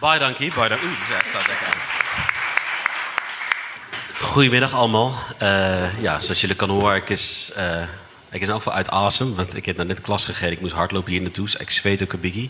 Baie 0.00 0.18
dankie, 0.18 0.52
baie 0.54 0.68
dankie. 0.68 0.88
Oeh. 0.88 1.20
Goedemiddag 4.20 4.72
allemaal. 4.72 5.14
Uh, 5.42 6.02
ja, 6.02 6.20
zoals 6.20 6.40
jullie 6.40 6.56
kunnen 6.56 6.76
horen, 6.76 6.96
ik 6.96 7.08
is, 7.08 7.52
uh, 7.56 7.82
ik 8.30 8.40
is 8.40 8.66
uit 8.66 8.90
asem. 8.90 9.34
Want 9.34 9.56
ik 9.56 9.66
heb 9.66 9.84
net 9.84 10.00
klas 10.00 10.24
gegeven. 10.24 10.52
Ik 10.52 10.60
moest 10.60 10.72
hardlopen 10.72 11.12
hier 11.12 11.20
naartoe. 11.22 11.44
Dus 11.44 11.56
ik 11.56 11.70
zweet 11.70 12.02
ook 12.02 12.12
een 12.12 12.20
beetje. 12.20 12.48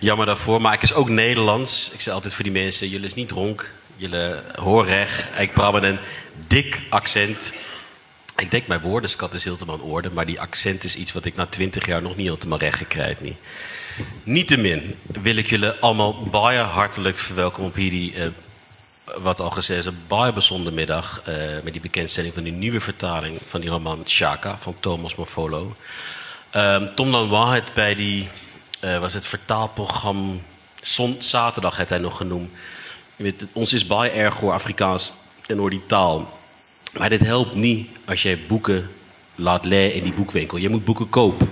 Jammer 0.00 0.26
daarvoor. 0.26 0.60
Maar 0.60 0.72
ik 0.72 0.82
is 0.82 0.92
ook 0.92 1.08
Nederlands. 1.08 1.90
Ik 1.90 2.00
zeg 2.00 2.14
altijd 2.14 2.34
voor 2.34 2.44
die 2.44 2.52
mensen, 2.52 2.88
jullie 2.88 3.06
is 3.06 3.14
niet 3.14 3.28
dronk. 3.28 3.72
Jullie 3.96 4.34
horen 4.54 4.86
recht. 4.86 5.24
Ik 5.38 5.52
praat 5.52 5.72
met 5.72 5.82
een 5.82 5.98
dik 6.46 6.80
accent. 6.88 7.52
Ik 8.36 8.50
denk 8.50 8.66
mijn 8.66 8.80
woordenskat 8.80 9.34
is 9.34 9.44
helemaal 9.44 9.74
in 9.74 9.80
orde. 9.80 10.10
Maar 10.10 10.26
die 10.26 10.40
accent 10.40 10.84
is 10.84 10.96
iets 10.96 11.12
wat 11.12 11.24
ik 11.24 11.36
na 11.36 11.46
twintig 11.46 11.86
jaar 11.86 12.02
nog 12.02 12.16
niet 12.16 12.28
helemaal 12.28 12.58
recht 12.58 12.78
gekregen. 12.78 13.24
Niet. 13.24 13.38
Niettemin 14.22 14.94
wil 15.22 15.36
ik 15.36 15.48
jullie 15.48 15.70
allemaal 15.70 16.22
baie 16.22 16.58
hartelijk 16.58 17.18
verwelkomen 17.18 17.70
op 17.70 17.76
hierdie 17.76 18.14
uh, 18.14 18.26
wat 19.18 19.40
al 19.40 19.50
gezegd 19.50 19.86
is, 19.86 19.92
baie 20.06 20.32
bijzondere 20.32 20.74
middag 20.74 21.22
uh, 21.28 21.34
met 21.62 21.72
die 21.72 21.82
bekendstelling 21.82 22.34
van 22.34 22.42
die 22.42 22.52
nieuwe 22.52 22.80
vertaling 22.80 23.38
van 23.48 23.60
die 23.60 23.70
roman 23.70 24.02
Shaka 24.04 24.58
van 24.58 24.76
Thomas 24.80 25.14
Morfolo. 25.14 25.76
Uh, 26.56 26.76
Tom 26.76 27.08
Lanois 27.08 27.54
het 27.54 27.74
bij 27.74 27.94
die, 27.94 28.28
uh, 28.84 28.98
was 28.98 29.14
het 29.14 29.26
vertaalprogramma 29.26 30.34
Zon, 30.80 31.16
zaterdag 31.18 31.76
het 31.76 31.88
hij 31.88 31.98
nog 31.98 32.16
genoemd. 32.16 32.50
Ons 33.52 33.72
is 33.72 33.86
baie 33.86 34.10
erg 34.10 34.36
voor 34.36 34.52
Afrikaans 34.52 35.12
en 35.46 35.56
door 35.56 35.70
die 35.70 35.86
taal. 35.86 36.38
Maar 36.92 37.08
dit 37.08 37.20
helpt 37.20 37.54
niet 37.54 37.88
als 38.04 38.22
jij 38.22 38.38
boeken 38.46 38.90
laat 39.34 39.64
lezen 39.64 39.94
in 39.94 40.02
die 40.02 40.12
boekwinkel. 40.12 40.58
Je 40.58 40.68
moet 40.68 40.84
boeken 40.84 41.08
kopen. 41.08 41.48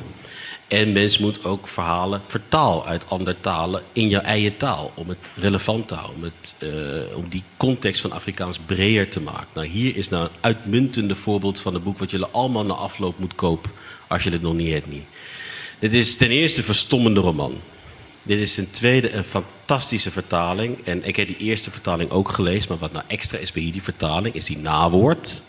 En 0.68 0.92
mensen 0.92 1.22
moeten 1.22 1.44
ook 1.44 1.68
verhalen 1.68 2.20
vertalen 2.26 2.84
uit 2.84 3.08
andere 3.08 3.40
talen 3.40 3.82
in 3.92 4.08
jouw 4.08 4.20
eigen 4.20 4.56
taal. 4.56 4.92
Om 4.94 5.08
het 5.08 5.18
relevant 5.34 5.88
te 5.88 5.94
houden. 5.94 6.16
Om, 6.16 6.22
het, 6.22 6.54
uh, 6.58 7.16
om 7.16 7.28
die 7.28 7.42
context 7.56 8.00
van 8.00 8.12
Afrikaans 8.12 8.58
breder 8.66 9.08
te 9.08 9.20
maken. 9.20 9.46
Nou, 9.54 9.66
hier 9.66 9.96
is 9.96 10.08
nou 10.08 10.24
een 10.24 10.36
uitmuntende 10.40 11.14
voorbeeld 11.14 11.60
van 11.60 11.74
een 11.74 11.82
boek 11.82 11.98
wat 11.98 12.10
jullie 12.10 12.26
allemaal 12.26 12.64
na 12.64 12.74
afloop 12.74 13.18
moet 13.18 13.34
kopen. 13.34 13.70
Als 14.08 14.22
je 14.22 14.30
het 14.30 14.42
nog 14.42 14.54
niet 14.54 14.72
hebt. 14.72 14.86
Dit 15.78 15.92
is 15.92 16.16
ten 16.16 16.30
eerste 16.30 16.58
een 16.58 16.64
verstommende 16.64 17.20
roman. 17.20 17.60
Dit 18.22 18.38
is 18.38 18.54
ten 18.54 18.70
tweede 18.70 19.12
een 19.12 19.24
fantastische 19.24 20.10
vertaling. 20.10 20.78
En 20.84 21.06
ik 21.06 21.16
heb 21.16 21.26
die 21.26 21.36
eerste 21.36 21.70
vertaling 21.70 22.10
ook 22.10 22.28
gelezen. 22.28 22.68
Maar 22.68 22.78
wat 22.78 22.92
nou 22.92 23.04
extra 23.06 23.38
is 23.38 23.52
bij 23.52 23.70
die 23.72 23.82
vertaling, 23.82 24.34
is 24.34 24.44
die 24.44 24.58
nawoord. 24.58 25.42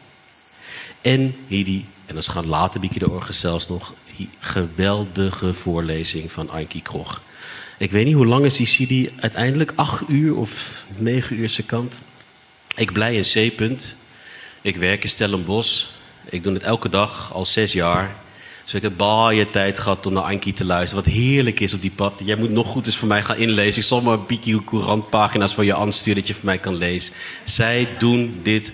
En 1.01 1.35
hier 1.47 1.65
die, 1.65 1.85
en 2.05 2.13
dan 2.13 2.23
gaan 2.23 2.47
later 2.47 2.79
bietje 2.79 2.99
de 2.99 3.09
orgen 3.09 3.33
zelfs 3.33 3.67
nog, 3.67 3.93
die 4.17 4.29
geweldige 4.39 5.53
voorlezing 5.53 6.31
van 6.31 6.49
Ankie 6.49 6.81
Krog. 6.81 7.21
Ik 7.77 7.91
weet 7.91 8.05
niet 8.05 8.15
hoe 8.15 8.25
lang 8.25 8.45
is 8.45 8.55
die 8.55 9.07
CD 9.07 9.21
uiteindelijk? 9.21 9.71
Acht 9.75 10.01
uur 10.07 10.35
of 10.35 10.83
negen 10.97 11.39
uur 11.39 11.59
kant. 11.65 11.99
Ik 12.75 12.91
blij 12.93 13.15
in 13.15 13.51
C-punt. 13.51 13.95
Ik 14.61 14.75
werk 14.75 15.03
in 15.03 15.09
Stellenbosch. 15.09 15.85
Ik 16.29 16.43
doe 16.43 16.53
het 16.53 16.63
elke 16.63 16.89
dag 16.89 17.33
al 17.33 17.45
zes 17.45 17.73
jaar. 17.73 18.15
Dus 18.63 18.73
ik 18.73 18.81
heb 18.81 18.97
baie 18.97 19.49
tijd 19.49 19.79
gehad 19.79 20.05
om 20.05 20.13
naar 20.13 20.23
Ankie 20.23 20.53
te 20.53 20.65
luisteren. 20.65 21.03
Wat 21.03 21.13
heerlijk 21.13 21.59
is 21.59 21.73
op 21.73 21.81
die 21.81 21.91
pad. 21.91 22.13
Jij 22.23 22.35
moet 22.35 22.49
nog 22.49 22.67
goed 22.67 22.85
eens 22.85 22.97
voor 22.97 23.07
mij 23.07 23.23
gaan 23.23 23.37
inlezen. 23.37 23.81
Ik 23.81 23.87
zal 23.87 24.01
maar 24.01 24.13
een 24.13 24.25
beetje 24.27 24.63
courantpagina's 24.63 25.53
voor 25.53 25.65
je 25.65 25.75
aansturen 25.75 26.19
dat 26.19 26.27
je 26.27 26.33
voor 26.33 26.45
mij 26.45 26.57
kan 26.57 26.75
lezen. 26.75 27.13
Zij 27.43 27.87
doen 27.97 28.39
dit 28.43 28.71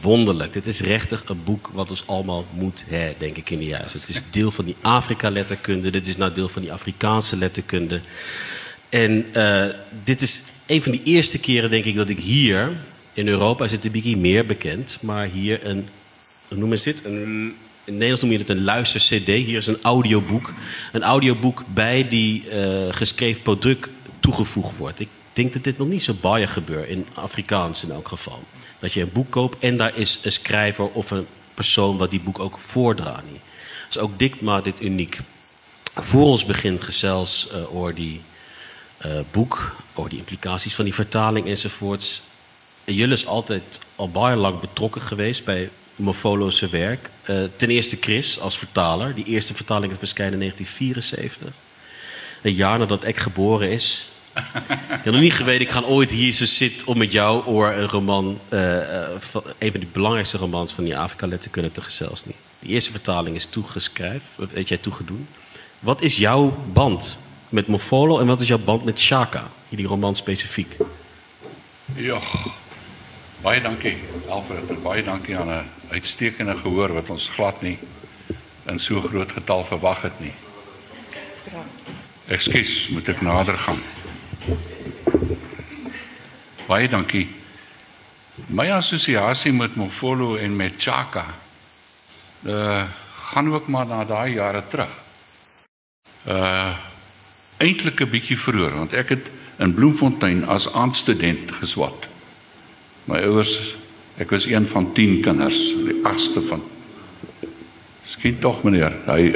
wonderlijk. 0.00 0.52
Dit 0.52 0.66
is 0.66 0.80
rechtig 0.80 1.24
een 1.26 1.44
boek 1.44 1.70
wat 1.72 1.90
ons 1.90 2.06
allemaal 2.06 2.46
moet 2.50 2.84
hè, 2.88 3.14
denk 3.18 3.36
ik 3.36 3.50
in 3.50 3.58
de 3.58 3.64
juiste. 3.64 3.98
Het 3.98 4.08
is 4.08 4.22
deel 4.30 4.50
van 4.50 4.64
die 4.64 4.76
Afrika-letterkunde. 4.80 5.90
Dit 5.90 6.06
is 6.06 6.16
nou 6.16 6.32
deel 6.32 6.48
van 6.48 6.62
die 6.62 6.72
Afrikaanse 6.72 7.36
letterkunde. 7.36 8.00
En 8.88 9.26
uh, 9.36 9.64
dit 10.04 10.20
is 10.20 10.42
een 10.66 10.82
van 10.82 10.92
die 10.92 11.02
eerste 11.04 11.38
keren, 11.38 11.70
denk 11.70 11.84
ik, 11.84 11.96
dat 11.96 12.08
ik 12.08 12.18
hier 12.18 12.70
in 13.12 13.28
Europa 13.28 13.66
zit 13.66 13.84
een 13.84 13.90
beetje 13.90 14.16
meer 14.16 14.46
bekend. 14.46 14.98
Maar 15.00 15.26
hier 15.26 15.66
een, 15.66 15.88
hoe 16.48 16.58
noemen 16.58 16.78
ze 16.78 16.92
dit? 16.92 17.04
Een, 17.04 17.54
in 17.84 17.92
Nederlands 17.92 18.22
noem 18.22 18.32
je 18.32 18.38
het 18.38 18.48
een 18.48 18.64
luister-CD. 18.64 19.26
Hier 19.26 19.56
is 19.56 19.66
een 19.66 19.82
audioboek. 19.82 20.52
Een 20.92 21.02
audioboek 21.02 21.64
bij 21.74 22.08
die 22.08 22.44
uh, 22.52 22.86
geschreven 22.90 23.42
product 23.42 23.88
toegevoegd 24.20 24.76
wordt. 24.76 25.00
Ik 25.00 25.08
denk 25.32 25.52
dat 25.52 25.64
dit 25.64 25.78
nog 25.78 25.88
niet 25.88 26.02
zo 26.02 26.14
baie 26.20 26.46
gebeurt, 26.46 26.88
in 26.88 27.06
Afrikaans 27.14 27.82
in 27.82 27.90
elk 27.90 28.08
geval. 28.08 28.42
Dat 28.78 28.92
je 28.92 29.00
een 29.00 29.12
boek 29.12 29.30
koopt 29.30 29.58
en 29.58 29.76
daar 29.76 29.96
is 29.96 30.20
een 30.22 30.32
schrijver 30.32 30.88
of 30.90 31.10
een 31.10 31.26
persoon 31.54 31.96
wat 31.96 32.10
die 32.10 32.20
boek 32.20 32.38
ook 32.38 32.58
voordraagt. 32.58 33.24
Dus 33.86 33.98
ook 33.98 34.18
dit 34.18 34.40
maakt 34.40 34.64
dit 34.64 34.80
uniek. 34.80 35.18
Voor 35.94 36.24
ons 36.24 36.44
begint 36.44 36.82
gezels 36.82 37.48
uh, 37.52 37.74
over 37.74 37.94
die 37.94 38.22
uh, 39.06 39.20
boek, 39.30 39.76
over 39.94 40.10
die 40.10 40.18
implicaties 40.18 40.74
van 40.74 40.84
die 40.84 40.94
vertaling 40.94 41.46
enzovoorts. 41.46 42.22
En 42.84 42.94
jullie 42.94 43.14
is 43.14 43.26
altijd 43.26 43.78
al 43.96 44.10
baie 44.10 44.36
lang 44.36 44.60
betrokken 44.60 45.00
geweest 45.00 45.44
bij 45.44 45.70
Mofolo's 45.96 46.60
werk. 46.60 47.10
Uh, 47.30 47.42
ten 47.56 47.70
eerste 47.70 47.96
Chris 48.00 48.40
als 48.40 48.58
vertaler. 48.58 49.14
Die 49.14 49.24
eerste 49.24 49.54
vertaling 49.54 49.92
is 49.92 49.98
verschenen 49.98 50.32
in 50.32 50.38
1974. 50.38 51.54
Een 52.42 52.54
jaar 52.54 52.78
nadat 52.78 53.04
ik 53.04 53.18
geboren 53.18 53.70
is. 53.70 54.06
Ik 54.34 55.08
heb 55.08 55.12
nog 55.12 55.22
niet 55.22 55.32
geweten, 55.32 55.60
ik 55.60 55.70
ga 55.70 55.82
ooit 55.82 56.10
hier 56.10 56.32
zo 56.32 56.44
zitten 56.44 56.86
om 56.86 56.98
met 56.98 57.12
jou 57.12 57.46
oor 57.46 57.72
een 57.72 57.88
roman, 57.88 58.40
uh, 58.50 58.76
uh, 58.76 59.08
van, 59.18 59.42
een 59.58 59.70
van 59.70 59.80
de 59.80 59.86
belangrijkste 59.92 60.36
romans 60.36 60.72
van 60.72 60.84
die 60.84 60.96
Afrika 60.96 61.26
letterkunde 61.26 61.70
te 61.70 61.80
gezels 61.80 62.24
niet. 62.24 62.36
Die 62.58 62.70
eerste 62.70 62.90
vertaling 62.90 63.36
is 63.36 63.46
toegeschreven, 63.46 64.28
wat 64.36 64.50
weet 64.50 64.68
jij 64.68 64.78
toegedoen. 64.78 65.28
Wat 65.80 66.02
is 66.02 66.16
jouw 66.16 66.56
band 66.72 67.18
met 67.48 67.66
Mofolo 67.66 68.18
en 68.18 68.26
wat 68.26 68.40
is 68.40 68.48
jouw 68.48 68.58
band 68.58 68.84
met 68.84 69.00
Shaka, 69.00 69.50
die 69.68 69.86
roman 69.86 70.16
specifiek? 70.16 70.76
Ja, 71.94 72.18
baie 73.40 73.60
dankie 73.60 73.96
Alfred 74.28 74.70
en 74.70 74.82
baie 74.82 75.02
dankie 75.02 75.36
aan 75.36 75.48
'n 75.48 75.66
uitstekende 75.88 76.56
gehoor 76.56 76.92
wat 76.92 77.10
ons 77.10 77.28
glad 77.28 77.62
nie 77.62 77.78
in 78.64 78.78
so 78.78 79.00
groot 79.00 79.32
getal 79.32 79.64
verwag 79.64 80.02
het 80.02 80.20
nie. 80.20 80.32
Ekskuus, 82.26 82.88
moet 82.88 83.08
ek 83.08 83.20
nader 83.20 83.56
gaan? 83.56 83.82
Baie 86.66 86.88
dankie. 86.88 87.26
My 88.54 88.70
assosiasie 88.70 89.52
met 89.52 89.74
Mofolo 89.76 90.36
en 90.36 90.56
met 90.56 90.72
Chaka 90.76 91.26
uh 92.42 92.82
gaan 93.32 93.54
ook 93.54 93.66
maar 93.66 93.86
na 93.86 94.04
daai 94.04 94.34
jare 94.34 94.62
terug. 94.66 94.90
Uh 96.26 96.76
eintlik 97.56 98.00
'n 98.00 98.10
bietjie 98.10 98.38
vroeër 98.38 98.74
want 98.74 98.92
ek 98.92 99.08
het 99.08 99.26
in 99.58 99.74
Bloemfontein 99.74 100.44
as 100.46 100.72
aandstudent 100.72 101.50
geswat. 101.50 102.08
My 103.04 103.22
ouers, 103.22 103.76
ek 104.18 104.30
was 104.30 104.46
een 104.46 104.68
van 104.68 104.92
10 104.92 105.20
kinders, 105.20 105.58
die 105.86 106.04
agste 106.04 106.42
van 106.42 106.62
Skien 108.04 108.38
tog 108.38 108.62
meneer, 108.62 108.92
hy 109.06 109.32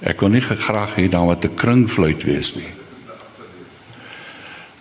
ek 0.00 0.20
wil 0.20 0.30
nie 0.30 0.40
graag 0.40 0.94
hê 0.96 1.08
daar 1.08 1.26
moet 1.26 1.44
'n 1.44 1.54
kringfluit 1.54 2.22
wees 2.22 2.54
nie. 2.54 2.79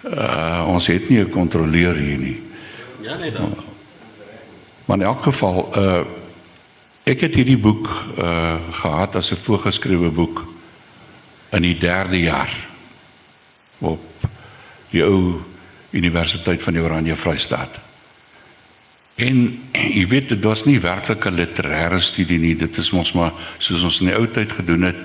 Uh, 0.04 0.64
ons 0.68 0.88
het 0.88 1.10
nie 1.10 1.20
'n 1.20 1.30
kontroleur 1.30 1.96
hier 1.96 2.18
nie. 2.18 2.42
Ja 3.02 3.18
nee 3.18 3.32
dan. 3.32 3.56
Maar 4.86 4.98
in 4.98 5.04
elk 5.04 5.22
geval 5.22 5.72
uh 5.78 6.02
ek 7.04 7.22
het 7.22 7.36
hierdie 7.36 7.58
boek 7.58 7.90
uh 8.18 8.56
gehad 8.72 9.16
as 9.16 9.32
'n 9.32 9.36
voorgeskrewe 9.36 10.10
boek 10.10 10.48
in 11.50 11.62
die 11.62 11.78
3de 11.78 12.20
jaar 12.20 12.68
op 13.78 14.02
die 14.90 15.04
ou 15.04 15.42
Universiteit 15.90 16.64
van 16.64 16.74
die 16.74 16.82
Oranje 16.82 17.16
Vrystaat. 17.16 17.80
En 19.16 19.60
jy 19.72 20.08
weet 20.08 20.30
dit 20.30 20.44
was 20.44 20.66
nie 20.66 20.80
werklik 20.80 21.26
'n 21.26 21.36
literêre 21.36 22.00
studie 22.00 22.40
nie, 22.40 22.56
dit 22.56 22.78
is 22.78 22.92
mos 22.92 23.14
maar 23.14 23.34
soos 23.58 23.84
ons 23.84 24.00
in 24.00 24.06
die 24.06 24.16
ou 24.16 24.28
tyd 24.28 24.52
gedoen 24.52 24.82
het. 24.82 24.96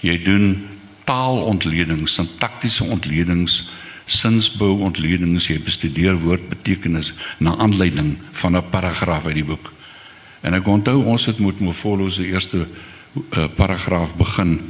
Jy 0.00 0.22
doen 0.22 0.68
taalontledings, 1.04 2.14
sintaktiese 2.14 2.84
ontledings 2.84 3.70
sinsbou 4.10 4.72
ontledings 4.86 5.46
jy 5.50 5.60
bestudeer 5.62 6.18
woordbetekenis 6.18 7.12
na 7.38 7.54
aanleiding 7.62 8.16
van 8.32 8.56
'n 8.56 8.70
paragraaf 8.70 9.26
uit 9.26 9.34
die 9.34 9.44
boek. 9.44 9.72
En 10.42 10.54
ek 10.54 10.66
onthou 10.66 11.04
ons 11.04 11.26
het 11.26 11.38
moet 11.38 11.60
Mofolo 11.60 12.08
se 12.08 12.26
eerste 12.26 12.66
uh, 12.66 13.46
paragraaf 13.56 14.16
begin 14.16 14.60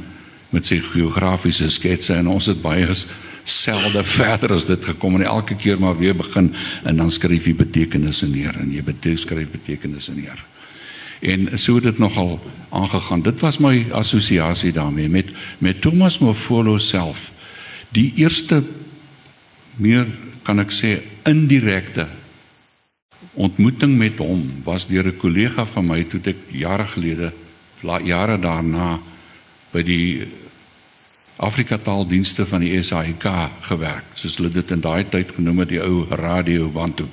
met 0.49 0.65
sy 0.65 0.79
geografiese 0.79 1.69
sketse 1.69 2.13
en 2.13 2.27
ons 2.27 2.45
het 2.45 2.61
baie 2.61 2.87
selde 3.43 4.03
verder 4.03 4.53
as 4.53 4.65
dit 4.65 4.85
gekom 4.85 5.15
en 5.15 5.25
elke 5.25 5.55
keer 5.55 5.79
maar 5.79 5.97
weer 5.97 6.15
begin 6.15 6.53
en 6.83 6.95
dan 6.95 7.11
skryf 7.11 7.45
jy 7.45 7.55
betekenisse 7.55 8.27
neer 8.27 8.57
en 8.59 8.71
jy 8.71 9.15
skryf 9.15 9.49
betekenisse 9.51 10.13
neer. 10.13 10.43
En 11.21 11.49
so 11.59 11.75
het 11.75 11.83
dit 11.83 11.97
nogal 11.97 12.39
aangegaan. 12.69 13.21
Dit 13.21 13.39
was 13.39 13.59
my 13.61 13.85
assosiasie 13.91 14.71
daarmee 14.71 15.09
met 15.09 15.29
met 15.57 15.81
Thomas 15.81 16.19
Mofolo 16.19 16.77
self. 16.77 17.31
Die 17.89 18.11
eerste 18.15 18.63
meer 19.75 20.07
kan 20.43 20.59
ek 20.59 20.71
sê 20.71 21.01
indirekte 21.29 22.07
ontmoeting 23.33 23.97
met 23.97 24.17
hom 24.17 24.41
was 24.63 24.87
deur 24.87 25.07
'n 25.07 25.17
kollega 25.17 25.65
van 25.65 25.87
my 25.87 26.03
toe 26.03 26.19
ek 26.23 26.51
jare 26.51 26.85
gelede 26.85 27.33
jare 28.03 28.37
daarna 28.39 28.99
by 29.71 29.83
die 29.83 30.27
Afrika 31.41 31.77
taaldienste 31.77 32.45
van 32.45 32.61
die 32.61 32.81
SAIK 32.81 33.25
gewerk, 33.65 34.11
soos 34.13 34.37
hulle 34.37 34.51
dit 34.53 34.71
in 34.71 34.81
daai 34.81 35.07
tyd 35.09 35.31
genoem 35.33 35.63
het, 35.63 35.69
die 35.69 35.81
ou 35.81 36.05
radio 36.09 36.69
Bantu. 36.69 37.07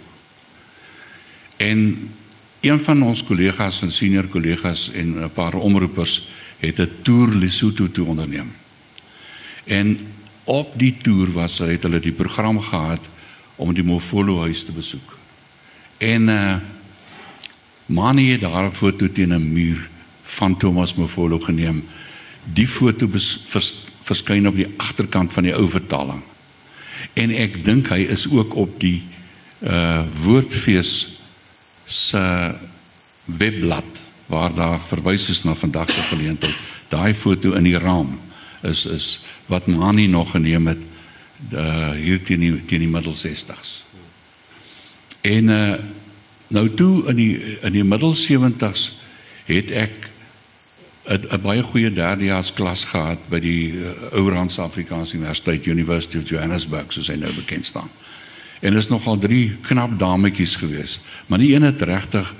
En 1.57 2.11
een 2.61 2.81
van 2.81 3.03
ons 3.03 3.23
kollegas 3.25 3.83
en 3.83 3.91
senior 3.91 4.29
kollegas 4.29 4.91
en 4.93 5.17
'n 5.25 5.31
paar 5.31 5.55
omroepers 5.55 6.29
het 6.59 6.79
'n 6.79 6.91
toer 7.03 7.35
Lesotho 7.35 7.89
toe 7.89 8.07
onderneem. 8.07 8.53
En 9.65 9.99
op 10.49 10.73
die 10.81 10.97
toer 11.03 11.33
was 11.37 11.59
het 11.61 11.85
hulle 11.85 12.01
die 12.01 12.15
program 12.17 12.61
gehad 12.61 13.05
om 13.57 13.75
die 13.75 13.85
Mofolo 13.85 14.41
huis 14.47 14.65
te 14.65 14.73
besoek. 14.73 15.17
En 15.99 16.29
uh 16.29 16.57
Manie 17.89 18.33
het 18.33 18.41
daar 18.41 18.69
'n 18.69 18.73
foto 18.73 19.09
teen 19.13 19.33
'n 19.33 19.53
muur 19.53 19.89
van 20.23 20.57
Thomas 20.57 20.95
Mofolo 20.95 21.39
geneem. 21.39 21.85
Die 22.53 22.69
foto 22.69 23.09
vers, 23.09 23.75
verskyn 24.03 24.49
op 24.49 24.55
die 24.55 24.69
agterkant 24.77 25.33
van 25.33 25.43
die 25.43 25.55
ou 25.55 25.69
vertaling. 25.69 26.23
En 27.13 27.31
ek 27.31 27.65
dink 27.65 27.89
hy 27.89 28.05
is 28.09 28.29
ook 28.31 28.55
op 28.55 28.81
die 28.81 29.03
uh 29.63 30.03
woordfees 30.25 31.09
se 31.85 32.55
webblad 33.25 34.01
waar 34.27 34.55
daar 34.55 34.81
verwys 34.89 35.29
is 35.29 35.43
na 35.43 35.55
vandag 35.55 35.91
se 35.91 36.01
geleentheid. 36.01 36.57
Daai 36.89 37.15
foto 37.15 37.53
in 37.53 37.65
die 37.65 37.79
raam 37.79 38.21
is 38.63 38.87
is 38.87 39.21
wat 39.49 39.67
Mani 39.67 40.07
nog 40.07 40.31
geneem 40.31 40.67
het 40.67 40.85
uh 41.53 41.91
hier 41.95 42.23
teen 42.23 42.41
die 42.41 42.65
teen 42.65 42.85
die 42.85 42.91
middel 42.91 43.15
60s. 43.15 43.83
En 45.21 45.49
uh 45.49 45.75
nou 46.49 46.69
toe 46.75 47.09
in 47.09 47.17
die 47.17 47.59
in 47.61 47.73
die 47.73 47.85
middel 47.85 48.15
70s 48.17 48.93
het 49.45 49.71
ek 49.71 50.09
'n 51.09 51.41
baie 51.41 51.63
goeie 51.63 51.91
derdejaars 51.93 52.53
klas 52.53 52.85
gehad 52.85 53.21
by 53.33 53.41
die 53.41 53.73
uh, 53.73 54.13
Ourans 54.13 54.59
Afrikaanse 54.59 55.17
Universiteit 55.17 55.67
University 55.67 56.19
of 56.19 56.29
Johannesburg 56.29 56.93
soos 56.93 57.09
hy 57.09 57.17
nou 57.17 57.33
bekend 57.33 57.65
staan. 57.65 57.89
En 58.61 58.77
is 58.77 58.89
nogal 58.89 59.19
drie 59.19 59.57
knap 59.63 59.99
dametjies 59.99 60.57
gewees, 60.57 61.01
maar 61.27 61.39
nie 61.39 61.55
een 61.55 61.63
het 61.63 61.83
regtig 61.83 62.35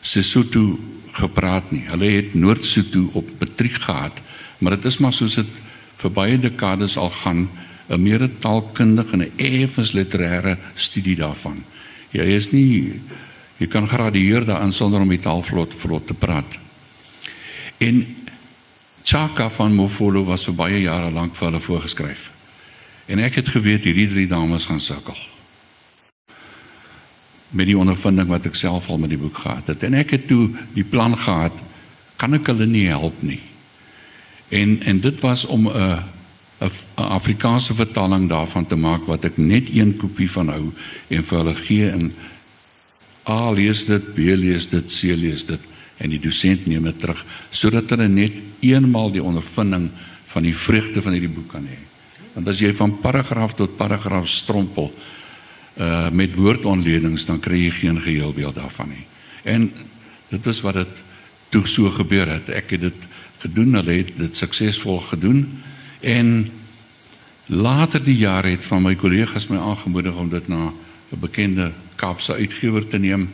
Sesotho 0.00 0.78
gepraat 1.12 1.70
nie. 1.70 1.84
Hulle 1.88 2.10
het 2.10 2.34
Noord-Sotho 2.34 3.10
op 3.12 3.28
matriek 3.40 3.80
gehad, 3.82 4.20
maar 4.58 4.76
dit 4.76 4.84
is 4.84 4.98
maar 4.98 5.12
soos 5.12 5.34
dit 5.34 5.46
vir 5.96 6.10
baie 6.10 6.38
dekades 6.38 6.96
al 6.96 7.10
gaan, 7.10 7.48
'n 7.88 8.02
meer 8.02 8.30
taalkundige 8.38 9.12
en 9.12 9.22
'n 9.22 9.32
effens 9.36 9.92
literêre 9.92 10.58
studie 10.74 11.16
daarvan. 11.16 11.64
Jy 12.10 12.24
is 12.24 12.50
nie 12.52 13.00
jy 13.58 13.66
kan 13.66 13.86
gradueer 13.86 14.44
daarin 14.44 14.72
sonder 14.72 15.00
om 15.00 15.08
die 15.08 15.20
taal 15.20 15.42
vlot 15.42 15.74
vlot 15.76 16.06
te 16.06 16.14
praat. 16.14 16.58
En 17.78 18.16
Chaka 19.02 19.50
van 19.50 19.74
Mofolo 19.74 20.24
was 20.24 20.44
vir 20.44 20.54
baie 20.54 20.80
jare 20.80 21.10
lank 21.10 21.36
vir 21.36 21.46
hulle 21.46 21.60
voorgeskryf. 21.60 22.30
En 23.06 23.18
ek 23.18 23.34
het 23.34 23.48
geweet 23.48 23.84
hierdie 23.84 24.08
drie 24.08 24.26
dames 24.26 24.64
gaan 24.64 24.80
sukkel 24.80 25.16
met 27.54 27.68
die 27.70 27.78
ondervinding 27.78 28.26
wat 28.28 28.48
ek 28.50 28.56
self 28.58 28.88
al 28.90 28.98
met 28.98 29.12
die 29.12 29.20
boek 29.20 29.36
gehad 29.44 29.68
het. 29.70 29.84
En 29.86 29.94
ek 29.94 30.16
het 30.16 30.26
toe 30.26 30.48
die 30.74 30.86
plan 30.86 31.14
gehad, 31.14 31.54
kan 32.18 32.34
ek 32.34 32.50
hulle 32.50 32.66
nie 32.66 32.88
help 32.90 33.20
nie. 33.22 33.38
En 34.48 34.82
en 34.82 35.00
dit 35.00 35.20
was 35.20 35.44
om 35.44 35.68
'n 35.68 36.02
'n 36.60 36.70
Afrikaanse 36.94 37.74
vertaling 37.74 38.28
daarvan 38.28 38.66
te 38.66 38.76
maak 38.76 39.06
wat 39.06 39.24
ek 39.24 39.36
net 39.36 39.74
een 39.74 39.96
kopie 39.96 40.30
van 40.30 40.48
hou 40.48 40.72
en 41.08 41.24
vir 41.24 41.38
hulle 41.38 41.54
gee 41.54 41.90
en 41.90 42.12
A 43.28 43.50
lees 43.50 43.86
dit, 43.86 44.14
B 44.14 44.18
lees 44.18 44.68
dit, 44.68 44.84
C 44.84 45.16
lees 45.16 45.44
dit 45.46 45.60
en 45.96 46.10
die 46.10 46.20
dosent 46.20 46.66
neem 46.66 46.84
dit 46.84 46.98
terug 46.98 47.24
sodat 47.50 47.90
hulle 47.90 48.08
net 48.08 48.32
eenmaal 48.60 49.10
die 49.10 49.22
ondervinding 49.22 49.90
van 50.34 50.42
die 50.42 50.56
vreugde 50.56 51.02
van 51.02 51.12
hierdie 51.12 51.32
boek 51.32 51.52
kan 51.54 51.66
hê. 51.68 51.78
Want 52.34 52.48
as 52.50 52.58
jy 52.58 52.72
van 52.74 52.96
paragraaf 52.98 53.54
tot 53.54 53.76
paragraaf 53.78 54.28
strompel, 54.28 54.92
uh 55.78 56.10
met 56.10 56.34
woordontledings 56.34 57.26
dan 57.26 57.40
kry 57.40 57.64
jy 57.64 57.70
geen 57.70 58.00
geheelbeeld 58.00 58.54
daarvan 58.54 58.88
nie. 58.88 59.06
En 59.42 59.72
dit 60.30 60.46
is 60.46 60.60
wat 60.60 60.74
dit 60.74 61.02
toe 61.54 61.66
so 61.66 61.90
gebeur 61.90 62.28
het. 62.30 62.50
Ek 62.50 62.70
het 62.70 62.80
dit 62.80 63.06
gedoen, 63.44 63.74
hulle 63.78 64.00
het 64.00 64.12
dit 64.16 64.36
suksesvol 64.36 65.00
gedoen 65.12 65.44
en 66.00 66.50
later 67.46 68.02
die 68.04 68.16
jaar 68.16 68.46
het 68.48 68.64
van 68.64 68.82
my 68.82 68.94
kollegas 68.96 69.48
my 69.52 69.60
aangemoedig 69.60 70.16
om 70.16 70.28
dit 70.32 70.48
na 70.48 70.72
'n 71.12 71.20
bekende 71.20 71.72
Kaapse 71.96 72.34
uitgewer 72.34 72.86
te 72.86 72.98
neem. 72.98 73.32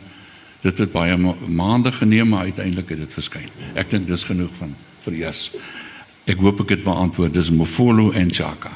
Dit 0.61 0.77
het 0.77 0.91
baie 0.91 1.17
ma 1.17 1.33
maande 1.47 1.91
geneem 1.91 2.29
maar 2.29 2.43
uiteindelik 2.43 2.89
het 2.89 2.99
dit 2.99 3.13
verskyn. 3.13 3.49
Ek 3.73 3.89
dink 3.89 4.07
dis 4.07 4.23
genoeg 4.23 4.51
van 4.57 4.75
vir 5.03 5.13
eers. 5.13 5.51
Ek 6.25 6.37
hoop 6.37 6.61
ek 6.61 6.69
het 6.69 6.83
beantwoord. 6.83 7.33
Dis 7.33 7.49
Mofolo 7.51 8.11
en 8.11 8.33
Chaka. 8.33 8.71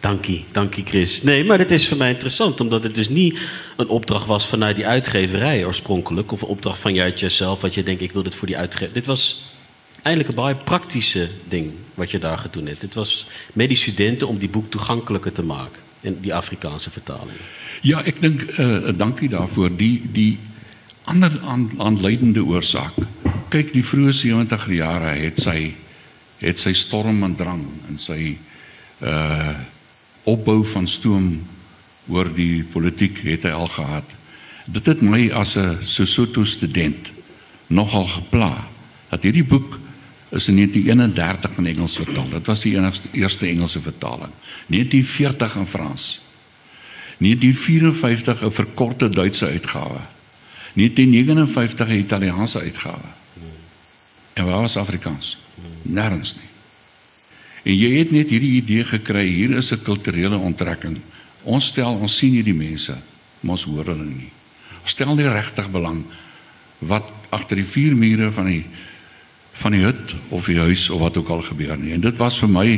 Dankie, 0.00 0.44
dankie 0.52 0.84
Chris. 0.84 1.22
Nee, 1.22 1.44
maar 1.44 1.58
dit 1.58 1.70
is 1.70 1.88
voor 1.88 1.96
mij 1.96 2.10
interessant, 2.10 2.60
omdat 2.60 2.82
het 2.82 2.94
dus 2.94 3.08
niet 3.08 3.38
een 3.76 3.88
opdracht 3.88 4.26
was 4.26 4.46
vanuit 4.46 4.76
die 4.76 4.86
uitgeverij 4.86 5.64
oorspronkelijk, 5.64 6.32
of 6.32 6.42
een 6.42 6.48
opdracht 6.48 6.80
van 6.80 6.94
jezelf, 6.94 7.60
wat 7.60 7.74
je 7.74 7.82
denkt, 7.82 8.02
ik 8.02 8.12
wil 8.12 8.22
dit 8.22 8.34
voor 8.34 8.46
die 8.46 8.56
uitgever. 8.56 8.92
Dit 8.92 9.06
was 9.06 9.45
eigenlijk 10.02 10.28
een 10.28 10.42
baie 10.42 10.54
praktische 10.54 11.30
ding 11.48 11.72
wat 11.94 12.10
je 12.10 12.18
daar 12.18 12.38
gedaan 12.38 12.66
hebt. 12.66 12.80
Dit 12.80 12.94
was 12.94 13.26
met 13.52 13.68
die 13.68 13.76
studenten 13.76 14.28
om 14.28 14.38
die 14.38 14.48
boek 14.48 14.70
toegankelijker 14.70 15.32
te 15.32 15.42
maken, 15.42 15.80
en 16.00 16.20
die 16.20 16.34
Afrikaanse 16.34 16.90
vertaling. 16.90 17.38
Ja, 17.80 18.02
ik 18.02 18.20
denk, 18.20 18.58
uh, 18.58 18.88
dankie 18.96 19.28
daarvoor. 19.28 19.76
Die, 19.76 20.02
die 20.12 20.38
andere 21.04 21.40
aan, 21.40 21.70
aanleidende 21.78 22.44
oorzaak. 22.44 22.92
Kijk, 23.48 23.72
die 23.72 23.84
vroege 23.84 24.12
70 24.12 24.70
jaren 24.70 25.20
het 25.22 25.40
sy, 25.40 25.74
het 26.36 26.68
storm 26.72 27.22
en 27.22 27.34
drang 27.36 27.64
en 27.88 27.98
sy... 27.98 28.38
Uh, 29.00 29.48
opbou 30.26 30.64
van 30.66 30.86
stoom 30.90 31.46
oor 32.10 32.28
die 32.34 32.64
politiek 32.72 33.20
het 33.26 33.46
hy 33.46 33.54
al 33.54 33.70
gehad. 33.70 34.14
Dit 34.66 34.88
het 34.90 35.02
my 35.02 35.30
as 35.30 35.54
'n 35.56 35.78
Sesotho 35.82 36.44
student 36.44 37.12
nogal 37.66 38.06
gepla 38.06 38.68
dat 39.10 39.22
hierdie 39.22 39.46
boek 39.46 39.78
is 40.36 40.48
in 40.48 40.56
1931 40.56 41.56
in 41.58 41.66
Engels 41.66 41.96
vertaal. 41.96 42.28
Dit 42.30 42.46
was 42.46 42.62
die 42.62 42.76
enigste 42.76 43.08
eerste 43.12 43.46
Engelse 43.46 43.80
vertaling. 43.80 44.32
1940 44.66 45.56
in 45.56 45.66
Frans. 45.66 46.20
1954 47.18 48.44
'n 48.44 48.52
verkorte 48.52 49.08
Duitse 49.08 49.46
uitgawe. 49.46 50.00
1959 50.74 51.88
'n 51.88 51.98
Italiaanse 51.98 52.60
uitgawe. 52.60 53.10
En 54.32 54.44
waar 54.44 54.60
was 54.60 54.76
Afrikaans? 54.76 55.38
Nêrens 55.82 56.34
nie. 56.36 56.50
En 57.62 57.78
jy 57.78 57.98
het 57.98 58.10
net 58.10 58.28
hierdie 58.28 58.60
idee 58.60 58.84
gekry, 58.84 59.26
hier 59.26 59.56
is 59.56 59.72
'n 59.72 59.82
kulturele 59.82 60.36
onttrekking. 60.36 60.98
Ons 61.42 61.66
stel 61.66 61.94
ons 61.94 62.16
sien 62.16 62.32
hierdie 62.32 62.54
mense, 62.54 62.94
maar 63.40 63.56
ons 63.56 63.64
hoor 63.64 63.84
hulle 63.84 64.04
nie. 64.04 64.30
Ons 64.82 64.90
stel 64.90 65.14
nie 65.14 65.28
regtig 65.28 65.70
belang 65.70 66.04
wat 66.78 67.12
agter 67.30 67.56
die 67.56 67.64
vier 67.64 67.96
mure 67.96 68.30
van 68.30 68.46
die 68.46 68.66
van 69.56 69.72
die 69.72 69.84
hut 69.84 70.14
of 70.28 70.46
die 70.50 70.58
huis 70.58 70.90
of 70.90 71.00
wat 71.00 71.16
ook 71.16 71.28
al 71.32 71.42
gebeur 71.42 71.76
nie. 71.78 71.94
En 71.96 72.00
dit 72.04 72.16
was 72.20 72.38
vir 72.38 72.48
my 72.48 72.68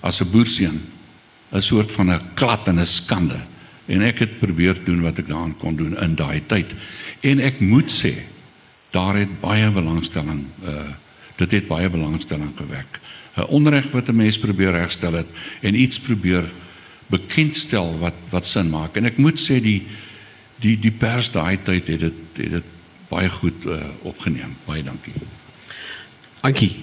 as 0.00 0.20
'n 0.20 0.30
boerseun 0.30 0.80
'n 1.52 1.62
soort 1.62 1.92
van 1.92 2.10
'n 2.10 2.34
klad 2.34 2.68
en 2.68 2.78
'n 2.78 2.86
skande. 2.86 3.40
En 3.86 4.02
ek 4.02 4.18
het 4.18 4.38
probeer 4.38 4.84
doen 4.84 5.02
wat 5.02 5.18
ek 5.18 5.28
daaraan 5.28 5.56
kon 5.56 5.76
doen 5.76 5.98
in 5.98 6.14
daai 6.14 6.42
tyd. 6.46 6.74
En 7.20 7.40
ek 7.40 7.60
moet 7.60 7.90
sê, 7.90 8.14
daar 8.90 9.16
het 9.16 9.40
baie 9.40 9.70
belangstelling 9.70 10.44
uh 10.64 10.90
dit 11.40 11.50
het 11.50 11.66
baie 11.66 11.88
belangstelling 11.88 12.52
gewek. 12.56 13.00
'n 13.36 13.48
onreg 13.48 13.90
wat 13.90 14.08
'n 14.08 14.16
mens 14.16 14.38
probeer 14.38 14.72
regstel 14.72 15.12
het 15.12 15.26
en 15.60 15.74
iets 15.74 16.00
probeer 16.00 16.44
bekendstel 17.06 17.98
wat 17.98 18.14
wat 18.30 18.46
sin 18.46 18.70
maak. 18.70 18.96
En 18.96 19.04
ek 19.04 19.16
moet 19.16 19.40
sê 19.40 19.60
die 19.60 19.86
die 20.60 20.78
die 20.78 20.92
pers 20.92 21.30
daai 21.30 21.58
tyd 21.62 21.86
het 21.86 22.00
dit 22.00 22.12
het 22.36 22.50
dit 22.50 22.64
baie 23.08 23.28
goed 23.28 23.64
uh, 23.66 23.82
opgeneem. 24.02 24.56
Baie 24.66 24.82
dankie. 24.82 25.12
Ankie, 26.40 26.76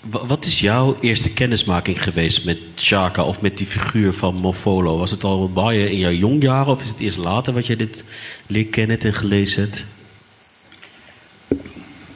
wat 0.00 0.44
is 0.44 0.60
jouw 0.60 0.96
eerste 1.00 1.32
kennismaking 1.32 2.02
geweest 2.02 2.44
met 2.44 2.58
Chaka 2.74 3.22
of 3.22 3.40
met 3.40 3.56
die 3.56 3.66
figuur 3.66 4.12
van 4.12 4.34
Mofolo? 4.40 4.98
Was 4.98 5.10
het 5.10 5.24
al 5.24 5.48
baie 5.52 5.90
in 5.90 5.98
jouw 5.98 6.10
jong 6.10 6.42
jaren 6.42 6.72
of 6.72 6.82
is 6.82 6.88
het 6.88 6.98
eerst 6.98 7.18
later 7.18 7.52
wat 7.52 7.66
je 7.66 7.76
dit 7.76 8.04
leer 8.46 8.66
kennen 8.66 9.00
en 9.00 9.14
gelezen 9.14 9.62
hebt? 9.62 9.86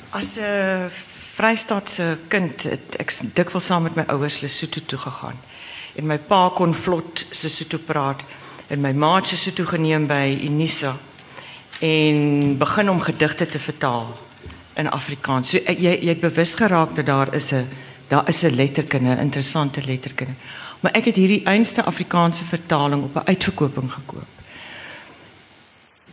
Als 0.09 0.39
uh, 0.39 0.85
Vrystaatse 1.35 2.19
kind 2.29 2.63
het 2.63 2.97
ek 2.97 3.13
dikwels 3.35 3.69
met 3.69 3.95
my 3.95 4.05
ouers 4.07 4.41
Lesotho 4.41 4.81
toe 4.87 4.99
gegaan. 4.99 5.41
En 5.95 6.07
my 6.07 6.19
pa 6.19 6.51
kon 6.55 6.75
vlot 6.75 7.27
Sesotho 7.31 7.79
praat 7.79 8.21
en 8.67 8.81
my 8.81 8.93
ma 8.93 9.15
het 9.17 9.33
Sesotho 9.33 9.65
geneem 9.65 10.07
by 10.07 10.39
Unisa 10.45 10.97
en 11.81 12.59
begin 12.59 12.91
om 12.91 13.01
gedigte 13.01 13.49
te 13.49 13.59
vertaal 13.59 14.13
in 14.77 14.91
Afrikaans. 14.91 15.51
So 15.51 15.59
jy 15.59 15.99
jy 16.01 16.09
het 16.09 16.21
bewus 16.21 16.55
geraak 16.55 16.97
dat 16.97 17.07
daar 17.07 17.35
is 17.35 17.53
'n 17.53 17.69
daar 18.09 18.29
is 18.29 18.43
'n 18.43 18.55
letterkunde, 18.55 19.17
interessante 19.17 19.81
letterkunde. 19.85 20.35
Maar 20.81 20.93
ek 20.93 21.05
het 21.05 21.17
hierdie 21.17 21.45
einste 21.45 21.83
Afrikaanse 21.83 22.45
vertaling 22.45 23.03
op 23.03 23.17
'n 23.17 23.29
uitverkoping 23.29 23.93
gekoop. 23.93 24.31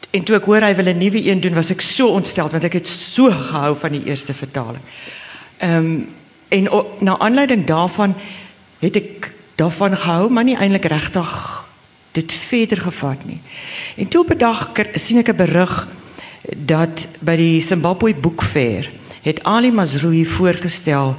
En 0.09 0.23
toe 0.23 0.35
ek 0.35 0.45
hoor 0.45 0.61
hy 0.61 0.75
wil 0.75 0.85
'n 0.85 0.97
nuwe 0.97 1.25
een 1.25 1.39
doen, 1.39 1.53
was 1.53 1.69
ek 1.69 1.81
so 1.81 2.07
ontstel 2.07 2.49
want 2.49 2.63
ek 2.63 2.73
het 2.73 2.87
so 2.87 3.31
gehou 3.31 3.75
van 3.77 3.91
die 3.91 4.03
eerste 4.05 4.33
vertaling. 4.33 4.83
Ehm 5.57 5.75
um, 5.75 6.09
en 6.49 6.71
o, 6.71 6.97
na 6.99 7.17
aanleiding 7.19 7.65
daarvan 7.65 8.15
het 8.79 8.95
ek 8.95 9.33
daarvan 9.55 9.97
gehou, 9.97 10.29
maar 10.29 10.43
nie 10.43 10.57
eintlik 10.57 10.85
regtig 10.85 11.67
dit 12.11 12.33
verder 12.33 12.77
gevat 12.77 13.25
nie. 13.25 13.41
En 13.95 14.07
toe 14.07 14.21
op 14.21 14.29
'n 14.29 14.37
dag 14.37 14.71
sien 14.93 15.17
ek 15.17 15.29
'n 15.29 15.35
berig 15.35 15.87
dat 16.57 17.07
by 17.19 17.35
die 17.35 17.61
Zimbabwe 17.61 18.13
Boekfair 18.15 18.89
het 19.21 19.43
Ali 19.43 19.71
Mazrui 19.71 20.25
voorgestel 20.25 21.15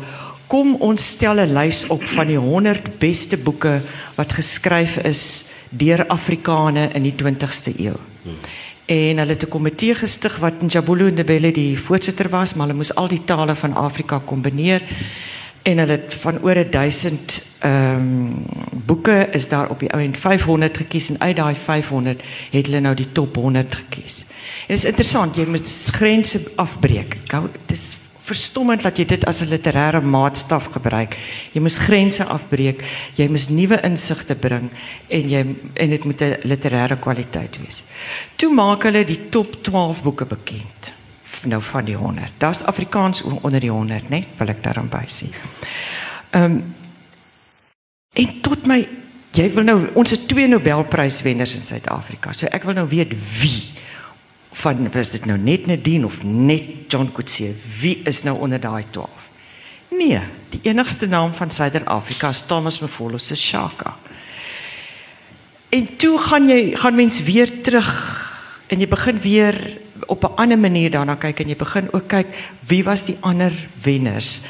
kom 0.51 0.75
ons 0.83 1.11
stel 1.15 1.39
'n 1.39 1.53
lys 1.55 1.87
op 1.87 2.03
van 2.03 2.27
die 2.27 2.39
100 2.39 2.99
beste 2.99 3.37
boeke 3.37 3.81
wat 4.15 4.33
geskryf 4.33 4.97
is 4.97 5.47
deur 5.71 6.07
Afrikane 6.07 6.91
in 6.93 7.03
die 7.03 7.15
20ste 7.15 7.73
eeu. 7.79 7.95
En 8.87 9.19
hulle 9.19 9.33
het 9.33 9.45
'n 9.45 9.49
komitee 9.49 9.95
gestig 9.95 10.37
wat 10.39 10.63
Njabulu 10.63 11.11
Ndebele 11.11 11.53
die 11.53 11.79
voorsitter 11.79 12.29
was, 12.29 12.55
maar 12.55 12.67
hulle 12.67 12.77
moes 12.77 12.95
al 12.95 13.09
die 13.09 13.25
tale 13.25 13.55
van 13.55 13.75
Afrika 13.75 14.21
kombineer 14.25 14.83
en 15.63 15.79
hulle 15.79 15.93
het 15.93 16.15
van 16.15 16.43
oor 16.43 16.71
1000 16.71 17.43
ehm 17.61 17.97
um, 17.97 19.29
is 19.31 19.49
daar 19.49 19.69
op 19.71 19.79
die 19.79 19.93
ou 19.93 20.03
en 20.03 20.15
500 20.17 20.77
gekies 20.77 21.11
en 21.11 21.21
uit 21.21 21.37
daai 21.37 21.55
500 21.55 22.23
het 22.51 22.67
hulle 22.67 22.81
nou 22.81 22.95
die 22.95 23.13
top 23.13 23.37
100 23.37 23.75
gekies. 23.75 24.25
En 24.67 24.75
dit 24.75 24.77
is 24.77 24.85
interessant, 24.85 25.37
jy 25.37 25.47
moet 25.47 25.91
grense 25.93 26.41
afbreek. 26.57 27.17
Dit 27.67 27.77
is 27.77 27.97
verstommend 28.31 28.83
dat 28.83 28.99
jy 28.99 29.05
dit 29.05 29.27
as 29.27 29.43
'n 29.43 29.51
literêre 29.51 30.01
maatstaf 30.01 30.71
gebruik. 30.73 31.17
Jy 31.53 31.61
moet 31.61 31.77
grense 31.77 32.25
afbreek, 32.25 32.85
jy 33.15 33.29
moet 33.29 33.49
nuwe 33.49 33.81
insigte 33.83 34.35
bring 34.35 34.71
en 35.09 35.29
jy 35.31 35.45
en 35.75 35.91
dit 35.91 36.05
moet 36.05 36.23
'n 36.23 36.39
literêre 36.43 36.99
kwaliteit 36.99 37.59
wees. 37.65 37.85
Toe 38.37 38.53
maak 38.53 38.83
hulle 38.83 39.05
die 39.05 39.29
top 39.29 39.63
12 39.63 40.03
boeke 40.03 40.25
bekend. 40.25 41.00
Nou 41.49 41.63
van 41.63 41.85
die 41.85 41.97
100. 41.97 42.33
Daar's 42.39 42.63
Afrikaans 42.63 43.23
onder 43.23 43.61
die 43.61 43.71
100, 43.71 44.09
né? 44.09 44.25
Wil 44.37 44.53
ek 44.53 44.63
daarom 44.65 44.89
by 44.93 45.07
sê. 45.09 45.31
Ehm 46.31 46.45
um, 46.45 46.61
en 48.13 48.41
tot 48.43 48.67
my 48.67 48.81
jy 49.39 49.47
wil 49.55 49.65
nou 49.65 49.77
ons 49.95 50.11
het 50.11 50.27
twee 50.29 50.49
Nobelpryswenners 50.51 51.55
in 51.55 51.63
Suid-Afrika. 51.63 52.33
So 52.35 52.51
ek 52.51 52.67
wil 52.67 52.75
nou 52.75 52.89
weet 52.91 53.15
wie 53.41 53.71
van 54.61 54.89
was 54.93 55.13
dit 55.15 55.29
nou 55.31 55.39
net 55.39 55.69
Nadine 55.71 56.07
of 56.07 56.19
net 56.27 56.91
John 56.91 57.13
Coetzee? 57.15 57.55
Wie 57.81 58.01
is 58.05 58.25
nou 58.27 58.37
onder 58.43 58.61
daai 58.61 58.85
12? 58.91 59.29
Nee, 59.95 60.21
die 60.51 60.61
enigste 60.71 61.07
naam 61.07 61.33
van 61.35 61.51
Suider-Afrika 61.51 62.29
is 62.29 62.43
Thomas 62.47 62.81
Mafolo 62.83 63.19
se 63.19 63.37
Shaka. 63.37 63.97
En 65.71 65.97
toe 65.97 66.19
gaan 66.19 66.49
jy 66.49 66.75
gaan 66.77 66.95
mens 66.95 67.23
weer 67.23 67.61
terug 67.63 67.91
en 68.67 68.81
jy 68.83 68.89
begin 68.89 69.19
weer 69.23 69.57
op 70.07 70.25
'n 70.25 70.37
ander 70.37 70.59
manier 70.59 70.91
daarna 70.91 71.15
kyk 71.15 71.41
en 71.41 71.49
jy 71.49 71.57
begin 71.57 71.93
ook 71.93 72.09
kyk 72.09 72.27
wie 72.67 72.85
was 72.85 73.05
die 73.05 73.17
ander 73.21 73.53
wenners. 73.83 74.41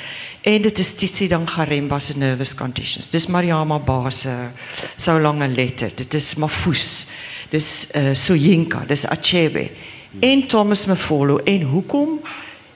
En 0.41 0.63
dit 0.63 0.79
is 0.79 0.95
Tisi 0.95 1.29
dan 1.29 1.49
Garemba 1.49 1.99
se 1.99 2.19
nervous 2.19 2.55
conditions. 2.55 3.09
Dis 3.09 3.27
Mariama 3.27 3.79
Base, 3.79 4.51
so 4.97 5.21
lange 5.21 5.49
letter. 5.49 5.91
Dit 5.95 6.15
is 6.15 6.35
Mafus. 6.35 7.07
Dis 7.49 7.89
uh, 7.95 8.15
Soyinka, 8.15 8.85
dis 8.87 9.07
Achebe 9.07 9.71
en 10.19 10.47
Thomas 10.47 10.85
Mafolo 10.85 11.39
en 11.39 11.63
hoekom 11.63 12.21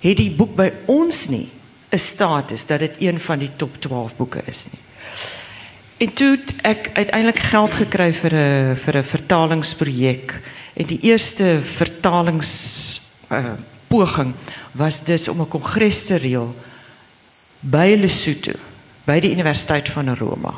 het 0.00 0.16
die 0.16 0.30
boek 0.30 0.54
by 0.56 0.70
ons 0.86 1.26
nie 1.28 1.48
'n 1.90 1.98
status 1.98 2.66
dat 2.66 2.78
dit 2.78 2.94
een 2.98 3.20
van 3.20 3.38
die 3.38 3.50
top 3.56 3.80
12 3.80 4.16
boeke 4.16 4.42
is 4.46 4.66
nie. 4.70 4.80
En 5.96 6.12
toe 6.12 6.38
ek 6.62 6.90
uiteindelik 6.94 7.38
geld 7.38 7.72
gekry 7.72 8.12
vir 8.12 8.34
'n 8.34 8.76
vir 8.76 8.96
'n 8.96 9.04
vertalingsprojek 9.04 10.34
en 10.74 10.86
die 10.86 11.00
eerste 11.10 11.60
vertalings 11.62 13.00
uh, 13.30 13.54
poging 13.88 14.34
was 14.72 15.04
dus 15.04 15.28
om 15.28 15.40
'n 15.40 15.48
kongres 15.48 16.04
te 16.04 16.16
reël 16.16 16.54
by 17.60 17.96
Lesotho 17.98 18.58
by 19.04 19.20
die 19.20 19.30
Universiteit 19.30 19.88
van 19.88 20.16
Roma 20.16 20.54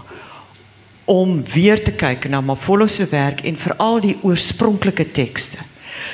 om 1.07 1.39
weer 1.53 1.79
te 1.85 1.93
kyk 1.95 2.27
na 2.29 2.41
Mafolo 2.41 2.87
se 2.87 3.07
werk 3.11 3.41
en 3.47 3.57
veral 3.57 4.01
die 4.03 4.17
oorspronklike 4.27 5.07
tekste. 5.15 5.63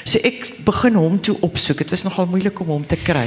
So 0.05 0.21
ek 0.21 0.51
begin 0.67 0.99
hom 1.01 1.17
toe 1.21 1.39
opsoek. 1.41 1.79
Dit 1.79 1.95
was 1.95 2.05
nogal 2.05 2.29
moeilik 2.29 2.61
om 2.61 2.75
hom 2.75 2.85
te 2.87 2.99
kry. 3.01 3.25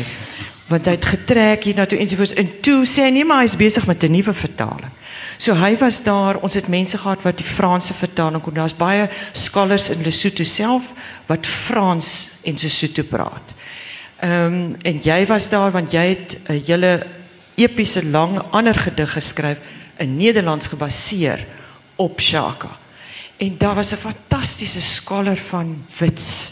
Want 0.69 0.85
hy 0.85 0.93
het 0.97 1.07
getrek 1.09 1.65
hier 1.65 1.77
na 1.77 1.87
toe 1.89 1.97
en 1.99 2.09
so 2.09 2.19
voors 2.19 2.35
en 2.37 2.51
toe 2.65 2.83
sê 2.89 3.07
hy 3.07 3.15
nee 3.17 3.25
maar 3.25 3.43
hy 3.43 3.49
is 3.49 3.57
besig 3.57 3.85
met 3.89 4.03
'n 4.03 4.11
nuwe 4.11 4.33
vertaling. 4.33 4.93
So 5.37 5.53
hy 5.53 5.75
was 5.77 6.03
daar, 6.03 6.39
ons 6.41 6.53
het 6.53 6.67
mense 6.67 6.97
gehad 6.97 7.21
wat 7.21 7.37
die 7.37 7.47
Franse 7.47 7.93
vertaling 7.93 8.41
kon. 8.43 8.53
Daar's 8.53 8.77
baie 8.77 9.09
scholars 9.31 9.89
in 9.89 10.03
Lesotho 10.03 10.43
self 10.43 10.83
wat 11.27 11.47
Frans 11.47 12.39
en 12.43 12.57
Sesotho 12.57 13.03
praat. 13.03 13.53
Ehm 14.23 14.53
um, 14.53 14.75
en 14.81 15.01
jy 15.03 15.25
was 15.27 15.49
daar 15.49 15.71
want 15.71 15.91
jy 15.91 16.05
het 16.13 16.37
'n 16.47 16.61
hele 16.65 17.05
epiese 17.55 18.05
lang 18.05 18.39
ander 18.51 18.75
gedig 18.75 19.11
geskryf 19.11 19.57
in 19.97 20.15
Nederlands 20.15 20.67
gebaseer 20.67 21.45
op 21.95 22.19
Shaka. 22.19 22.77
En 23.37 23.57
daar 23.57 23.75
was 23.75 23.91
'n 23.91 23.97
fantastiese 23.97 24.81
scholar 24.81 25.37
van 25.37 25.85
Wits 25.97 26.51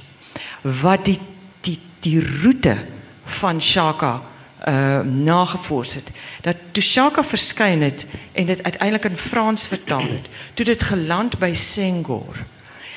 wat 0.61 1.05
die 1.05 1.19
die 1.61 1.79
die 1.99 2.41
roete 2.41 2.77
van 3.25 3.61
Shaka 3.61 4.21
uh 4.67 4.99
nagevors 5.01 5.93
het. 5.93 6.11
Dat 6.41 6.57
toe 6.71 6.83
Shaka 6.83 7.23
verskyn 7.23 7.81
het 7.81 8.05
en 8.31 8.45
dit 8.45 8.63
uiteindelik 8.63 9.05
in 9.05 9.17
Frans 9.17 9.67
vertaal 9.67 10.01
het, 10.01 10.27
toe 10.53 10.65
dit 10.65 10.83
geland 10.83 11.37
by 11.39 11.51
Senghor. 11.55 12.35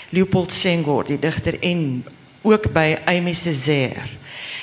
Leopold 0.08 0.52
Senghor, 0.52 1.04
die 1.04 1.18
digter 1.18 1.58
en 1.60 2.04
ook 2.42 2.72
by 2.72 2.96
Aimé 3.04 3.32
Césaire. 3.32 4.14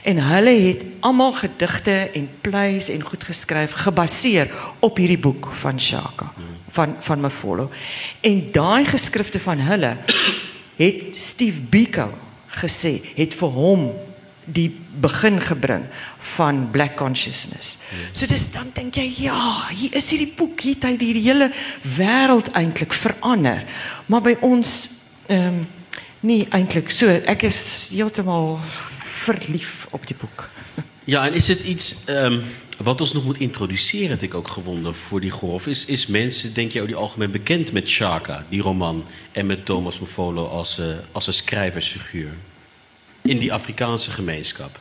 En 0.04 0.18
hulle 0.18 0.50
het 0.50 0.84
almal 1.00 1.34
gedigte 1.34 2.10
en 2.14 2.30
plays 2.42 2.90
en 2.90 3.02
goed 3.02 3.24
geskryf 3.24 3.72
gebaseer 3.72 4.52
op 4.80 4.98
hierdie 4.98 5.20
boek 5.20 5.48
van 5.60 5.80
Shaka 5.80 6.32
van 6.74 6.96
van 7.00 7.20
Mafolo. 7.20 7.70
En 8.22 8.52
daai 8.52 8.86
geskrifte 8.86 9.40
van 9.40 9.60
hulle 9.60 9.98
het 10.76 11.16
Steve 11.16 11.62
Biko 11.70 12.10
gesê 12.48 13.00
het 13.16 13.36
vir 13.38 13.50
hom 13.50 13.92
die 14.46 14.70
begin 15.00 15.42
gebring 15.42 15.86
van 16.36 16.68
black 16.72 16.96
consciousness. 16.96 17.78
So 18.12 18.28
dis 18.28 18.52
dan 18.52 18.72
dink 18.74 18.96
jy 18.96 19.08
ja, 19.26 19.68
hier 19.70 19.96
is 19.96 20.10
hierdie 20.14 20.34
boek, 20.38 20.62
hier 20.62 20.76
het 20.76 20.88
hy 20.88 20.98
die 20.98 21.14
hele 21.22 21.52
wêreld 21.98 22.52
eintlik 22.58 22.94
verander. 22.94 23.64
Maar 24.06 24.22
by 24.22 24.36
ons 24.42 24.90
ehm 25.28 25.64
um, 25.64 25.64
nie 26.24 26.46
eintlik 26.56 26.88
so. 26.92 27.12
Ek 27.28 27.44
is 27.44 27.90
heeltemal 27.92 28.56
verlief 29.26 29.88
op 29.92 30.08
die 30.08 30.16
boek. 30.16 30.48
Ja, 31.06 31.26
en 31.28 31.34
is 31.34 31.48
het 31.52 31.60
iets 31.68 31.96
um, 32.08 32.38
wat 32.80 33.02
ons 33.02 33.14
nog 33.14 33.26
moet 33.26 33.40
introduceren, 33.40 34.10
heb 34.10 34.22
ik 34.22 34.34
ook 34.34 34.48
gewonnen 34.48 34.96
voor 34.96 35.20
die 35.20 35.30
golf? 35.30 35.68
Is, 35.68 35.86
is 35.86 36.08
mensen, 36.08 36.54
denk 36.54 36.72
je, 36.72 36.80
over 36.80 36.92
die 36.94 37.02
algemeen 37.02 37.32
bekend 37.32 37.72
met 37.72 37.88
Shaka, 37.88 38.46
die 38.50 38.62
roman, 38.62 39.04
en 39.32 39.46
met 39.46 39.66
Thomas 39.66 40.00
Mofolo 40.00 40.48
als, 40.48 40.80
uh, 40.80 40.86
als 41.12 41.28
een 41.28 41.34
schrijversfiguur 41.34 42.32
in 43.24 43.40
die 43.40 43.54
Afrikaanse 43.54 44.12
gemeenschap? 44.12 44.80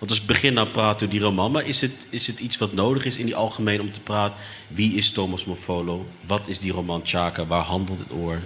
Want 0.00 0.12
als 0.12 0.24
begin 0.24 0.54
nou 0.56 0.68
praten 0.68 1.06
over 1.06 1.18
die 1.18 1.26
roman, 1.26 1.52
maar 1.52 1.66
is 1.66 1.80
het, 1.80 2.06
is 2.10 2.26
het 2.26 2.38
iets 2.38 2.58
wat 2.58 2.72
nodig 2.72 3.04
is 3.04 3.16
in 3.16 3.26
die 3.26 3.36
algemeen 3.36 3.80
om 3.80 3.92
te 3.92 4.00
praten? 4.00 4.38
Wie 4.68 4.94
is 4.96 5.10
Thomas 5.10 5.44
Mofolo? 5.44 6.06
Wat 6.26 6.48
is 6.48 6.58
die 6.58 6.72
roman 6.72 7.00
Chaka? 7.04 7.46
Waar 7.46 7.64
handelt 7.64 7.98
het 7.98 8.12
oor? 8.12 8.40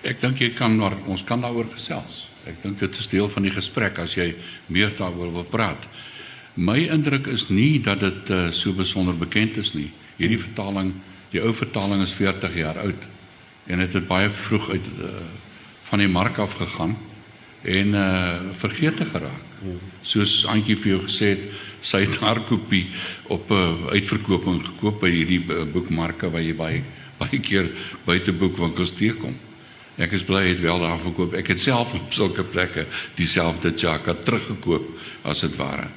Ek 0.00 0.20
dink 0.20 0.40
jy 0.40 0.48
kan 0.56 0.76
maar 0.78 0.96
ons 1.06 1.24
kan 1.24 1.44
daaroor 1.44 1.68
gesels. 1.74 2.28
Ek 2.48 2.62
dink 2.62 2.80
dit 2.80 2.96
is 2.96 3.10
deel 3.12 3.28
van 3.28 3.44
die 3.44 3.52
gesprek 3.52 4.00
as 4.00 4.16
jy 4.16 4.30
meer 4.66 4.94
daaroor 4.96 5.32
wil 5.34 5.44
praat. 5.44 5.84
My 6.56 6.78
indruk 6.88 7.28
is 7.28 7.50
nie 7.52 7.82
dat 7.84 8.00
dit 8.00 8.32
uh, 8.32 8.48
so 8.50 8.72
besonder 8.72 9.14
bekend 9.18 9.60
is 9.60 9.74
nie. 9.76 9.90
Hierdie 10.16 10.40
vertaling, 10.40 10.94
die 11.34 11.44
ou 11.44 11.52
vertaling 11.52 12.00
is 12.02 12.16
40 12.16 12.56
jaar 12.64 12.80
oud 12.86 13.06
en 13.68 13.78
dit 13.78 13.86
het, 13.86 13.94
het 14.00 14.08
baie 14.08 14.30
vroeg 14.30 14.70
uit 14.70 14.86
uh, 14.98 15.12
van 15.88 16.02
die 16.02 16.08
mark 16.08 16.38
af 16.38 16.56
gegaan 16.60 16.96
en 17.62 17.94
uh 17.94 18.52
vergeet 18.58 19.00
geraak. 19.12 19.44
Soos 20.02 20.46
Antjie 20.46 20.76
vir 20.78 20.92
jou 20.92 21.00
gesê 21.04 21.32
het, 21.34 21.42
sy 21.82 22.04
het 22.04 22.16
haar 22.22 22.40
kopie 22.46 22.86
op 23.28 23.50
'n 23.50 23.54
uh, 23.54 23.92
uitverkoping 23.92 24.64
gekoop 24.66 25.00
by 25.00 25.10
hierdie 25.10 25.42
uh, 25.48 25.64
boekmarke 25.72 26.30
waar 26.30 26.42
jy 26.42 26.54
baie 26.54 26.82
baie 27.18 27.40
keer 27.40 27.70
buite 28.06 28.32
boekwinkels 28.32 28.92
teekom. 28.94 29.34
Ek 29.98 30.12
is 30.12 30.22
bly 30.22 30.48
het 30.48 30.60
wel 30.60 30.78
daar 30.78 30.98
verkoop. 31.02 31.34
Ek 31.34 31.48
het 31.48 31.60
self 31.60 31.94
op 31.94 32.12
sulke 32.14 32.44
plekke 32.44 32.86
dieselfde 33.14 33.72
jacka 33.74 34.14
teruggekoop 34.14 34.86
as 35.22 35.40
dit 35.40 35.56
ware. 35.56 35.88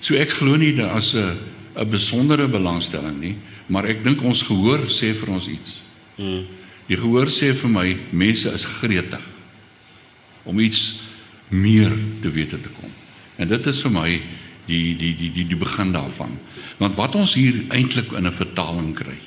So 0.00 0.16
ek 0.16 0.30
glo 0.30 0.56
nie 0.56 0.72
dit 0.72 0.88
as 0.88 1.14
'n 1.14 1.36
'n 1.76 1.90
besondere 1.90 2.48
belangstelling 2.48 3.20
nie, 3.20 3.36
maar 3.66 3.84
ek 3.84 4.02
dink 4.04 4.22
ons 4.22 4.42
gehoor 4.42 4.88
sê 4.88 5.14
vir 5.14 5.30
ons 5.30 5.46
iets. 5.48 5.80
Hmm. 6.16 6.46
Die 6.90 6.98
gehoor 6.98 7.30
sê 7.30 7.52
vir 7.54 7.70
my 7.70 7.86
mense 8.10 8.50
is 8.50 8.66
gretig 8.80 9.22
om 10.44 10.58
iets 10.58 11.02
meer 11.48 11.92
te 12.22 12.30
weet 12.30 12.50
te 12.50 12.72
kom. 12.74 12.90
En 13.38 13.48
dit 13.48 13.66
is 13.66 13.82
vir 13.86 13.94
my 13.94 14.10
die 14.66 14.96
die 14.98 15.14
die 15.16 15.30
die 15.30 15.46
die 15.46 15.58
begin 15.58 15.92
daarvan. 15.94 16.34
Want 16.78 16.98
wat 16.98 17.14
ons 17.14 17.34
hier 17.38 17.64
eintlik 17.70 18.12
in 18.12 18.26
'n 18.26 18.32
vertaling 18.32 18.94
kry 18.94 19.18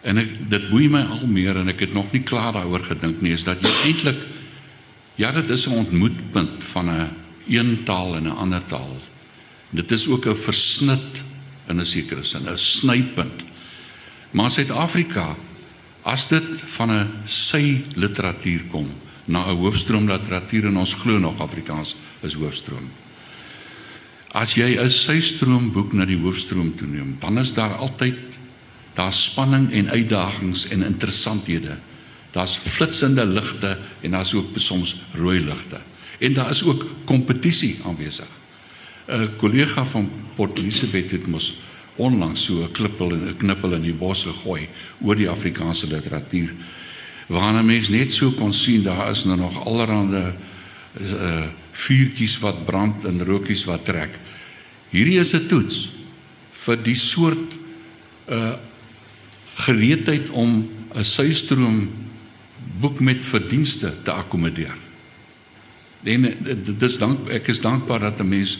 En 0.00 0.20
ek 0.20 0.30
dit 0.48 0.68
boei 0.70 0.88
my 0.88 1.02
al 1.12 1.26
meer 1.28 1.58
en 1.60 1.68
ek 1.68 1.84
het 1.84 1.96
nog 1.96 2.08
nie 2.14 2.22
klaar 2.24 2.54
daaroor 2.56 2.86
gedink 2.86 3.20
nie 3.20 3.34
is 3.36 3.44
dat 3.44 3.60
jy 3.60 3.72
eintlik 3.90 4.20
ja 5.20 5.32
dit 5.36 5.50
is 5.52 5.66
'n 5.68 5.84
ontmoetpunt 5.84 6.64
van 6.64 6.88
'n 6.88 7.10
een 7.48 7.84
taal 7.84 8.16
en 8.16 8.24
'n 8.24 8.36
ander 8.36 8.62
taal. 8.66 8.96
Dit 9.70 9.90
is 9.92 10.08
ook 10.08 10.26
'n 10.26 10.36
versnit 10.36 11.22
in 11.68 11.80
'n 11.80 11.86
sekere 11.86 12.22
sin, 12.22 12.48
'n 12.48 12.56
snypunt. 12.56 13.44
Maar 14.30 14.50
Suid-Afrika 14.50 15.36
as 16.02 16.28
dit 16.28 16.44
van 16.76 16.90
'n 16.90 17.08
sy 17.26 17.84
literatuur 17.94 18.62
kom 18.70 18.88
na 19.24 19.46
'n 19.46 19.56
hoofstroom 19.56 20.08
literatuur 20.08 20.66
en 20.66 20.76
ons 20.76 20.94
glo 20.94 21.18
nog 21.18 21.40
Afrikaans 21.40 21.96
is 22.20 22.34
hoofstroom. 22.34 22.90
As 24.32 24.54
jy 24.54 24.78
'n 24.78 24.90
sy-stroom 24.90 25.72
boek 25.72 25.92
na 25.92 26.04
die 26.04 26.18
hoofstroom 26.18 26.74
toeneem, 26.76 27.16
dan 27.20 27.38
is 27.38 27.52
daar 27.52 27.74
altyd 27.74 28.18
daar 28.94 29.12
spanning 29.12 29.72
en 29.72 29.90
uitdagings 29.90 30.68
en 30.68 30.82
interessanthede. 30.82 31.78
Daar's 32.30 32.56
flitsende 32.56 33.26
ligte 33.26 33.78
en 34.00 34.10
daar's 34.10 34.34
ook 34.34 34.50
soms 34.54 35.02
rooi 35.14 35.40
ligte. 35.40 35.80
En 36.18 36.32
daar 36.32 36.50
is 36.50 36.62
ook 36.62 36.86
kompetisie 37.04 37.78
aanwesig. 37.84 38.28
'n 39.08 39.36
Kollega 39.36 39.84
van 39.84 40.10
Port 40.36 40.58
Elizabeth 40.58 41.10
het 41.10 41.26
mos 41.26 41.60
onlangs 41.96 42.44
so 42.44 42.62
'n 42.62 42.72
klippel 42.72 43.12
en 43.12 43.28
'n 43.28 43.36
knippel 43.36 43.72
in 43.74 43.82
die 43.82 43.94
bos 43.94 44.24
gegooi 44.24 44.68
oor 45.00 45.16
die 45.16 45.28
Afrikaanse 45.28 45.86
literatuur. 45.86 46.54
Waarna 47.28 47.62
mens 47.62 47.88
net 47.88 48.12
so 48.12 48.30
kon 48.30 48.52
sien 48.52 48.82
daar 48.82 49.10
is 49.10 49.24
nou 49.24 49.36
nog 49.36 49.66
allerlei 49.66 50.32
uh 51.00 51.46
vuurtjies 51.70 52.38
wat 52.38 52.64
brand 52.64 53.04
en 53.04 53.24
rookies 53.24 53.64
wat 53.64 53.84
trek. 53.84 54.10
Hierdie 54.90 55.18
is 55.18 55.34
'n 55.34 55.46
toets 55.46 55.88
vir 56.50 56.82
die 56.82 56.96
soort 56.96 57.54
uh 58.28 58.54
gereedheid 59.54 60.30
om 60.30 60.68
'n 60.94 61.04
suistroom 61.04 61.90
boek 62.80 63.00
met 63.00 63.26
verdienste 63.26 63.92
te 64.02 64.12
akkommodeer. 64.12 64.74
En 66.02 66.24
eh, 66.24 66.56
dis 66.78 66.98
dank 66.98 67.28
ek 67.28 67.48
is 67.52 67.60
dankbaar 67.60 68.00
dat 68.00 68.20
'n 68.20 68.28
mens 68.28 68.58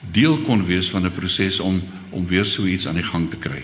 deel 0.00 0.38
kon 0.38 0.64
wees 0.66 0.90
van 0.90 1.04
'n 1.04 1.12
proses 1.12 1.60
om 1.60 1.82
om 2.10 2.26
weer 2.26 2.44
so 2.44 2.66
iets 2.66 2.86
aan 2.88 2.98
die 2.98 3.06
gang 3.06 3.30
te 3.30 3.36
kry. 3.36 3.62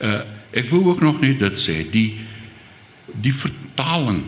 Uh 0.00 0.20
ek 0.50 0.70
wil 0.70 0.84
ook 0.84 1.00
nog 1.00 1.20
net 1.20 1.38
dit 1.38 1.58
sê, 1.58 1.90
die 1.90 2.18
die 3.06 3.34
vertaling 3.34 4.22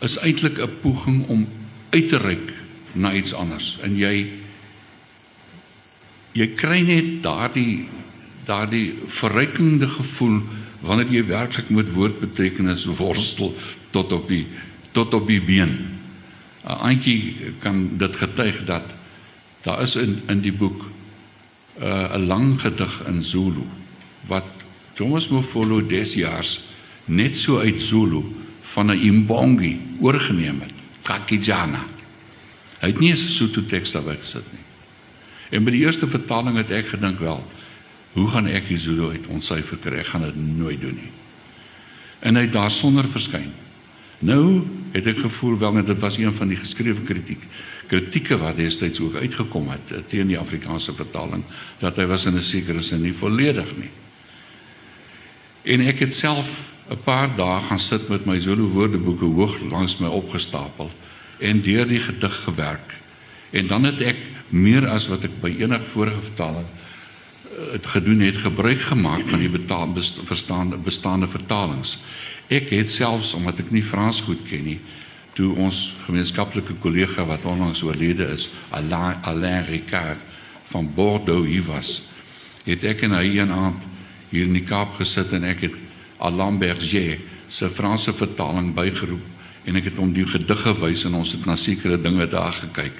is 0.00 0.18
eintlik 0.18 0.58
'n 0.58 0.78
poging 0.80 1.26
om 1.26 1.48
uit 1.90 2.08
te 2.08 2.16
reik 2.16 2.52
na 2.92 3.12
iets 3.14 3.32
anders 3.34 3.78
en 3.82 3.96
jy 3.96 4.28
jy 6.32 6.46
kry 6.54 6.80
net 6.80 7.22
daardie 7.22 7.88
daardie 8.44 8.94
verrykende 9.06 9.88
gevoel 9.88 10.42
wanneer 10.80 11.12
jy 11.12 11.24
werklik 11.26 11.70
met 11.70 11.92
woordbetekenis 11.92 12.84
worstel 12.84 13.54
tot 13.90 14.12
op 14.12 14.28
die 14.28 14.46
tot 14.92 15.14
op 15.14 15.26
die 15.26 15.40
been. 15.40 15.98
'n 16.64 16.78
Aantjie 16.78 17.34
kan 17.58 17.96
dit 17.96 18.16
getuig 18.16 18.64
dat 18.64 18.82
daar 19.62 19.82
is 19.82 19.96
in 19.96 20.22
in 20.26 20.40
die 20.40 20.52
boek 20.52 20.84
'n 21.78 21.84
uh, 21.84 22.14
'n 22.14 22.26
lang 22.26 22.60
gedig 22.60 23.02
in 23.06 23.22
Zulu 23.22 23.64
wat 24.26 24.44
Thomas 24.92 25.28
Mofolo 25.28 25.86
desjaars 25.86 26.60
net 27.04 27.36
so 27.36 27.58
uit 27.58 27.82
Zulu 27.82 28.22
van 28.60 28.86
'n 28.86 29.00
Imbongi 29.00 29.80
oorgeneem 30.00 30.60
het. 30.60 30.72
Kakijana. 31.02 31.84
Hy 32.80 32.86
het 32.86 32.98
nie 32.98 33.12
'n 33.12 33.16
Sotho 33.16 33.66
teks 33.66 33.92
daarby 33.92 34.16
gesit 34.18 34.44
nie. 34.52 34.64
En 35.50 35.64
by 35.64 35.70
die 35.70 35.84
eerste 35.84 36.06
vertaling 36.06 36.56
het 36.56 36.70
ek 36.70 36.86
gedink 36.86 37.18
wel, 37.18 37.44
hoe 38.12 38.28
gaan 38.28 38.46
ek 38.46 38.68
die 38.68 38.78
Zulu 38.78 39.10
uit 39.10 39.26
ontsyfer 39.26 39.76
kry? 39.76 39.98
Ek 39.98 40.06
gaan 40.06 40.22
dit 40.22 40.56
nooit 40.56 40.80
doen 40.80 40.94
nie. 40.94 41.10
En 42.18 42.34
hy 42.34 42.42
het 42.42 42.52
daar 42.52 42.70
sonder 42.70 43.04
verskyn. 43.04 43.52
Nou 44.18 44.66
het 44.92 45.06
ek 45.06 45.18
gevoel 45.18 45.58
wel 45.58 45.72
net 45.72 45.86
dit 45.86 45.98
was 45.98 46.18
een 46.18 46.32
van 46.32 46.48
die 46.48 46.56
geskrewe 46.56 47.00
kritiek 47.00 47.42
kritieke 47.92 48.38
wat 48.40 48.56
destyds 48.56 49.00
ook 49.04 49.18
uitgekom 49.20 49.68
het 49.72 49.92
eh, 49.92 50.04
teen 50.08 50.32
die 50.32 50.40
Afrikaanse 50.40 50.94
vertaling 50.96 51.44
dat 51.82 52.00
hy 52.00 52.08
was 52.08 52.26
in 52.26 52.36
'n 52.36 52.44
sekere 52.44 52.82
sin 52.82 53.02
nie 53.02 53.12
volledig 53.12 53.68
nie. 53.76 53.92
En 55.62 55.80
ek 55.80 55.98
het 55.98 56.14
self 56.14 56.72
'n 56.90 57.02
paar 57.04 57.36
dae 57.36 57.60
gaan 57.60 57.78
sit 57.78 58.08
met 58.08 58.26
my 58.26 58.40
Zulu 58.40 58.62
woordeboeke 58.62 59.24
hoog 59.24 59.60
langs 59.70 59.98
my 59.98 60.08
opgestapel 60.08 60.90
en 61.38 61.60
deur 61.60 61.86
die 61.86 62.00
gedig 62.00 62.34
gewerk. 62.44 63.00
En 63.50 63.66
dan 63.66 63.84
het 63.84 64.00
ek 64.00 64.16
meer 64.48 64.88
as 64.88 65.06
wat 65.08 65.24
ek 65.24 65.40
by 65.40 65.54
enige 65.58 65.84
vorige 65.84 66.20
vertaling 66.20 66.66
het 67.72 67.86
gedoen 67.86 68.20
het 68.20 68.36
gebruik 68.36 68.80
gemaak 68.80 69.28
van 69.28 69.38
die 69.38 69.48
betaal, 69.48 69.92
bestaande 70.28 70.76
bestaande 70.76 71.28
vertalings. 71.28 71.98
Ek 72.48 72.70
het 72.70 72.90
selfs 72.90 73.34
omdat 73.34 73.58
ek 73.58 73.70
nie 73.70 73.82
Frans 73.84 74.20
goed 74.20 74.42
ken 74.48 74.64
nie, 74.64 74.80
toe 75.36 75.54
ons 75.56 75.78
gemeenskaplike 76.06 76.76
kollega 76.80 77.24
wat 77.28 77.44
onlangs 77.48 77.82
oorlede 77.82 78.28
is, 78.34 78.50
Alain, 78.70 79.16
Alain 79.24 79.64
Ricard 79.64 80.20
van 80.72 80.88
Bordeaux 80.94 81.46
hier 81.48 81.64
was, 81.68 82.02
het 82.64 82.84
ek 82.84 83.06
en 83.08 83.16
hy 83.16 83.38
een 83.38 83.52
aand 83.52 83.82
hier 84.32 84.48
in 84.48 84.56
die 84.56 84.66
Kaap 84.66 84.96
gesit 85.00 85.32
en 85.36 85.44
ek 85.48 85.66
het 85.66 85.78
Alain 86.22 86.58
Berger 86.60 87.20
se 87.52 87.68
Franse 87.72 88.12
vertaling 88.16 88.72
bygeroep 88.76 89.68
en 89.68 89.78
ek 89.78 89.90
het 89.90 89.98
hom 90.00 90.12
die 90.14 90.26
gedig 90.28 90.62
gewys 90.66 91.06
en 91.08 91.18
ons 91.20 91.34
het 91.36 91.44
na 91.46 91.56
sekere 91.56 91.98
dinge 92.00 92.26
daar 92.30 92.52
gekyk. 92.52 92.94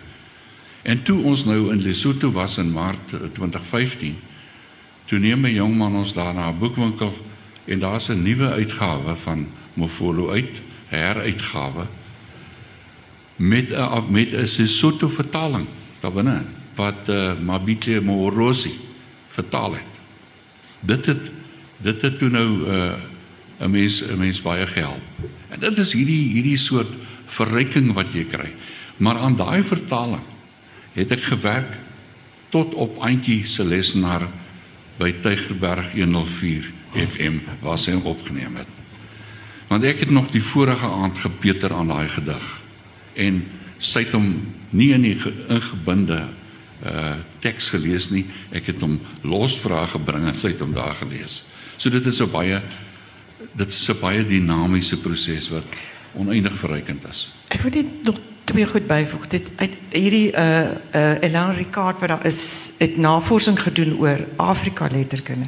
En 0.83 1.03
toe 1.07 1.21
ons 1.31 1.45
nou 1.47 1.71
in 1.73 1.83
Lesotho 1.83 2.33
was 2.35 2.59
in 2.59 2.73
Maart 2.75 3.15
2015, 3.35 4.17
toe 5.07 5.19
neem 5.19 5.47
'n 5.47 5.55
jong 5.55 5.77
man 5.77 5.97
ons 5.97 6.13
daar 6.13 6.35
na 6.35 6.51
'n 6.51 6.59
boekwinkel 6.59 7.13
en 7.67 7.79
daar's 7.79 8.09
'n 8.11 8.23
nuwe 8.23 8.49
uitgawe 8.51 9.17
van 9.17 9.47
Mofolo 9.75 10.31
uit, 10.31 10.61
heruitgawe 10.89 11.87
met 13.43 13.71
'n 13.71 14.05
met 14.09 14.33
'n 14.33 14.47
Sesotho 14.47 15.09
vertaling 15.09 15.67
daarbinne 16.01 16.43
wat 16.75 17.09
uh, 17.09 17.33
Mabitli 17.41 18.01
Morosi 18.01 18.73
vertaal 19.29 19.73
het. 19.73 19.93
Dit 20.81 21.07
het 21.07 21.31
dit 21.77 22.03
het 22.03 22.19
toe 22.19 22.29
nou 22.29 22.49
'n 22.49 22.95
uh, 23.61 23.67
mens 23.67 24.03
'n 24.03 24.19
mens 24.19 24.43
baie 24.43 24.67
gehelp. 24.67 25.03
En 25.49 25.61
dit 25.61 25.79
is 25.79 25.93
hierdie 25.93 26.33
hierdie 26.33 26.57
soort 26.57 26.93
verryking 27.27 27.93
wat 27.93 28.13
jy 28.13 28.25
kry. 28.25 28.53
Maar 28.97 29.17
aan 29.19 29.37
daai 29.37 29.63
vertaling 29.63 30.23
het 30.93 31.11
ek 31.11 31.23
gewerk 31.23 31.79
tot 32.49 32.75
op 32.75 32.99
Antjie 32.99 33.47
se 33.47 33.65
lesenaar 33.65 34.29
by 34.99 35.13
Tygerberg 35.21 35.93
104 35.93 36.71
FM 36.95 37.39
waar 37.61 37.79
sy 37.79 37.93
opgeneem 38.03 38.57
het. 38.57 38.69
Want 39.69 39.85
ek 39.85 39.99
het 39.99 40.11
nog 40.11 40.31
die 40.31 40.43
vorige 40.43 40.87
aand 40.87 41.19
gepeter 41.19 41.73
aan 41.73 41.89
daai 41.89 42.09
gedig 42.09 42.62
en 43.15 43.43
sy 43.79 44.05
het 44.05 44.15
hom 44.15 44.29
nie 44.71 44.93
in 44.95 45.03
die 45.03 45.19
ingebinde 45.49 46.23
uh 46.87 47.15
teks 47.43 47.69
gelees 47.75 48.11
nie. 48.11 48.25
Ek 48.55 48.69
het 48.71 48.81
hom 48.83 49.01
losvrae 49.27 49.87
gebring 49.97 50.29
en 50.31 50.35
sy 50.35 50.53
het 50.55 50.61
hom 50.63 50.75
daar 50.75 50.95
gelees. 50.95 51.47
So 51.79 51.91
dit 51.91 52.07
is 52.07 52.21
'n 52.21 52.31
baie 52.31 52.63
dit 53.53 53.73
is 53.73 53.89
'n 53.91 54.01
baie 54.01 54.25
dinamiese 54.27 54.97
proses 55.01 55.49
wat 55.49 55.67
oneindig 56.15 56.55
verrykend 56.59 57.03
is. 57.09 57.33
Ek 57.49 57.61
wil 57.63 57.71
net 57.71 58.03
nog 58.03 58.19
twee 58.45 58.67
goed 58.67 58.87
byvoeg. 58.87 59.29
Dit 59.29 59.47
uit 59.57 59.73
hierdie 59.91 60.33
uh 60.33 60.71
uh 60.95 61.23
Elan 61.23 61.55
Ricard 61.55 61.99
wat 61.99 62.09
daar 62.09 62.27
is, 62.27 62.71
het 62.79 62.97
navorsing 62.97 63.61
gedoen 63.61 63.99
oor 63.99 64.27
Afrika 64.37 64.89
letterkunde. 64.91 65.47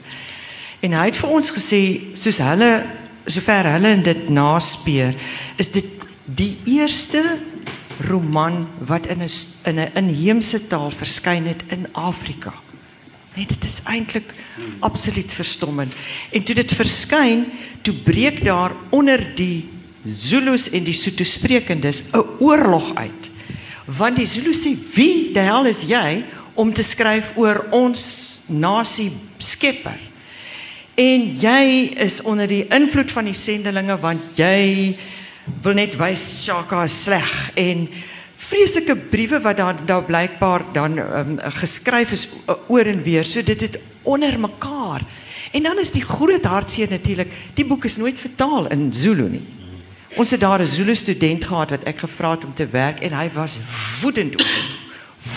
En 0.81 0.92
hy 0.92 1.05
het 1.05 1.16
vir 1.16 1.29
ons 1.29 1.50
gesê 1.50 1.81
soos 2.14 2.38
hulle 2.38 2.85
sover 3.27 3.70
hulle 3.72 4.03
dit 4.03 4.29
naspeur, 4.29 5.14
is 5.57 5.70
dit 5.70 5.87
die 6.24 6.59
eerste 6.64 7.22
roman 8.01 8.69
wat 8.79 9.07
in 9.07 9.23
'n 9.23 9.31
in 9.65 9.79
'n 9.81 9.91
inheemse 9.95 10.67
taal 10.67 10.91
verskyn 10.91 11.47
het 11.47 11.63
in 11.69 11.87
Afrika. 11.93 12.53
Nee, 13.35 13.47
dit 13.47 13.65
is 13.65 13.81
eintlik 13.85 14.35
absoluut 14.79 15.33
verstommend. 15.33 15.93
En 16.31 16.43
toe 16.43 16.55
dit 16.55 16.73
verskyn, 16.73 17.47
toe 17.83 17.95
breek 17.95 18.45
daar 18.45 18.73
onder 18.91 19.35
die 19.35 19.69
Zulus 20.05 20.71
en 20.71 20.85
die 20.85 20.93
Sotho 20.93 21.25
sprekendes 21.25 22.03
'n 22.13 22.23
oorlog 22.39 22.95
uit. 22.95 23.31
Want 23.85 24.17
die 24.17 24.27
Zulu 24.27 24.53
sê, 24.53 24.77
"Wie 24.95 25.33
die 25.33 25.43
hel 25.43 25.67
is 25.67 25.83
jy 25.83 26.25
om 26.55 26.73
te 26.73 26.83
skryf 26.83 27.33
oor 27.37 27.67
ons 27.71 28.41
nasie 28.47 29.11
skepper?" 29.39 29.99
En 30.95 31.39
jy 31.41 31.91
is 31.97 32.23
onder 32.23 32.47
die 32.47 32.67
invloed 32.69 33.11
van 33.11 33.25
die 33.25 33.35
sendelinge 33.35 33.97
want 33.99 34.21
jy 34.39 34.95
wil 35.63 35.75
net 35.75 35.97
wys 35.97 36.45
Shaka 36.45 36.85
is 36.85 37.03
sleg 37.05 37.51
en 37.55 37.89
vreeslike 38.45 38.97
briewe 39.11 39.41
wat 39.41 39.57
daar 39.57 39.77
daar 39.87 40.05
blykbaar 40.05 40.65
dan 40.73 40.99
um, 40.99 41.39
geskryf 41.61 42.13
is 42.13 42.29
oor 42.69 42.87
en 42.87 43.03
weer. 43.03 43.25
So 43.25 43.43
dit 43.43 43.61
het 43.61 43.79
onder 44.03 44.39
mekaar. 44.39 45.03
En 45.53 45.63
dan 45.63 45.79
is 45.79 45.91
die 45.91 46.03
groot 46.03 46.45
hartseer 46.45 46.91
natuurlik, 46.91 47.31
die 47.55 47.65
boek 47.65 47.85
is 47.85 47.97
nooit 47.97 48.19
vertaal 48.19 48.67
in 48.75 48.91
Zulu 48.93 49.29
nie. 49.29 49.45
Ons 50.19 50.31
het 50.31 50.41
daar 50.41 50.61
'n 50.61 50.67
Zulu 50.67 50.95
student 50.95 51.45
gehad 51.45 51.71
wat 51.71 51.83
ek 51.83 51.99
gevra 51.99 52.31
het 52.31 52.45
om 52.45 52.55
te 52.55 52.67
werk 52.67 53.01
en 53.01 53.13
hy 53.13 53.31
was 53.35 53.59
woedend 54.03 54.41
oor 54.41 54.83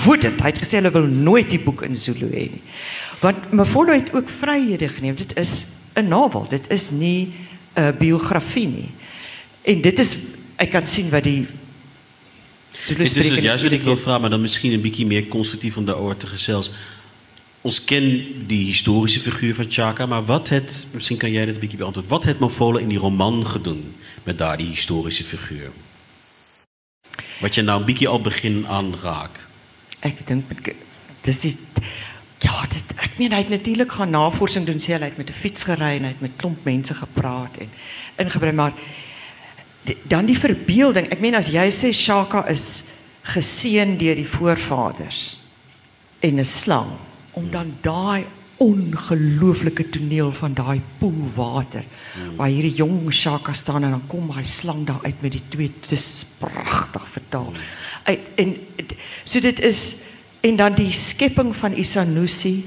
woedend. 0.03 0.41
Hy 0.41 0.51
het 0.51 0.59
gesê 0.59 0.81
hulle 0.81 0.91
wil 0.91 1.07
nooit 1.07 1.49
die 1.49 1.59
boek 1.59 1.81
in 1.81 1.95
Zulu 1.95 2.27
hê 2.27 2.47
nie. 2.51 2.63
Want 3.19 3.51
Mafolo 3.51 3.93
het 3.93 4.13
ook 4.13 4.29
vryhede 4.29 4.87
geneem. 4.87 5.15
Dit 5.15 5.37
is 5.37 5.67
'n 5.95 6.07
novel. 6.07 6.45
Dit 6.49 6.69
is 6.69 6.91
nie 6.91 7.33
'n 7.75 7.95
biografie 7.97 8.67
nie. 8.67 8.89
En 9.67 9.81
dit 9.83 9.99
is 9.99 10.17
ek 10.55 10.71
kan 10.73 10.87
sien 10.87 11.09
wat 11.13 11.23
die 11.27 11.47
Dit 12.87 13.15
is 13.17 13.27
juist 13.27 13.63
wat 13.63 13.71
ik 13.71 13.83
wil 13.83 13.97
vragen, 13.97 14.21
maar 14.21 14.29
dan 14.29 14.41
misschien 14.41 14.73
een 14.73 14.81
beetje 14.81 15.05
meer 15.05 15.27
constructief 15.27 15.77
om 15.77 15.85
daarover 15.85 16.17
te 16.17 16.27
gezels. 16.27 16.71
ons 17.67 17.79
ken 17.83 18.05
die 18.47 18.65
historische 18.65 19.19
figuur 19.19 19.55
van 19.55 19.65
Chaka, 19.69 20.05
maar 20.05 20.25
wat 20.25 20.49
het, 20.49 20.85
misschien 20.91 21.17
kan 21.17 21.31
jij 21.31 21.45
dit 21.45 21.53
een 21.53 21.59
beetje 21.59 21.77
beantwoorden, 21.77 22.11
wat 22.11 22.23
heeft 22.23 22.39
Mofolo 22.39 22.77
in 22.77 22.87
die 22.87 22.97
roman 22.97 23.47
gedaan 23.47 23.83
met 24.23 24.37
daar 24.37 24.57
die 24.57 24.69
historische 24.69 25.23
figuur? 25.23 25.71
Wat 27.39 27.55
je 27.55 27.61
nou 27.61 27.79
een 27.79 27.85
beetje 27.85 28.07
al 28.07 28.21
begin 28.21 28.67
aanraakt. 28.67 29.39
Ik 30.01 30.27
denk, 30.27 30.43
dis 31.21 31.39
die 31.39 31.55
ja, 32.39 32.65
dis 32.69 32.83
ek 32.95 33.17
meen 33.17 33.33
hy 33.33 33.37
het 33.37 33.49
natuurlik 33.49 33.91
gaan 33.91 34.09
navorsing 34.09 34.65
doen, 34.65 34.79
hy 34.85 34.93
het 34.93 35.17
met 35.17 35.29
'n 35.29 35.33
fiets 35.33 35.63
gery 35.63 35.97
en 35.97 36.03
hy 36.03 36.13
het 36.13 36.21
met 36.21 36.31
klomp 36.35 36.63
mense 36.63 36.93
gepraat 36.93 37.57
en 37.57 37.69
ingebring, 38.15 38.55
maar 38.55 38.73
dan 40.03 40.25
die 40.25 40.37
verbeelding. 40.37 41.09
Ek 41.11 41.21
meen 41.23 41.35
as 41.35 41.51
jy 41.53 41.67
sê 41.71 41.93
Shaka 41.93 42.45
is 42.51 42.87
geseën 43.27 43.97
deur 43.99 44.15
die 44.15 44.27
voorvaders 44.27 45.37
en 46.19 46.39
'n 46.39 46.45
slang 46.45 46.91
om 47.31 47.49
dan 47.51 47.75
daai 47.81 48.25
ongelooflike 48.57 49.89
toneel 49.89 50.31
van 50.31 50.53
daai 50.53 50.81
poel 50.97 51.27
water 51.35 51.83
waar 52.35 52.49
hierdie 52.49 52.73
jong 52.79 53.13
Shaka 53.13 53.53
staan 53.53 53.83
en 53.83 53.91
dan 53.93 54.07
kom 54.09 54.31
hy 54.33 54.43
slang 54.43 54.85
daar 54.87 55.03
uit 55.03 55.21
met 55.21 55.31
die 55.31 55.43
twee 55.49 55.71
dis 55.89 56.25
pragtig 56.39 57.05
vertaal. 57.13 57.53
Uit, 58.03 58.19
en 58.35 58.55
so 59.23 59.39
dit 59.39 59.59
is 59.59 59.81
en 60.41 60.55
dan 60.55 60.73
die 60.73 60.93
skepping 60.93 61.55
van 61.55 61.75
Isanusi 61.77 62.65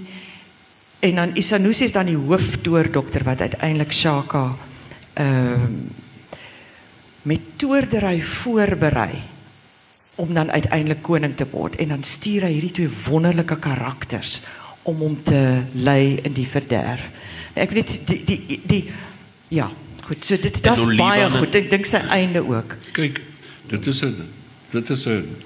en 1.00 1.14
dan 1.14 1.35
Isanusi 1.35 1.85
is 1.85 1.92
dan 1.92 2.06
die 2.06 2.18
hooftoordokter 2.18 3.24
wat 3.24 3.40
uiteindelik 3.40 3.92
Shaka 3.92 4.54
ehm 5.14 5.64
uh, 5.64 5.98
met 7.22 7.40
toordery 7.56 8.20
voorberei 8.20 9.22
om 10.20 10.35
dan 10.35 10.50
uiteindelik 10.50 11.02
koning 11.02 11.37
te 11.37 11.46
word 11.50 11.76
en 11.76 11.94
dan 11.94 12.02
stuur 12.04 12.44
hy 12.46 12.52
hierdie 12.52 12.72
twee 12.76 12.92
wonderlike 13.06 13.56
karakters 13.61 14.40
om 14.88 15.00
hom 15.04 15.16
te 15.24 15.62
lei 15.74 16.20
in 16.24 16.35
die 16.37 16.48
verderf. 16.48 17.09
Ek 17.54 17.72
weet 17.76 17.96
die 18.09 18.20
die 18.24 18.61
die, 18.64 18.83
ja, 19.52 19.68
goed. 20.06 20.24
So 20.24 20.37
dit 20.40 20.62
dit 20.62 20.72
is 20.72 20.96
baie 21.00 21.28
goed. 21.33 21.54
Ek 21.54 21.70
dink 21.72 21.88
sy 21.88 22.02
einde 22.12 22.42
ook. 22.46 22.76
Kyk, 22.96 23.20
dit 23.68 23.87
is 23.92 24.02
'n 24.04 24.28
dit 24.72 24.90
is 24.90 25.06
'n 25.06 25.37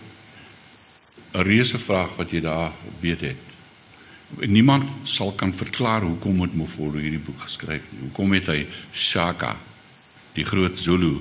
'n 1.35 1.43
reuse 1.43 1.79
vraag 1.79 2.17
wat 2.17 2.31
jy 2.31 2.41
daar 2.41 2.73
weet 3.01 3.21
het. 3.21 3.37
Niemand 4.47 4.91
sal 5.05 5.33
kan 5.33 5.53
verklaar 5.55 6.03
hoekom 6.03 6.41
het 6.41 6.55
Mofolo 6.55 6.99
hierdie 6.99 7.23
boek 7.23 7.41
geskryf 7.41 7.83
nie. 7.91 8.01
Hoekom 8.01 8.33
het 8.33 8.47
hy 8.47 8.67
Shaka, 8.93 9.57
die 10.35 10.45
groot 10.45 10.79
Zulu 10.79 11.21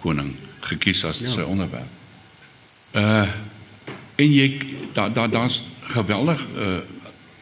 koning, 0.00 0.34
gekies 0.60 1.04
as 1.04 1.20
ja. 1.20 1.30
sy 1.30 1.46
onderwerp? 1.46 1.92
Uh 2.94 3.28
en 4.16 4.32
jy 4.32 4.58
daar 4.96 5.12
daar 5.12 5.30
daar's 5.30 5.62
geweldig 5.92 6.40
uh 6.56 6.78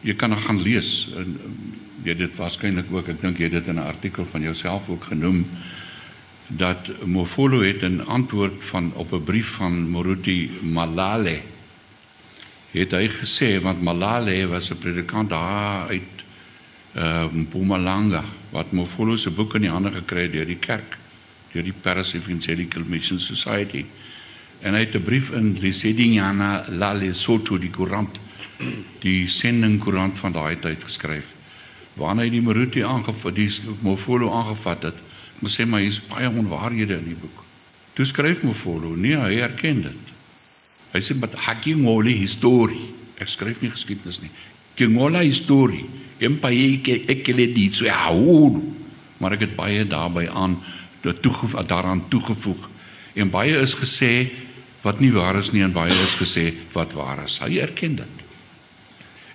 jy 0.05 0.13
kan 0.13 0.29
dan 0.29 0.41
gaan 0.41 0.61
lees 0.61 1.09
en 1.17 1.37
jy 2.05 2.13
dit 2.13 2.35
waarskynlik 2.37 2.91
ook 2.93 3.07
ek 3.15 3.21
dink 3.21 3.39
jy 3.41 3.49
dit 3.49 3.67
in 3.67 3.79
'n 3.79 3.87
artikel 3.87 4.25
van 4.25 4.41
jouself 4.41 4.89
ook 4.89 5.03
genoem 5.03 5.45
dat 6.47 6.91
Mofolo 7.05 7.61
het 7.61 7.81
'n 7.83 8.01
antwoord 8.05 8.63
van 8.63 8.91
op 8.93 9.13
'n 9.13 9.23
brief 9.23 9.47
van 9.57 9.89
Moruti 9.89 10.51
Malale 10.61 11.41
het 12.71 12.91
hy 12.91 13.07
gesê 13.07 13.61
want 13.61 13.81
Malale 13.81 14.47
was 14.47 14.69
'n 14.69 14.77
predikant 14.77 15.29
daar 15.29 15.87
uit 15.87 16.15
uh 16.95 17.25
Mpumalanga 17.31 18.23
wat 18.51 18.71
Mofolo 18.71 19.15
se 19.15 19.31
boek 19.31 19.55
in 19.55 19.61
die 19.61 19.71
hande 19.71 19.91
gekry 19.91 20.21
het 20.21 20.31
deur 20.31 20.45
die 20.45 20.59
kerk 20.59 20.97
deur 21.55 21.65
die 21.65 21.75
Paris 21.75 22.13
Evangelical 22.19 22.83
Mission 22.87 23.21
Society 23.23 23.85
en 24.61 24.75
hy 24.75 24.83
het 24.83 24.95
'n 24.95 25.03
brief 25.03 25.31
in 25.31 25.55
Lesedinyana 25.61 26.65
la 26.69 26.93
Lesotho 26.93 27.57
die 27.57 27.71
koerant 27.71 28.19
die 28.99 29.27
sending 29.27 29.79
koerant 29.79 30.19
van 30.19 30.31
daai 30.31 30.59
tyd 30.59 30.83
geskryf 30.83 31.31
waarna 31.95 32.23
hy 32.23 32.29
die 32.29 32.41
Maruti 32.41 32.83
aangevat 32.83 33.35
die 33.35 33.49
Mofolo 33.81 34.31
aangevat 34.31 34.83
het 34.83 34.99
moet 35.39 35.51
sê 35.51 35.65
maar 35.65 35.81
hier's 35.81 36.01
baie 36.01 36.29
onwaarhede 36.29 36.97
in 36.97 37.05
die 37.13 37.21
boek 37.21 37.43
toe 37.93 38.05
skryf 38.05 38.43
Mofolo 38.43 38.95
nee 38.95 39.15
hy 39.15 39.39
erken 39.39 39.81
dit 39.81 40.15
Hy 40.95 41.01
sê 41.03 41.15
met 41.19 41.33
hakingoli 41.43 42.15
history. 42.21 42.79
Ek 43.19 43.27
skryf 43.27 43.59
nie 43.59 43.71
geskiedenis 43.73 44.21
nie. 44.23 44.31
Kingola 44.79 45.25
history. 45.25 45.83
Empaye 46.23 46.79
ke 46.83 47.01
ekele 47.11 47.49
dit 47.51 47.75
so 47.75 47.91
hou. 47.91 48.61
Maar 49.19 49.35
ek 49.35 49.43
het 49.49 49.57
baie 49.57 49.83
daarbey 49.83 50.29
aan 50.31 50.55
toegevoeg 51.13 51.65
daaraan 51.67 52.07
toegevoeg. 52.09 52.69
En 53.13 53.29
baie 53.29 53.57
is 53.57 53.75
gesê 53.77 54.31
wat 54.81 54.99
nie 54.99 55.11
waar 55.13 55.37
is 55.39 55.51
nie 55.51 55.63
en 55.65 55.73
baie 55.73 55.93
is 55.93 56.15
gesê 56.19 56.51
wat 56.73 56.93
waar 56.93 57.23
is. 57.25 57.39
Hy 57.41 57.57
erken 57.63 57.95
dit. 58.01 58.25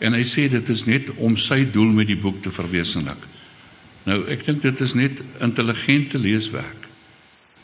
En 0.01 0.15
hy 0.17 0.23
sê 0.25 0.49
dit 0.51 0.69
is 0.73 0.85
net 0.89 1.11
om 1.19 1.37
sy 1.37 1.65
doel 1.73 1.91
met 1.97 2.09
die 2.09 2.19
boek 2.19 2.43
te 2.43 2.53
verwesenlik. 2.55 3.27
Nou 4.09 4.23
ek 4.33 4.47
dink 4.47 4.63
dit 4.65 4.81
is 4.81 4.95
net 4.97 5.19
intelligente 5.45 6.19
leeswerk 6.19 6.89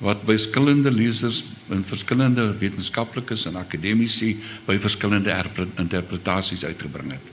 wat 0.05 0.27
by 0.29 0.35
verskillende 0.37 0.90
lesers 0.92 1.40
in 1.73 1.81
verskillende 1.88 2.51
wetenskaplikes 2.61 3.47
en 3.49 3.57
akademici 3.57 4.35
by 4.66 4.77
verskillende 4.77 5.33
interpretasies 5.81 6.66
uitgebring 6.69 7.14
het. 7.16 7.33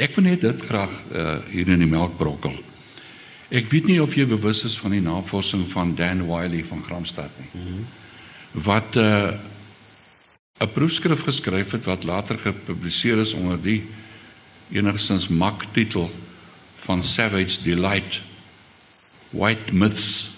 Ek 0.00 0.16
wil 0.16 0.30
net 0.30 0.40
dit 0.46 0.64
graag 0.64 0.92
uh, 1.12 1.36
hier 1.50 1.68
in 1.68 1.82
die 1.82 1.90
melk 1.90 2.16
brokkel. 2.16 2.56
Ek 3.50 3.66
weet 3.70 3.88
nie 3.90 3.98
of 4.02 4.14
jy 4.14 4.26
bewus 4.30 4.62
is 4.64 4.78
van 4.78 4.94
die 4.94 5.02
navorsing 5.02 5.64
van 5.72 5.94
Dan 5.98 6.22
Wiley 6.28 6.62
van 6.64 6.82
Gramstad 6.86 7.30
nie. 7.38 7.50
Mm 7.52 7.66
-hmm. 7.66 7.86
Wat 8.62 8.94
'n 8.94 8.98
uh, 8.98 9.38
'n 10.60 10.72
proefskrif 10.72 11.22
geskryf 11.24 11.70
het 11.70 11.84
wat 11.84 12.04
later 12.04 12.38
gepubliseer 12.38 13.18
is 13.18 13.34
onder 13.34 13.62
die 13.62 13.88
enigstens 14.70 15.28
mak 15.28 15.64
titel 15.72 16.10
van 16.74 17.02
Savage 17.02 17.62
Delight 17.62 18.22
White 19.30 19.74
Myths 19.74 20.36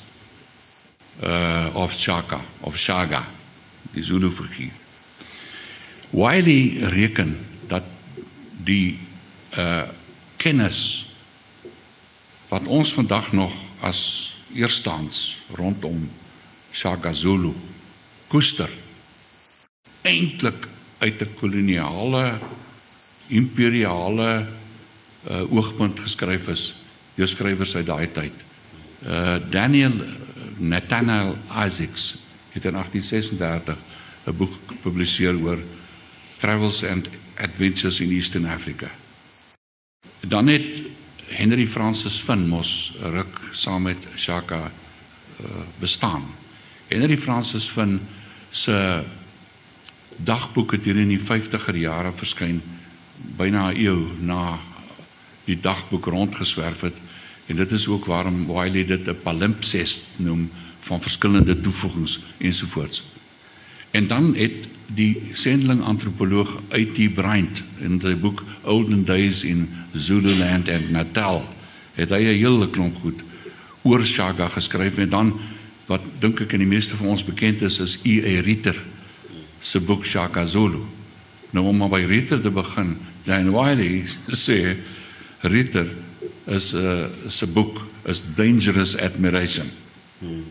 uh, 1.22 1.66
of 1.75 1.94
Chaka 1.96 2.40
of 2.61 2.79
Shaga, 2.79 3.27
die 3.92 4.03
Zulu 4.03 4.31
figuur. 4.31 4.70
Wiley 6.11 6.77
reken 6.92 7.38
dat 7.66 7.83
die 8.64 8.98
uh, 9.59 9.88
kennis 10.37 11.12
wat 12.52 12.66
ons 12.68 12.92
vandag 12.92 13.32
nog 13.32 13.54
as 13.80 14.00
eerstaans 14.52 15.38
rondom 15.56 16.04
Shaka 16.72 17.12
Zulu 17.16 17.54
koester 18.28 18.68
eintlik 20.04 20.68
uit 21.00 21.22
'n 21.22 21.34
koloniale 21.40 22.38
imperiale 23.28 24.46
uh, 25.30 25.52
oogpunt 25.52 26.00
geskryf 26.00 26.48
is 26.48 26.74
deur 27.14 27.28
skrywers 27.28 27.76
uit 27.76 27.86
daai 27.86 28.12
tyd. 28.12 28.36
Uh 29.00 29.40
Daniel 29.50 29.96
Nathaniel 30.56 31.36
Isaacs 31.48 32.18
het 32.52 32.64
in 32.64 32.72
1836 32.72 33.78
'n 34.26 34.36
boek 34.36 34.52
gepubliseer 34.66 35.40
oor 35.40 35.58
travels 36.36 36.84
and 36.84 37.08
adventures 37.36 38.00
in 38.00 38.10
Eastern 38.10 38.46
Africa. 38.46 38.90
Dan 40.20 40.46
het 40.46 40.91
Henry 41.33 41.66
Francis 41.66 42.21
Finn 42.21 42.49
mos 42.49 42.95
ruk 43.03 43.40
saam 43.53 43.83
met 43.83 43.99
Shaka 44.16 44.62
uh, 44.68 45.47
bestaan. 45.81 46.25
Henry 46.88 47.16
Francis 47.16 47.68
Finn 47.68 48.01
se 48.51 49.05
dagboek 50.16 50.73
het 50.73 50.85
hier 50.85 51.01
in 51.01 51.09
die 51.09 51.21
50er 51.21 51.77
jare 51.77 52.12
verskyn 52.12 52.61
byna 53.37 53.71
'n 53.71 53.77
eeu 53.77 54.12
na 54.21 54.59
die 55.45 55.61
dagboek 55.61 56.07
rondgeswerf 56.07 56.81
het 56.81 56.97
En 57.47 57.57
dit 57.57 57.71
is 57.71 57.88
ook 57.88 58.05
waarom 58.05 58.47
Wiley 58.47 58.85
dit 58.85 59.07
'n 59.07 59.21
palimpsest 59.23 60.07
noem 60.16 60.51
van 60.79 61.03
verskillende 61.03 61.61
toevoegings 61.61 62.21
ensovoorts. 62.38 63.03
En 63.90 64.07
dan 64.07 64.35
het 64.35 64.66
die 64.94 65.33
sendeling 65.35 65.83
antropoloog 65.83 66.61
uit 66.72 66.94
die 66.96 67.11
Bryant 67.11 67.62
in 67.81 68.00
sy 68.00 68.14
boek 68.18 68.42
Olden 68.62 69.05
Days 69.05 69.42
in 69.44 69.68
Zululand 69.94 70.68
and 70.68 70.90
Natal 70.90 71.42
het 71.94 72.11
hy 72.11 72.22
'n 72.22 72.38
hele 72.40 72.68
klomp 72.70 72.96
goed 73.00 73.20
oor 73.83 74.05
Shaka 74.07 74.48
geskryf 74.48 74.98
en 74.98 75.09
dan 75.09 75.33
wat 75.87 76.02
dink 76.20 76.40
ek 76.40 76.52
in 76.52 76.64
die 76.64 76.70
meeste 76.70 76.96
van 76.96 77.12
ons 77.14 77.24
bekend 77.24 77.62
is 77.62 77.81
is 77.81 77.98
E.A. 78.05 78.40
Ritter 78.42 78.76
se 79.61 79.81
boek 79.81 80.05
Shaka 80.05 80.44
Zulu. 80.44 80.81
Nou 81.50 81.66
om 81.66 81.76
maar 81.76 81.88
by 81.88 82.05
Ritter 82.07 82.40
te 82.40 82.50
begin, 82.50 82.96
Dan 83.24 83.52
Wiley 83.52 84.05
sê 84.44 84.76
Ritter 85.40 85.87
is 86.46 86.72
'n 86.74 86.78
uh, 86.78 87.07
se 87.28 87.46
boek 87.46 87.87
is 88.05 88.22
Dangerous 88.35 88.96
Admiration. 88.96 89.66
Hmm. 90.18 90.44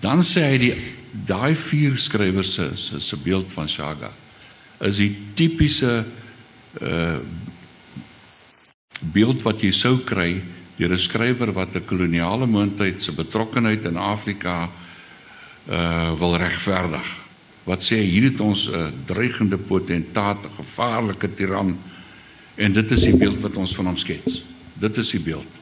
Dan 0.00 0.22
sê 0.22 0.40
hy 0.40 0.58
die 0.58 0.74
daai 1.12 1.54
vier 1.54 1.96
skrywers 1.96 2.54
se 2.54 2.70
se 2.76 3.00
se 3.00 3.16
beeld 3.16 3.52
van 3.52 3.68
Shaga 3.68 4.10
is 4.80 4.96
die 4.96 5.14
tipiese 5.34 6.04
uh 6.80 7.18
beeld 9.12 9.42
wat 9.42 9.58
jy 9.60 9.72
sou 9.74 9.98
kry 10.06 10.42
deur 10.78 10.92
'n 10.92 10.98
skrywer 10.98 11.52
wat 11.52 11.76
'n 11.76 11.84
koloniale 11.84 12.46
moondheid 12.46 13.02
se 13.02 13.12
betrokkeheid 13.12 13.84
in 13.84 13.96
Afrika 13.96 14.70
uh 15.68 16.12
wil 16.18 16.36
regverdig. 16.36 17.06
Wat 17.64 17.82
sê 17.82 17.96
hier 18.02 18.30
het 18.30 18.40
ons 18.40 18.68
'n 18.68 18.92
dreigende 19.06 19.58
potentaat, 19.58 20.44
'n 20.44 20.56
gevaarlike 20.56 21.34
tiran 21.34 21.78
En 22.54 22.72
dit 22.72 22.90
is 22.90 23.06
die 23.08 23.16
beeld 23.16 23.40
wat 23.40 23.56
ons 23.56 23.74
van 23.74 23.88
hom 23.88 23.96
skets. 23.96 24.42
Dit 24.74 24.96
is 25.00 25.12
die 25.14 25.22
beeld. 25.22 25.60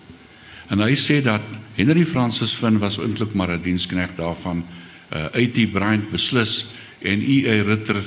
En 0.70 0.82
hy 0.82 0.94
sê 0.98 1.20
dat 1.22 1.44
Henry 1.76 2.04
Francis 2.06 2.54
Finn 2.58 2.80
was 2.82 2.98
eintlik 2.98 3.34
maar 3.34 3.50
'n 3.54 3.62
diensknegt 3.62 4.16
daarvan. 4.16 4.64
Uh 5.10 5.26
A.T. 5.34 5.66
Bryant 5.72 6.10
beslis 6.10 6.70
en 7.02 7.22
E.A. 7.22 7.62
Ritter 7.66 8.02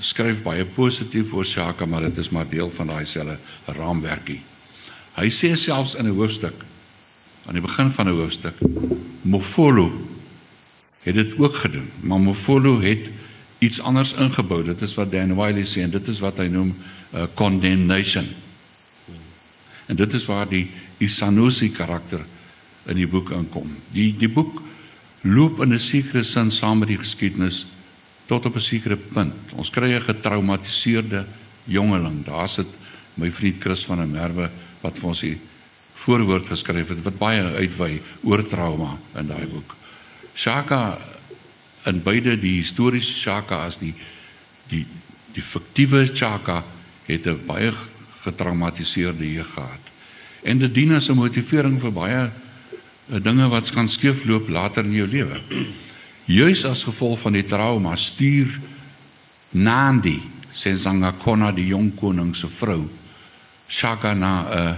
skryf 0.00 0.42
baie 0.44 0.64
positief 0.64 1.32
oor 1.32 1.44
Shaka, 1.44 1.86
maar 1.86 2.04
dit 2.08 2.18
is 2.18 2.30
maar 2.30 2.48
deel 2.48 2.70
van 2.70 2.90
daai 2.92 3.06
selfe 3.06 3.38
raamwerkie. 3.66 4.40
Hy 5.14 5.28
sê 5.30 5.54
selfs 5.56 5.94
in 5.94 6.06
'n 6.06 6.16
hoofstuk 6.16 6.64
aan 7.46 7.54
die 7.54 7.62
begin 7.62 7.90
van 7.90 8.08
'n 8.08 8.18
hoofstuk, 8.18 8.54
Mofolo 9.22 9.92
het 11.02 11.14
dit 11.14 11.38
ook 11.38 11.54
gedoen, 11.54 11.90
maar 12.00 12.20
Mofolo 12.20 12.80
het 12.80 13.10
iets 13.58 13.80
anders 13.80 14.14
ingebou. 14.14 14.64
Dit 14.64 14.80
is 14.80 14.94
wat 14.94 15.10
Dan 15.12 15.36
Wiley 15.36 15.64
sê 15.64 15.82
en 15.82 15.90
dit 15.90 16.08
is 16.08 16.20
wat 16.20 16.38
hy 16.38 16.46
noem 16.46 16.74
uh, 17.14 17.24
condemnation. 17.34 18.26
En 19.86 19.96
dit 19.96 20.12
is 20.12 20.24
waar 20.24 20.48
die 20.48 20.70
Isanusi 20.98 21.70
karakter 21.72 22.24
in 22.88 22.96
die 22.96 23.08
boek 23.08 23.30
inkom. 23.30 23.76
Die 23.92 24.14
die 24.16 24.28
boek 24.28 24.62
loop 25.24 25.60
in 25.62 25.72
'n 25.72 25.78
sekere 25.78 26.22
sin 26.22 26.50
saam 26.50 26.78
met 26.78 26.88
die 26.88 27.00
geskiedenis 27.00 27.66
tot 28.26 28.46
op 28.46 28.54
'n 28.56 28.60
sekere 28.60 28.96
punt. 28.96 29.52
Ons 29.56 29.70
kry 29.70 29.92
'n 29.92 30.00
getraumatiseerde 30.00 31.26
jongeling. 31.64 32.24
Daar 32.24 32.48
sit 32.48 32.66
my 33.14 33.30
vriend 33.30 33.62
Chris 33.62 33.84
van 33.84 33.96
der 33.96 34.06
Merwe 34.06 34.50
wat 34.80 34.98
vir 34.98 35.08
ons 35.08 35.20
die 35.20 35.38
voorwoord 35.94 36.48
geskryf 36.48 36.88
het 36.88 37.02
wat 37.02 37.18
baie 37.18 37.42
uitwy 37.42 38.00
oor 38.22 38.42
trauma 38.46 38.98
in 39.16 39.26
daai 39.26 39.46
boek. 39.46 39.76
Shaka 40.34 40.98
in 41.86 42.02
beide 42.02 42.36
die 42.40 42.58
historiese 42.58 43.14
Shaka 43.14 43.64
as 43.64 43.78
die 43.78 43.94
die 44.68 44.86
die 45.34 45.42
fiktiewe 45.42 46.06
Shaka 46.06 46.64
het 47.06 47.26
'n 47.26 47.46
baie 47.46 47.72
getraumatiseerde 48.22 49.32
jeug 49.32 49.52
gehad. 49.54 49.84
En 50.42 50.58
dit 50.58 50.74
dien 50.74 50.92
as 50.92 51.08
'n 51.08 51.16
motivering 51.16 51.80
vir 51.80 51.92
baie 51.92 52.30
dinge 53.06 53.48
wat 53.48 53.70
kan 53.70 53.88
skeefloop 53.88 54.48
later 54.48 54.84
in 54.84 54.92
jou 54.92 55.08
lewe. 55.08 55.40
Juis 56.24 56.64
as 56.64 56.84
gevolg 56.84 57.20
van 57.20 57.32
die 57.36 57.44
trauma 57.44 57.96
stuur 57.96 58.48
Nandi 59.50 60.20
Sensanga 60.54 61.12
Kona 61.12 61.50
die 61.52 61.66
jong 61.66 61.92
koning 61.98 62.34
se 62.34 62.48
vrou 62.48 62.88
Shaka 63.68 64.14
na 64.14 64.32
'n 64.48 64.76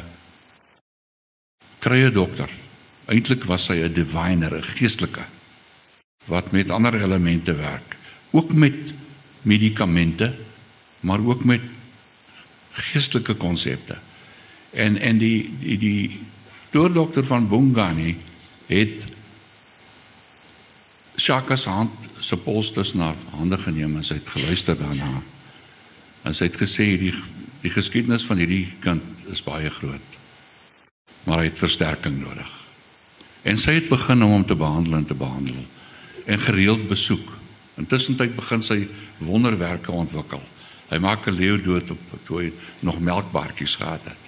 krye 1.79 2.11
dokter. 2.11 2.49
Eintlik 3.07 3.45
was 3.45 3.65
sy 3.65 3.83
'n 3.83 3.93
diviner, 3.93 4.55
'n 4.55 4.63
geestelike 4.63 5.25
wat 6.27 6.51
met 6.51 6.71
ander 6.71 6.95
elemente 6.95 7.55
werk, 7.55 7.97
ook 8.31 8.53
met 8.53 8.75
medikamente, 9.43 10.35
maar 11.01 11.21
ook 11.21 11.45
met 11.45 11.61
geestelike 12.71 13.35
konsepte. 13.35 13.97
En 14.71 14.97
en 14.99 15.19
die 15.19 15.51
die 15.61 15.79
die 15.79 16.21
dokter 16.77 17.25
van 17.25 17.49
Bongani 17.49 18.17
het 18.67 19.05
Shaka 21.17 21.57
se 21.57 21.71
hand 21.71 21.91
se 22.21 22.37
pols 22.37 22.73
tussen 22.73 23.01
haar 23.01 23.17
hande 23.31 23.59
geneem 23.59 23.97
en 23.97 24.05
sy 24.05 24.19
het 24.19 24.29
geluister 24.29 24.77
daarna. 24.77 25.23
En 26.23 26.35
sy 26.35 26.51
het 26.51 26.59
gesê 26.61 26.97
die 27.01 27.15
die 27.63 27.73
geskiedenis 27.73 28.27
van 28.29 28.39
hierdie 28.39 28.67
kind 28.81 29.03
is 29.33 29.43
baie 29.43 29.71
groot. 29.71 30.19
Maar 31.25 31.39
hy 31.39 31.49
het 31.49 31.59
versterking 31.59 32.21
nodig. 32.21 32.51
En 33.43 33.59
sy 33.59 33.79
het 33.81 33.89
begin 33.89 34.23
om 34.23 34.37
hom 34.37 34.45
te 34.47 34.55
behandel 34.55 35.01
en 35.01 35.07
te 35.07 35.17
behandel 35.19 35.65
en 36.27 36.41
gereeld 36.41 36.89
besoek. 36.89 37.33
Intussen 37.81 38.17
tyd 38.17 38.37
begin 38.37 38.63
sy 38.63 38.85
wonderwerke 39.19 39.93
ontwikkel. 39.93 40.43
Hy 40.91 40.99
maak 40.99 41.27
'n 41.27 41.35
leeu 41.35 41.59
dood 41.63 41.91
op 41.91 41.99
toe 42.27 42.41
hy 42.43 42.53
nog 42.81 43.01
melkbaartjies 43.01 43.75
gehad 43.75 44.05
het. 44.05 44.23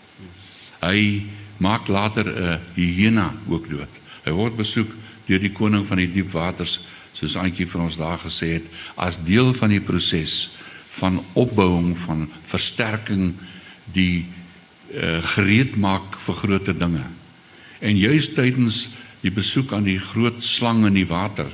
Hy 0.81 1.27
maak 1.59 1.88
later 1.88 2.27
'n 2.27 2.61
hyena 2.75 3.35
ook 3.49 3.68
dood. 3.68 3.90
Hy 4.25 4.31
word 4.31 4.57
besoek 4.57 4.90
deur 5.27 5.40
die 5.40 5.53
koning 5.53 5.87
van 5.87 5.97
die 5.97 6.12
diep 6.12 6.31
waters, 6.33 6.87
soos 7.12 7.37
Antjie 7.37 7.66
vir 7.66 7.81
ons 7.81 7.97
daar 7.97 8.18
gesê 8.18 8.53
het, 8.59 8.66
as 8.97 9.18
deel 9.25 9.53
van 9.53 9.68
die 9.68 9.81
proses 9.81 10.55
van 10.99 11.25
opbouing 11.35 11.97
van 12.07 12.29
versterking 12.44 13.35
die 13.92 14.27
uh, 14.94 15.23
gereed 15.35 15.77
maak 15.77 16.16
vir 16.27 16.35
groter 16.35 16.79
dinge. 16.79 17.05
En 17.81 17.99
juist 17.99 18.35
tydens 18.35 18.88
die 19.21 19.33
besoek 19.35 19.73
aan 19.73 19.85
die 19.85 19.99
groot 19.99 20.42
slang 20.44 20.87
in 20.87 20.94
die 20.94 21.09
water 21.09 21.51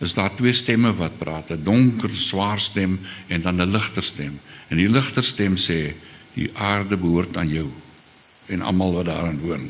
is 0.00 0.14
daar 0.16 0.32
twee 0.32 0.52
stemme 0.56 0.94
wat 0.96 1.18
praat, 1.18 1.50
'n 1.50 1.64
donker, 1.64 2.10
swaar 2.10 2.60
stem 2.60 2.98
en 3.28 3.42
dan 3.42 3.60
'n 3.60 3.70
ligter 3.70 4.02
stem. 4.02 4.40
En 4.68 4.76
die 4.76 4.88
ligter 4.88 5.24
stem 5.24 5.56
sê 5.56 5.92
die 6.34 6.48
aarde 6.54 6.96
behoort 6.96 7.36
aan 7.36 7.48
jou 7.48 7.68
en 8.50 8.62
almal 8.66 8.98
wat 8.98 9.08
daarin 9.10 9.38
woon. 9.42 9.68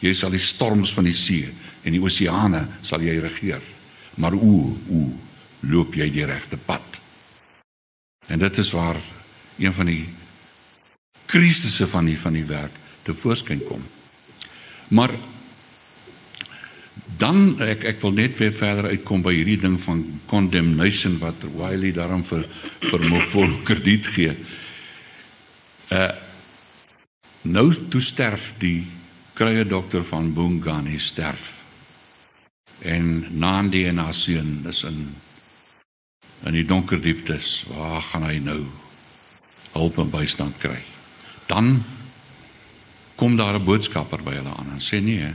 Jy 0.00 0.12
sal 0.14 0.30
die 0.34 0.42
storms 0.42 0.92
van 0.94 1.08
die 1.08 1.16
see 1.16 1.48
en 1.82 1.94
die 1.94 2.02
oseane 2.02 2.66
sal 2.84 3.02
jy 3.02 3.18
regeer. 3.22 3.62
Maar 4.18 4.34
o, 4.34 4.76
o, 4.90 5.04
loop 5.66 5.96
jy 5.98 6.08
die 6.12 6.26
regte 6.26 6.58
pad? 6.58 7.00
En 8.28 8.38
dit 8.38 8.58
is 8.58 8.70
waar 8.76 8.98
een 9.58 9.74
van 9.74 9.88
die 9.90 10.04
krisisse 11.28 11.86
van 11.90 12.08
die 12.08 12.18
van 12.18 12.36
die 12.36 12.46
werk 12.48 12.74
te 13.02 13.14
voorskyn 13.14 13.64
kom. 13.68 13.82
Maar 14.88 15.12
dan 17.18 17.58
ek 17.64 17.84
ek 17.92 18.00
wil 18.04 18.14
net 18.16 18.38
weer 18.38 18.54
verder 18.54 18.90
uitkom 18.92 19.24
by 19.24 19.34
hierdie 19.34 19.58
ding 19.60 19.76
van 19.82 20.04
condemnation 20.30 21.18
wat 21.22 21.46
Wiley 21.56 21.92
daarom 21.96 22.22
vir 22.24 22.46
vir 22.84 23.04
Mofol 23.10 23.58
krediet 23.66 24.06
gee. 24.14 24.36
Uh 25.92 26.08
nou 27.42 27.72
toe 27.88 28.00
sterf 28.00 28.54
die 28.58 28.86
krye 29.38 29.64
dokter 29.64 30.04
van 30.04 30.32
Bongani 30.34 30.98
sterf. 30.98 31.54
En 32.78 33.26
Nandi 33.38 33.86
en 33.86 33.98
Asian 33.98 34.64
is 34.68 34.84
in 34.84 35.16
in 36.46 36.54
die 36.54 36.64
donker 36.64 37.00
dieptes. 37.02 37.64
Waar 37.66 38.02
gaan 38.02 38.22
hy 38.22 38.38
nou 38.38 38.62
hulp 39.72 39.98
en 39.98 40.10
bystand 40.10 40.58
kry? 40.62 40.78
Dan 41.46 41.82
kom 43.16 43.36
daar 43.36 43.58
'n 43.58 43.64
boodskapper 43.64 44.22
by 44.22 44.34
hulle 44.34 44.54
aan 44.54 44.70
en 44.72 44.80
sê 44.80 45.02
nee, 45.02 45.34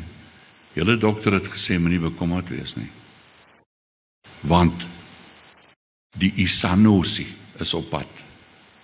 Julle 0.73 0.97
dokter 0.97 1.35
het 1.37 1.47
gesê 1.53 1.77
moenie 1.77 2.01
bekommerd 2.01 2.49
wees 2.49 2.73
nie. 2.75 2.89
Want 4.49 4.85
die 6.17 6.31
Isanosi 6.41 7.27
is 7.61 7.73
op 7.77 7.89
pad. 7.89 8.21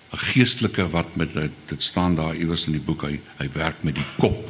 'n 0.09 0.17
Geestelike 0.17 0.89
wat 0.89 1.15
met 1.15 1.33
dit 1.33 1.81
staan 1.81 2.15
daar 2.15 2.35
iewers 2.35 2.65
in 2.65 2.71
die 2.71 2.81
boek 2.81 3.03
hy 3.05 3.19
hy 3.37 3.49
werk 3.53 3.83
met 3.83 3.95
die 3.95 4.07
kop. 4.17 4.49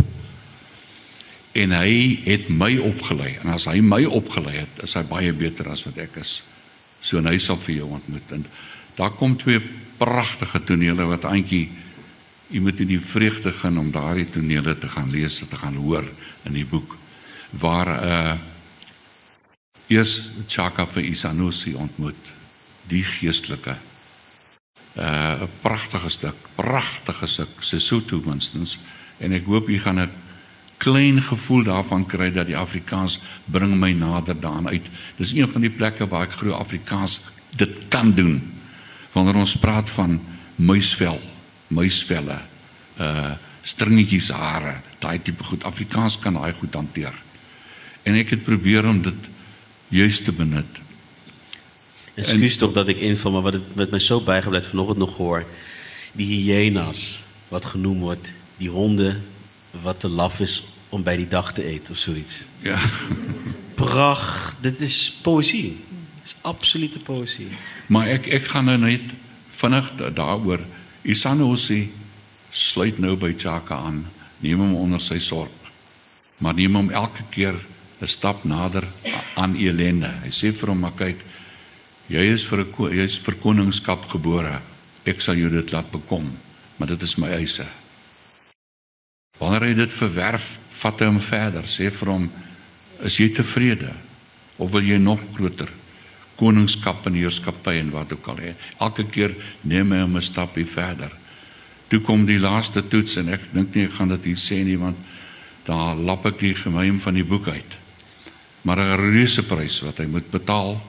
En 1.52 1.72
hy 1.72 2.20
het 2.24 2.50
my 2.50 2.78
opgelei 2.78 3.38
en 3.44 3.52
as 3.54 3.66
hy 3.66 3.82
my 3.82 4.06
opgelei 4.06 4.56
het, 4.64 4.84
is 4.84 4.94
hy 4.94 5.04
baie 5.04 5.34
beter 5.34 5.68
as 5.70 5.84
wat 5.84 5.98
ek 5.98 6.16
is. 6.22 6.44
So 7.02 7.18
en 7.18 7.28
hy 7.28 7.38
sal 7.38 7.58
vir 7.58 7.76
jou 7.76 7.90
ontmoet 7.98 8.32
en 8.32 8.46
daar 8.96 9.12
kom 9.12 9.38
twee 9.38 9.60
pragtige 9.98 10.64
tonele 10.64 11.06
wat 11.06 11.26
aantjie 11.26 11.70
jy 12.50 12.60
moet 12.60 12.80
in 12.80 12.88
die 12.88 13.02
vreugde 13.02 13.52
gaan 13.52 13.78
om 13.78 13.92
daardie 13.92 14.30
tonele 14.30 14.78
te 14.78 14.88
gaan 14.88 15.12
lees, 15.12 15.44
te 15.50 15.56
gaan 15.56 15.76
hoor 15.76 16.08
in 16.46 16.54
die 16.54 16.66
boek 16.66 16.98
waar 17.52 17.92
uh 18.00 18.38
eers 19.90 20.20
Chaka 20.48 20.86
vir 20.86 21.08
Isanusi 21.10 21.74
ontmoet 21.74 22.28
die 22.92 23.02
geestelike 23.02 23.74
uh 24.98 25.42
'n 25.42 25.50
pragtige 25.62 26.10
stuk 26.10 26.36
pragtige 26.56 27.28
stuk 27.28 27.50
Sesotho 27.60 28.22
minstens. 28.26 28.78
En 29.18 29.32
ek 29.32 29.46
hoop 29.46 29.70
jy 29.70 29.80
gaan 29.80 30.00
'n 30.00 30.12
klein 30.78 31.22
gevoel 31.22 31.64
daarvan 31.64 32.06
kry 32.06 32.32
dat 32.32 32.48
die 32.48 32.58
Afrikaans 32.58 33.20
bring 33.46 33.76
my 33.76 33.92
nader 33.92 34.40
daaraan 34.40 34.68
uit. 34.68 34.90
Dis 35.18 35.34
een 35.34 35.50
van 35.50 35.62
die 35.62 35.70
plekke 35.70 36.08
waar 36.08 36.24
ek 36.24 36.40
glo 36.40 36.52
Afrikaans 36.52 37.20
dit 37.56 37.88
kan 37.88 38.14
doen. 38.14 38.42
Wanneer 39.12 39.36
ons 39.36 39.58
praat 39.58 39.90
van 39.90 40.20
muisvel 40.56 41.20
muisvelle 41.68 42.40
uh 43.00 43.32
stringetjies 43.62 44.32
hare 44.32 44.80
daai 45.00 45.20
tipe 45.22 45.44
goed 45.44 45.64
Afrikaans 45.64 46.16
kan 46.20 46.34
daai 46.34 46.54
goed 46.54 46.74
hanteer. 46.74 47.14
En 48.04 48.16
ek 48.16 48.30
het 48.30 48.44
probeer 48.44 48.88
om 48.88 49.02
dit 49.02 49.28
juist 49.90 50.24
te 50.26 50.32
benut. 50.32 50.80
Ekskuus 52.20 52.58
tog 52.60 52.74
dat 52.76 52.90
ek 52.92 53.00
invul 53.06 53.32
maar 53.32 53.46
wat 53.48 53.58
het 53.60 53.76
met 53.80 53.94
my 53.96 54.00
so 54.04 54.20
bygebly 54.24 54.60
het 54.60 54.72
vanoggend 54.72 55.00
nog 55.00 55.16
gehoor. 55.16 55.46
Die 56.20 56.28
hyenas 56.28 57.22
wat 57.50 57.66
genoem 57.66 58.04
word, 58.04 58.32
die 58.60 58.70
honde 58.70 59.20
wat 59.84 60.00
te 60.04 60.10
laf 60.10 60.40
is 60.44 60.60
om 60.90 61.04
by 61.06 61.16
die 61.20 61.30
dag 61.30 61.54
te 61.54 61.64
eet 61.66 61.90
of 61.90 61.98
so 61.98 62.14
iets. 62.18 62.44
Ja. 62.66 62.80
Pragt, 63.80 64.58
dit 64.66 64.82
is 64.84 64.98
poësie. 65.24 65.78
Dis 66.24 66.36
absolute 66.42 67.00
poësie. 67.00 67.48
Maar 67.88 68.12
ek 68.18 68.28
ek 68.40 68.52
gaan 68.52 68.68
nou 68.70 68.78
net 68.82 69.16
vinnig 69.62 69.88
daaroor. 70.18 70.66
Isanosi 71.08 71.88
sluit 72.52 73.00
nou 73.00 73.16
by 73.20 73.32
Chaka 73.38 73.80
aan. 73.88 74.04
Neem 74.44 74.60
hom 74.60 74.76
onder 74.76 75.02
sy 75.02 75.20
sorg. 75.24 75.54
Maar 76.40 76.56
neem 76.56 76.76
hom 76.76 76.92
elke 76.92 77.24
keer 77.32 77.56
'n 78.00 78.08
stap 78.08 78.44
nader 78.44 78.88
aan. 79.36 79.56
Hy 79.56 80.32
sê 80.32 80.52
vir 80.54 80.70
hom: 80.70 80.80
"Maar 80.80 80.96
kyk, 80.96 81.20
jy 82.10 82.26
is 82.34 82.46
vir 82.46 82.66
'n 82.66 82.92
jy 82.92 83.04
is 83.04 83.18
vir 83.20 83.36
koningskap 83.36 84.10
gebore. 84.10 84.62
Ek 85.06 85.22
sal 85.22 85.36
jou 85.36 85.50
dit 85.50 85.72
laat 85.72 85.92
bekom. 85.92 86.38
maar 86.80 86.88
dit 86.88 87.02
is 87.02 87.18
my 87.20 87.28
eise. 87.36 87.66
Wanneer 89.40 89.66
hy 89.68 89.74
dit 89.76 89.94
verwerf, 89.94 90.54
vat 90.80 91.02
hy 91.02 91.10
hom 91.10 91.20
verder, 91.20 91.68
sê 91.68 91.90
vir 91.92 92.12
hom, 92.14 92.30
is 93.04 93.18
jy 93.20 93.30
tevrede 93.36 93.92
of 94.60 94.72
wil 94.72 94.84
jy 94.84 94.98
nog 95.00 95.22
groter 95.36 95.70
koningskap 96.40 97.04
en 97.08 97.18
heerskappy 97.20 97.76
en 97.82 97.92
wat 97.92 98.14
ook 98.16 98.28
al 98.32 98.40
hê? 98.40 98.54
Elke 98.80 99.04
keer 99.12 99.36
neem 99.68 99.92
hy 99.92 100.00
hom 100.06 100.16
'n 100.16 100.24
stapie 100.24 100.66
verder. 100.66 101.12
Toe 101.90 102.00
kom 102.00 102.26
die 102.26 102.40
laaste 102.40 102.82
toets 102.82 103.18
en 103.18 103.30
ek 103.30 103.52
dink 103.54 103.76
nie 103.76 103.84
ek 103.84 103.92
gaan 103.92 104.10
dit 104.10 104.24
hier 104.24 104.40
sê 104.40 104.64
nie 104.64 104.78
want 104.78 104.98
daar 105.66 105.96
lap 105.96 106.26
ek 106.26 106.40
die 106.40 106.54
geheim 106.54 107.00
van 107.00 107.14
die 107.14 107.24
boek 107.24 107.48
uit. 107.48 107.74
Maar 108.64 108.80
'n 108.80 109.12
reuse 109.12 109.44
prys 109.44 109.82
wat 109.82 109.98
hy 109.98 110.06
moet 110.06 110.32
betaal. 110.32 110.82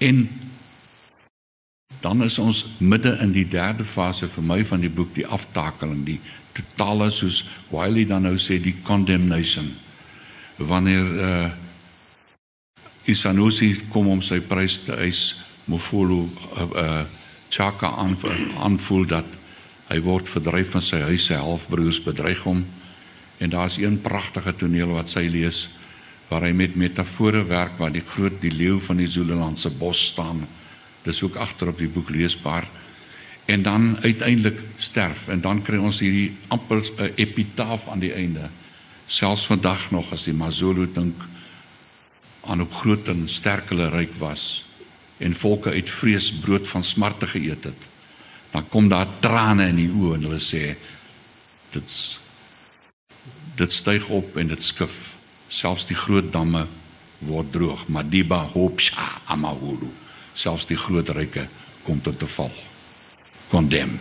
En 0.00 0.22
dan 2.00 2.22
is 2.24 2.38
ons 2.40 2.64
midde 2.78 3.12
in 3.20 3.32
die 3.36 3.48
derde 3.48 3.84
fase 3.84 4.28
vir 4.32 4.44
my 4.44 4.62
van 4.64 4.80
die 4.80 4.92
boek 4.92 5.12
die 5.14 5.26
aftakeling 5.28 6.04
die 6.06 6.20
totale 6.56 7.10
soos 7.12 7.42
Wiley 7.70 8.06
dan 8.08 8.24
nou 8.24 8.38
sê 8.40 8.56
die 8.62 8.76
condemnation. 8.84 9.68
Wanneer 10.56 11.12
uh 11.24 11.50
Isanusi 13.10 13.88
kom 13.90 14.10
om 14.12 14.20
sy 14.22 14.38
prys 14.44 14.76
te 14.84 14.94
eis 15.02 15.40
Mofolo 15.66 16.20
uh, 16.28 16.66
uh 16.68 17.04
Chaka 17.50 17.88
aan 17.98 18.14
aanvoel 18.62 19.06
dat 19.10 19.26
hy 19.88 19.98
word 20.04 20.28
verdryf 20.30 20.76
van 20.76 20.84
sy 20.84 21.00
huis 21.08 21.24
sy 21.26 21.38
halfbroers 21.40 21.98
bedreig 22.04 22.44
hom. 22.46 22.60
En 23.42 23.50
daar's 23.50 23.80
een 23.80 23.98
pragtige 24.04 24.54
toneel 24.54 24.92
wat 24.94 25.10
sy 25.10 25.24
lees 25.32 25.64
waar 26.30 26.46
hy 26.46 26.52
met 26.54 26.78
metafore 26.78 27.42
werk 27.44 27.78
waar 27.78 27.92
die 27.92 28.06
groot 28.06 28.40
die 28.40 28.54
leeu 28.54 28.78
van 28.80 28.96
die 29.02 29.10
Zululandse 29.10 29.70
bos 29.70 30.06
staan 30.12 30.46
Dis 31.02 31.22
ook 31.22 31.36
agter 31.40 31.68
op 31.68 31.78
die 31.78 31.88
boek 31.88 32.10
leesbaar. 32.10 32.68
En 33.44 33.62
dan 33.62 33.98
uiteindelik 34.00 34.60
sterf 34.76 35.28
en 35.28 35.40
dan 35.40 35.62
kry 35.62 35.78
ons 35.80 36.00
hierdie 36.04 36.36
amper 36.48 36.76
'n 36.76 37.02
uh, 37.02 37.10
epitaaf 37.14 37.88
aan 37.88 37.98
die 37.98 38.12
einde. 38.12 38.50
Selfs 39.06 39.46
vandag 39.46 39.90
nog 39.90 40.12
as 40.12 40.24
die 40.24 40.34
Mazulu 40.34 40.92
dink 40.92 41.16
aan 42.44 42.58
hoe 42.58 42.70
groot 42.70 43.08
en 43.08 43.28
sterk 43.28 43.68
hulle 43.68 43.88
ryk 43.88 44.12
was 44.18 44.64
en 45.18 45.34
volke 45.34 45.70
uit 45.70 45.90
vrees 45.90 46.32
brood 46.32 46.68
van 46.68 46.84
smarte 46.84 47.26
geëet 47.26 47.64
het. 47.64 47.88
Dan 48.50 48.68
kom 48.68 48.88
daar 48.88 49.18
trane 49.20 49.68
in 49.68 49.76
die 49.76 49.90
oë 49.90 50.14
en 50.14 50.22
hulle 50.22 50.40
sê 50.40 50.76
dit's 51.72 52.18
dit 53.56 53.72
styg 53.72 54.08
op 54.08 54.36
en 54.36 54.46
dit 54.46 54.62
skif. 54.62 55.09
Selfs 55.50 55.88
die 55.90 55.98
groot 55.98 56.30
damme 56.32 56.66
word 57.26 57.50
droog. 57.52 57.88
Madiba 57.90 58.44
hopsha 58.54 59.10
amahulu 59.26 59.90
selfs 60.40 60.68
die 60.70 60.78
groot 60.78 61.10
ryke 61.16 61.46
kom 61.84 62.00
tot 62.02 62.18
te 62.18 62.28
val. 62.36 62.52
Condemn. 63.50 63.98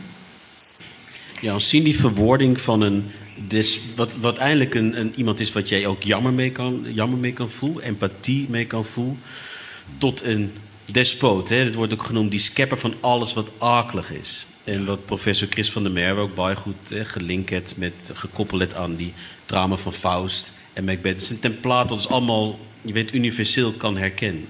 Ja, 1.42 1.56
ons 1.56 1.70
sien 1.72 1.86
die 1.88 1.96
verwoording 1.96 2.58
van 2.62 2.86
een 2.86 3.04
dis 3.50 3.78
wat 3.96 4.18
wat 4.20 4.40
een, 4.40 5.14
iemand 5.16 5.40
is 5.40 5.54
wat 5.56 5.70
jy 5.70 5.86
ook 5.88 6.04
jammer 6.04 6.34
mee 6.34 6.52
kan 6.52 6.86
jammer 6.94 7.20
mee 7.20 7.34
kan 7.34 7.50
voel, 7.50 7.82
empathie 7.82 8.46
mee 8.50 8.66
kan 8.66 8.86
voel 8.86 9.18
tot 9.98 10.24
een 10.24 10.52
despoot, 10.86 11.50
hè. 11.50 11.64
Dit 11.64 11.76
word 11.76 11.94
ook 11.94 12.04
genoemd 12.04 12.32
die 12.32 12.40
skepper 12.40 12.78
van 12.78 12.94
alles 13.00 13.34
wat 13.34 13.52
akelig 13.58 14.12
is. 14.12 14.46
En 14.64 14.86
wat 14.86 15.06
professor 15.06 15.48
Chris 15.50 15.72
van 15.72 15.84
der 15.84 15.92
Merwe 15.92 16.22
ook 16.22 16.36
baie 16.36 16.56
goed 16.56 16.90
hè, 16.90 17.06
gelinkt 17.06 17.78
met 17.78 18.12
gekoppeld 18.14 18.76
aan 18.76 18.96
die 18.96 19.14
drama 19.46 19.78
van 19.78 19.94
Faust 19.94 20.54
en 20.74 20.84
Macbeth. 20.84 21.14
Het 21.14 21.22
is 21.22 21.30
een 21.30 21.40
template 21.40 21.88
dat 21.88 21.98
ons 21.98 22.10
allemaal, 22.10 22.60
je 22.82 22.94
weet, 22.94 23.14
universeel 23.14 23.72
kan 23.72 23.98
herkennen. 23.98 24.48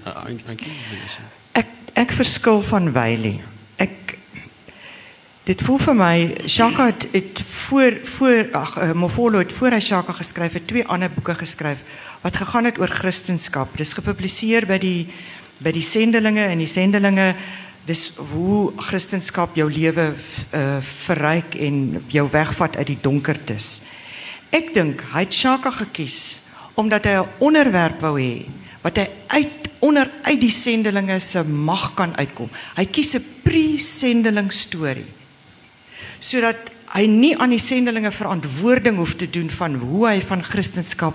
Ek 1.52 1.66
ek 1.92 2.12
verskil 2.16 2.62
van 2.62 2.92
Wylie. 2.92 3.40
Ek 3.76 4.16
dit 5.48 5.62
voel 5.66 5.80
vir 5.82 5.96
my 5.98 6.16
Shaka 6.46 6.86
het, 6.92 7.08
het 7.12 7.42
voor 7.66 7.98
voor 8.04 8.48
ag 8.52 8.76
uh, 8.78 8.92
Mofolo 8.92 9.42
het 9.42 9.52
voor 9.52 9.74
hy 9.74 9.80
Shaka 9.80 10.12
geskryf 10.12 10.52
het 10.52 10.68
twee 10.70 10.86
ander 10.86 11.10
boeke 11.10 11.34
geskryf 11.34 11.82
wat 12.20 12.36
gegaan 12.36 12.68
het 12.68 12.78
oor 12.78 12.88
Christendom. 12.88 13.68
Dis 13.76 13.96
gepubliseer 13.96 14.66
by 14.68 14.78
die 14.78 15.08
by 15.60 15.72
die 15.76 15.84
sendelinge 15.84 16.46
en 16.48 16.60
die 16.62 16.70
sendelinge 16.70 17.34
dis 17.88 18.14
hoe 18.16 18.70
Christendom 18.76 19.56
jou 19.58 19.66
lewe 19.72 20.12
uh, 20.54 20.78
verryk 21.06 21.56
en 21.60 22.00
jou 22.08 22.28
wegvat 22.30 22.76
uit 22.76 22.86
die 22.94 23.00
donkertes. 23.02 23.80
Ek 24.50 24.74
dink 24.74 25.02
hy 25.12 25.24
het 25.24 25.34
Shaka 25.34 25.70
gekies 25.70 26.40
omdat 26.74 27.04
hy 27.04 27.14
'n 27.20 27.28
onderwerp 27.38 28.00
wou 28.00 28.18
hê 28.18 28.46
wat 28.82 28.96
hy 28.96 29.08
uit 29.28 29.68
onder 29.80 30.10
uit 30.22 30.40
die 30.40 30.50
sendelinge 30.50 31.18
se 31.20 31.42
mag 31.44 31.94
kan 31.94 32.16
uitkom. 32.16 32.50
Hy 32.76 32.84
kies 32.84 33.14
'n 33.14 33.24
pre-sendeling 33.42 34.52
storie. 34.52 35.06
Sodat 36.20 36.70
hy 36.94 37.06
nie 37.06 37.36
aan 37.38 37.50
die 37.50 37.58
sendelinge 37.58 38.10
verantwoording 38.10 38.96
hoef 38.96 39.14
te 39.14 39.30
doen 39.30 39.50
van 39.50 39.74
hoe 39.74 40.08
hy 40.08 40.20
van 40.20 40.42
Christendom 40.42 41.14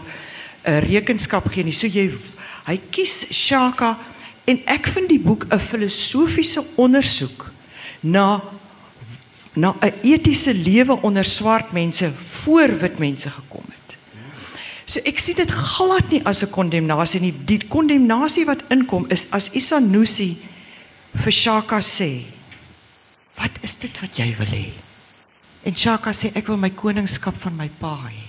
'n 0.63 0.80
rekenskap 0.80 1.48
gee 1.48 1.63
nie. 1.63 1.74
So 1.74 1.88
jy 1.88 2.12
hy 2.65 2.80
kies 2.89 3.26
Shaka 3.32 3.98
en 4.45 4.62
ek 4.65 4.88
vind 4.88 5.10
die 5.10 5.19
boek 5.19 5.45
'n 5.52 5.60
filosofiese 5.60 6.63
ondersoek 6.76 7.52
na 8.02 8.41
na 9.56 9.76
'n 9.82 9.94
etiese 10.04 10.54
lewe 10.54 11.02
onder 11.02 11.24
swart 11.24 11.72
mense 11.72 12.12
voor 12.12 12.80
wit 12.80 12.98
mense 12.98 13.30
gekom 13.30 13.63
het. 13.65 13.98
So 14.86 15.00
ek 15.00 15.20
sien 15.20 15.36
dit 15.36 15.52
glad 15.52 16.12
nie 16.12 16.22
as 16.26 16.44
'n 16.44 16.50
kondemnasie 16.50 17.22
nie. 17.22 17.34
Die 17.46 17.68
kondemnasie 17.68 18.46
wat 18.46 18.63
inkom 18.70 19.06
is 19.10 19.32
as 19.32 19.50
Isanusi 19.52 20.38
vir 21.13 21.32
Shaka 21.32 21.80
sê, 21.80 22.26
"Wat 23.36 23.52
is 23.62 23.78
dit 23.78 24.02
wat 24.02 24.18
jy 24.18 24.36
wil 24.38 24.48
hê?" 24.48 24.72
En 25.63 25.76
Shaka 25.76 26.12
sê, 26.12 26.36
"Ek 26.36 26.48
wil 26.48 26.58
my 26.58 26.70
koningskap 26.70 27.36
van 27.36 27.56
my 27.56 27.70
pa 27.80 27.98
hê, 27.98 28.22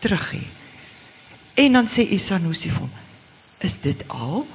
terug 0.00 0.32
hê." 0.32 0.44
En 1.54 1.72
dan 1.72 1.86
sê 1.86 2.02
Isanusi 2.10 2.68
vir 2.68 2.80
hom, 2.80 2.90
"Is 3.60 3.80
dit 3.80 4.08
al?" 4.08 4.46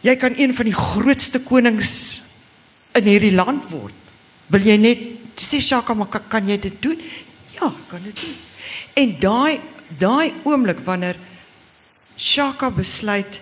Jy 0.00 0.16
kan 0.16 0.32
een 0.36 0.54
van 0.54 0.64
die 0.64 0.74
grootste 0.74 1.40
konings 1.40 2.22
in 2.98 3.08
hierdie 3.08 3.34
land 3.34 3.68
word. 3.72 3.96
Wil 4.52 4.66
jy 4.66 4.78
net 4.80 5.04
sê 5.40 5.60
Shaka, 5.62 5.94
maar 5.96 6.10
kan, 6.12 6.24
kan 6.28 6.48
jy 6.48 6.58
dit 6.60 6.80
doen? 6.82 6.98
Ja, 7.56 7.70
kan 7.88 8.02
dit 8.04 8.16
doen. 8.20 8.34
En 9.00 9.14
daai 9.20 9.60
daai 10.00 10.32
oomblik 10.48 10.80
wanneer 10.86 11.18
Shaka 12.16 12.70
besluit 12.72 13.40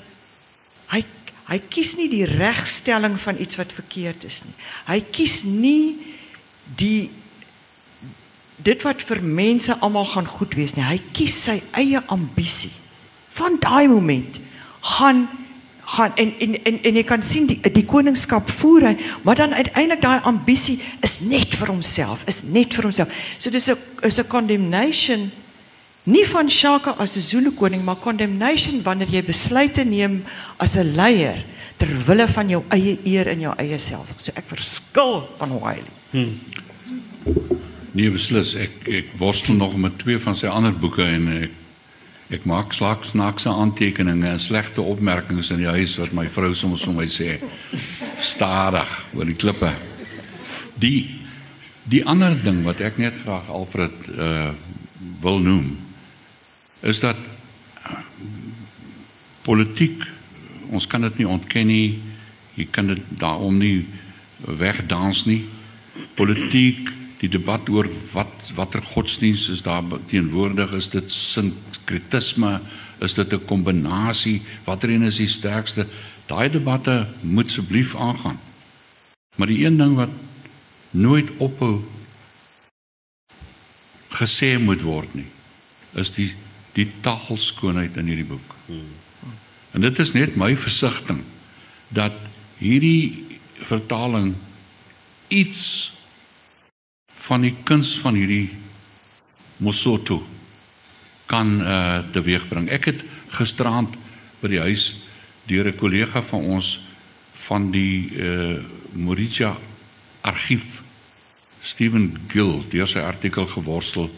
hy 0.91 1.05
hy 1.51 1.59
kies 1.67 1.97
nie 1.99 2.07
die 2.11 2.27
regstelling 2.31 3.17
van 3.19 3.39
iets 3.43 3.59
wat 3.59 3.73
verkeerd 3.75 4.23
is 4.27 4.43
nie. 4.47 4.55
Hy 4.87 5.01
kies 5.11 5.41
nie 5.47 5.99
die 6.79 7.11
dit 8.63 8.85
wat 8.87 9.03
vir 9.09 9.23
mense 9.25 9.75
almal 9.83 10.07
gaan 10.13 10.29
goed 10.29 10.55
wees 10.59 10.77
nie. 10.77 10.85
Hy 10.87 11.01
kies 11.17 11.35
sy 11.49 11.57
eie 11.75 12.03
ambisie. 12.13 12.71
Van 13.35 13.59
daai 13.63 13.89
moment 13.91 14.39
gaan 14.97 15.25
gaan 15.90 16.14
en 16.14 16.33
en 16.38 16.55
en 16.64 16.79
en 16.83 16.98
jy 17.00 17.03
kan 17.07 17.22
sien 17.22 17.46
die 17.50 17.59
die 17.74 17.87
koningskap 17.88 18.50
voer 18.61 18.90
hy, 18.90 18.94
maar 19.26 19.38
dan 19.40 19.55
uiteindelik 19.55 20.03
daai 20.03 20.20
ambisie 20.29 20.79
is 21.07 21.18
net 21.26 21.55
vir 21.59 21.72
homself, 21.72 22.22
is 22.31 22.42
net 22.46 22.74
vir 22.76 22.87
homself. 22.87 23.11
So 23.38 23.50
dis 23.50 23.68
'n 23.68 23.79
is 24.07 24.18
'n 24.18 24.29
condemnation 24.29 25.31
nie 26.05 26.24
van 26.26 26.48
Shaka 26.48 26.94
as 26.98 27.16
'n 27.16 27.20
Zulu 27.20 27.50
koning, 27.50 27.85
maar 27.85 27.96
condemnation 27.96 28.83
wanneer 28.83 29.09
jy 29.09 29.22
besluite 29.22 29.85
neem 29.85 30.22
as 30.59 30.76
'n 30.76 30.94
leier 30.94 31.44
ter 31.76 31.88
wille 32.07 32.29
van 32.29 32.48
jou 32.48 32.62
eie 32.68 32.98
eer 33.05 33.29
en 33.29 33.40
jou 33.40 33.55
eie 33.57 33.79
self. 33.79 34.12
So 34.18 34.33
ek 34.35 34.44
verskil 34.46 35.29
van 35.38 35.50
Wiley. 35.59 35.92
Hmm. 36.11 36.38
Nee, 37.92 38.11
beslis 38.11 38.55
ek 38.55 38.88
ek 38.88 39.07
worstel 39.18 39.55
nog 39.55 39.76
met 39.76 39.98
twee 39.98 40.18
van 40.18 40.37
sy 40.37 40.46
ander 40.46 40.72
boeke 40.72 41.03
en 41.03 41.42
ek 41.42 41.60
Ek 42.31 42.45
maak 42.47 42.71
slags 42.77 43.11
snaakse 43.11 43.51
aantekeninge 43.51 44.29
en 44.31 44.38
slegte 44.38 44.85
opmerkings 44.87 45.51
in 45.51 45.64
die 45.64 45.71
huis 45.71 45.97
wat 45.99 46.12
my 46.14 46.29
vrou 46.31 46.53
soms 46.55 46.85
vir 46.87 46.95
my 46.95 47.07
sê. 47.11 47.31
Stadig 48.23 48.93
oor 49.16 49.27
die 49.27 49.38
klippe. 49.38 49.73
Die 50.79 51.19
die 51.90 52.04
ander 52.07 52.37
ding 52.38 52.61
wat 52.63 52.79
ek 52.87 53.00
net 53.02 53.17
graag 53.25 53.50
Alfred 53.50 54.13
uh 54.15 54.52
wil 55.21 55.38
noem 55.40 55.79
is 56.85 57.00
dat 57.00 57.17
uh, 57.17 57.96
politiek 59.42 60.04
ons 60.71 60.87
kan 60.87 61.02
dit 61.09 61.23
nie 61.23 61.29
ontken 61.29 61.67
nie. 61.67 61.98
Jy 62.54 62.69
kan 62.71 62.92
dit 62.92 63.02
daarom 63.19 63.59
nie 63.59 63.88
wegdans 64.61 65.25
nie. 65.27 65.42
Politiek 66.15 66.92
die 67.21 67.33
debat 67.33 67.69
oor 67.73 67.88
wat 68.15 68.52
watter 68.57 68.85
godsdiens 68.94 69.48
is 69.52 69.65
daar 69.67 69.85
teenwoordig 70.09 70.73
is 70.79 70.88
dit 70.92 71.11
sinkretisme 71.91 72.61
is 73.01 73.15
dit 73.15 73.33
'n 73.33 73.45
kombinasie 73.45 74.43
watter 74.65 74.91
een 74.91 75.03
is 75.03 75.17
die 75.17 75.29
sterkste? 75.29 75.87
Daai 76.27 76.51
debatte 76.51 77.09
moet 77.21 77.47
asseblief 77.47 77.97
aangaan. 77.97 78.41
Maar 79.37 79.47
die 79.47 79.65
een 79.65 79.77
ding 79.77 79.97
wat 79.97 80.11
nooit 80.91 81.31
ophou 81.38 81.85
gesê 84.09 84.59
moet 84.59 84.83
word 84.83 85.15
nie 85.15 85.27
is 85.95 86.13
die 86.13 86.35
die 86.73 86.93
taalskoonheid 87.01 87.97
in 87.97 88.07
hierdie 88.07 88.25
boek. 88.25 88.55
En 89.71 89.81
dit 89.81 89.99
is 89.99 90.13
net 90.13 90.37
my 90.37 90.57
versigtiging 90.57 91.25
dat 91.88 92.13
hierdie 92.59 93.27
vertaling 93.55 94.35
iets 95.29 95.93
van 97.13 97.41
die 97.41 97.57
kuns 97.65 97.99
van 97.99 98.15
hierdie 98.15 98.51
Mosotho 99.57 100.27
kan 101.31 101.60
uh 101.62 102.02
teweegbring. 102.12 102.68
Ek 102.74 102.90
het 102.90 103.04
gisterand 103.38 103.94
by 104.42 104.50
die 104.50 104.62
huis 104.66 104.96
deur 105.46 105.70
'n 105.70 105.78
kollega 105.78 106.22
van 106.22 106.42
ons 106.58 106.83
van 107.46 107.70
die 107.70 108.10
uh 108.18 108.58
Mauritius 108.92 109.56
argief 110.20 110.83
Stephen 111.62 112.16
Gill 112.28 112.62
deur 112.70 112.88
sy 112.88 112.98
artikel 112.98 113.46
geworstel 113.46 114.10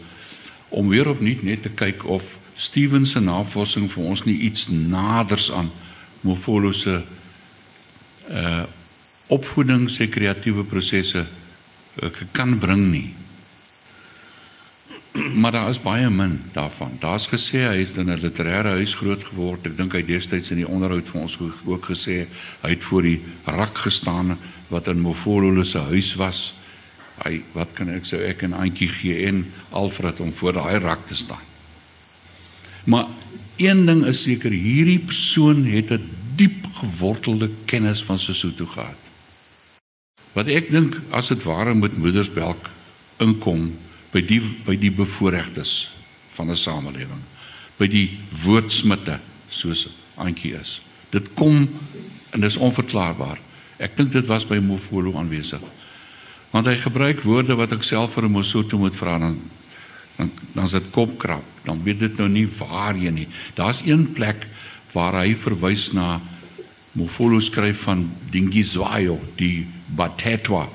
om 0.69 0.89
weer 0.89 1.07
opnuut 1.07 1.43
net 1.43 1.61
te 1.61 1.69
kyk 1.69 2.05
of 2.05 2.37
Steven 2.55 3.05
se 3.05 3.19
navorsing 3.19 3.91
vir 3.91 4.03
ons 4.03 4.23
nie 4.25 4.37
iets 4.49 4.67
naders 4.69 5.51
aan 5.51 5.71
Mofolo 6.21 6.71
se 6.71 7.01
uh 8.29 8.63
opvoeding 9.27 9.89
se 9.89 10.07
kreatiewe 10.07 10.63
prosesse 10.63 11.23
uh, 11.23 12.09
kan 12.31 12.57
bring 12.59 12.91
nie. 12.91 13.13
Maar 15.41 15.51
daar 15.51 15.69
is 15.69 15.81
baie 15.81 16.09
min 16.09 16.41
daarvan. 16.53 16.97
Daar's 16.99 17.27
gesê 17.29 17.65
hy 17.67 17.77
het 17.79 17.97
in 17.97 18.09
'n 18.09 18.19
literêre 18.19 18.73
huis 18.79 18.95
groot 18.95 19.23
geword. 19.23 19.67
Ek 19.67 19.77
dink 19.77 19.93
hy 19.93 20.01
destyds 20.05 20.51
in 20.51 20.57
die 20.57 20.67
onderhoud 20.67 21.09
van 21.09 21.21
ons 21.21 21.37
ook 21.65 21.85
gesê 21.85 22.25
hy 22.61 22.69
het 22.69 22.83
voor 22.83 23.01
die 23.01 23.21
rak 23.45 23.77
gestaan 23.77 24.37
wat 24.67 24.87
in 24.87 24.99
Mofolo 24.99 25.63
se 25.63 25.77
huis 25.77 26.15
was. 26.15 26.55
Hy 27.23 27.43
wat 27.53 27.73
kan 27.73 27.89
ek 27.89 28.05
sou 28.05 28.21
ek 28.21 28.41
en 28.41 28.53
Antjie 28.53 28.89
gee 28.89 29.27
en 29.27 29.45
Alfred 29.69 30.19
om 30.19 30.31
voor 30.31 30.53
daai 30.53 30.79
rak 30.79 31.07
te 31.07 31.15
staan. 31.15 31.45
Maar 32.83 33.05
een 33.57 33.85
ding 33.85 34.05
is 34.05 34.21
seker, 34.21 34.51
hierdie 34.51 34.99
persoon 34.99 35.65
het 35.65 35.91
'n 35.91 36.09
diep 36.35 36.65
gewortelde 36.73 37.51
kennis 37.65 38.03
van 38.03 38.19
Sesotho 38.19 38.65
gehad. 38.65 38.97
Wat 40.33 40.47
ek 40.47 40.71
dink 40.71 40.97
as 41.09 41.27
dit 41.27 41.43
ware 41.43 41.73
moet 41.73 41.97
moedersbelk 41.97 42.69
inkom 43.17 43.77
by 44.13 44.21
die 44.21 44.41
by 44.65 44.75
die 44.77 44.93
bevoorregtes 44.93 45.89
van 46.35 46.49
'n 46.49 46.57
samelewing, 46.57 47.23
by 47.77 47.87
die 47.87 48.19
woordsmitte 48.43 49.19
soos 49.49 49.89
Antjie 50.15 50.53
is. 50.53 50.81
Dit 51.09 51.33
kom 51.33 51.69
en 52.31 52.41
dis 52.41 52.57
onverklaarbaar. 52.57 53.39
Ek 53.77 53.97
dink 53.97 54.11
dit 54.11 54.27
was 54.27 54.45
by 54.45 54.59
Mofolo 54.61 55.17
aanwesig. 55.17 55.61
Want 56.51 56.67
hy 56.67 56.75
gebruik 56.75 57.21
woorde 57.21 57.55
wat 57.55 57.71
ek 57.71 57.83
self 57.83 58.13
vir 58.13 58.29
Mosotho 58.29 58.77
moet 58.77 58.95
vra 58.95 59.17
dan 59.17 59.39
dan 60.17 60.31
dan 60.53 60.63
is 60.65 60.71
dit 60.71 60.91
kopkrap. 60.91 61.43
Dan 61.65 61.83
weet 61.83 61.99
dit 61.99 62.17
nou 62.17 62.29
nie 62.29 62.47
waarheen 62.47 63.13
nie. 63.13 63.27
Daar's 63.55 63.81
een 63.85 64.11
plek 64.13 64.47
waar 64.93 65.13
hy 65.13 65.35
verwys 65.35 65.91
na 65.93 66.21
Mofolo 66.93 67.39
skryf 67.39 67.81
van 67.89 68.11
Dingizwayo, 68.29 69.17
die 69.35 69.65
Batetwa 69.87 70.69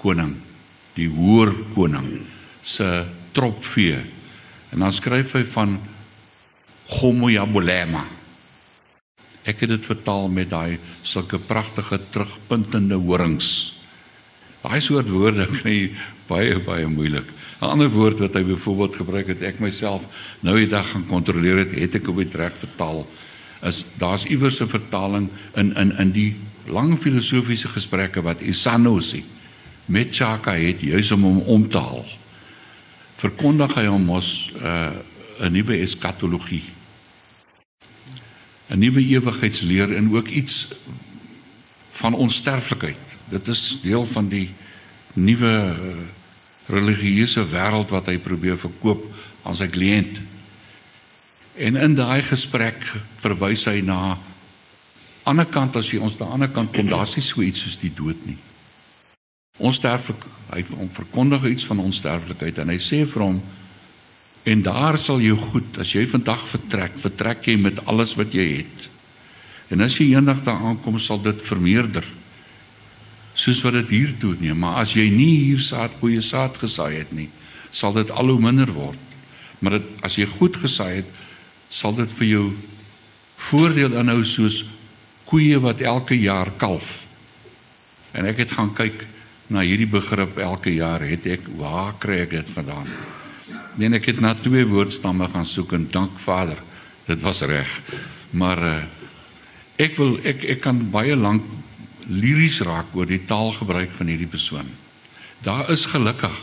koning, 0.00 0.36
die 0.94 1.08
hoër 1.08 1.52
koning 1.74 2.24
se 2.62 3.04
tropvee. 3.32 3.98
En 4.70 4.78
dan 4.78 4.92
skryf 4.92 5.32
hy 5.32 5.44
van 5.44 5.78
Gomoyabolema. 6.90 8.04
Ek 9.46 9.62
het 9.64 9.70
dit 9.72 9.86
vertaal 9.86 10.28
met 10.28 10.50
daai 10.50 10.78
sulke 11.02 11.38
pragtige 11.38 12.00
terugpuntende 12.10 12.98
horings. 13.00 13.78
Daai 14.60 14.80
soort 14.84 15.08
woorde 15.08 15.46
kry 15.60 15.94
baie 16.28 16.58
baie 16.62 16.86
moeilik. 16.86 17.26
'n 17.60 17.68
Ander 17.68 17.90
woord 17.92 18.20
wat 18.24 18.34
hy 18.34 18.42
byvoorbeeld 18.44 18.96
gebruik 18.96 19.26
het, 19.34 19.42
ek 19.44 19.60
myself 19.60 20.06
nou 20.40 20.56
die 20.56 20.68
dag 20.68 20.86
gaan 20.92 21.04
kontroleer 21.08 21.60
het, 21.64 21.74
het 21.76 21.98
ek 22.00 22.08
op 22.08 22.16
die 22.22 22.30
trek 22.32 22.56
vertaal. 22.56 23.04
Is 23.62 23.84
daar's 24.00 24.24
iewers 24.24 24.60
'n 24.60 24.68
vertaling 24.68 25.28
in 25.54 25.76
in 25.76 25.92
in 25.98 26.12
die 26.12 26.36
lang 26.72 26.96
filosofiese 26.98 27.68
gesprekke 27.68 28.22
wat 28.22 28.40
Isanosi 28.40 29.24
met 29.86 30.14
Chaka 30.14 30.54
het 30.54 30.80
juis 30.80 31.10
om 31.12 31.22
hom 31.22 31.38
om 31.38 31.68
te 31.68 31.78
haal. 31.78 32.06
Verkondig 33.20 33.74
hy 33.76 33.84
hom 33.90 34.06
mos 34.08 34.50
'n 34.56 34.64
uh, 34.64 35.48
nuwe 35.52 35.76
eskatologie. 35.84 36.64
'n 38.70 38.78
Nuwe 38.78 39.02
ewigheidsleer 39.04 39.92
en 39.96 40.08
ook 40.14 40.28
iets 40.28 40.72
van 42.00 42.14
onsterflikheid. 42.14 43.04
Dit 43.28 43.48
is 43.48 43.80
deel 43.82 44.06
van 44.06 44.28
die 44.28 44.48
nuwe 45.12 45.52
uh, 45.52 45.96
religieuse 46.66 47.44
wêreld 47.44 47.90
wat 47.90 48.06
hy 48.06 48.18
probeer 48.18 48.58
verkoop 48.58 49.04
aan 49.42 49.56
sy 49.56 49.68
kliënt. 49.68 50.20
En 51.60 51.76
in 51.76 51.94
daai 51.98 52.22
gesprek 52.22 52.78
verwys 53.20 53.66
hy 53.68 53.80
na 53.84 54.16
ander 55.28 55.46
kant 55.46 55.76
as 55.76 55.90
jy 55.92 56.00
ons 56.00 56.16
aan 56.16 56.24
die 56.24 56.34
ander 56.38 56.52
kant 56.54 56.72
kom, 56.72 56.88
daar's 56.88 57.16
nie 57.18 57.26
so 57.26 57.42
iets 57.44 57.66
soos 57.66 57.76
die 57.82 57.92
dood 57.92 58.22
nie. 58.24 58.38
Onsterflik, 59.60 60.22
hy 60.50 60.64
verkondig 60.96 61.44
iets 61.52 61.66
van 61.68 61.82
onsterflikheid 61.84 62.58
en 62.62 62.72
hy 62.72 62.78
sê 62.82 63.04
vir 63.06 63.22
hom 63.22 63.40
en 64.50 64.62
daar 64.64 64.96
sal 64.98 65.20
jy 65.20 65.34
goed 65.36 65.76
as 65.82 65.92
jy 65.94 66.06
vandag 66.08 66.42
vertrek, 66.48 66.96
vertrek 66.98 67.44
jy 67.46 67.58
met 67.60 67.82
alles 67.84 68.16
wat 68.18 68.32
jy 68.34 68.46
het. 68.62 68.86
En 69.70 69.84
as 69.84 69.98
jy 70.00 70.08
eendag 70.14 70.40
daar 70.46 70.64
aankom, 70.70 70.96
sal 70.98 71.20
dit 71.22 71.44
vermeerder 71.44 72.06
soos 73.40 73.60
wat 73.64 73.76
dit 73.78 73.92
hier 73.94 74.10
toe 74.20 74.34
neem, 74.40 74.58
maar 74.58 74.80
as 74.82 74.96
jy 74.96 75.06
nie 75.12 75.46
hier 75.46 75.60
saad 75.64 75.94
goeie 76.00 76.20
saad 76.24 76.58
gesaai 76.60 76.98
het 76.98 77.12
nie, 77.14 77.28
sal 77.70 77.94
dit 77.96 78.10
al 78.10 78.32
hoe 78.32 78.40
minder 78.42 78.68
word. 78.74 78.98
Maar 79.60 79.78
dit 79.78 80.02
as 80.04 80.16
jy 80.18 80.26
goed 80.28 80.56
gesaai 80.60 81.02
het, 81.02 81.12
sal 81.70 81.94
dit 81.96 82.10
vir 82.18 82.28
jou 82.28 82.44
voordeel 83.50 83.94
inhou 84.00 84.20
soos 84.26 84.64
koeie 85.30 85.60
wat 85.62 85.80
elke 85.86 86.18
jaar 86.18 86.50
kalf. 86.58 87.04
En 88.12 88.26
ek 88.26 88.42
het 88.42 88.56
gaan 88.56 88.72
kyk 88.74 89.06
na 89.50 89.64
hierdie 89.66 89.88
begrip 89.90 90.38
elke 90.38 90.72
jaar 90.74 91.02
het 91.02 91.26
ek 91.26 91.48
waar 91.58 91.96
kry 91.98 92.22
ek 92.24 92.36
dit 92.38 92.52
vandaan? 92.54 92.86
Nee, 93.78 93.90
ek 93.98 94.10
het 94.12 94.20
na 94.22 94.34
twee 94.38 94.66
woordstamme 94.66 95.28
gaan 95.30 95.46
soek 95.46 95.74
en 95.74 95.88
dank 95.90 96.18
Vader, 96.22 96.58
dit 97.06 97.20
was 97.22 97.42
reg. 97.42 97.70
Maar 98.30 98.62
uh, 98.62 98.76
ek 99.80 99.96
wil 99.98 100.18
ek 100.26 100.44
ek 100.56 100.62
kan 100.62 100.78
baie 100.92 101.16
lank 101.18 101.46
liries 102.10 102.60
raak 102.66 102.94
oor 102.94 103.06
die 103.06 103.22
taalgebruik 103.26 103.92
van 103.94 104.10
hierdie 104.10 104.30
persoon. 104.30 104.66
Daar 105.42 105.70
is 105.70 105.86
gelukkig 105.90 106.36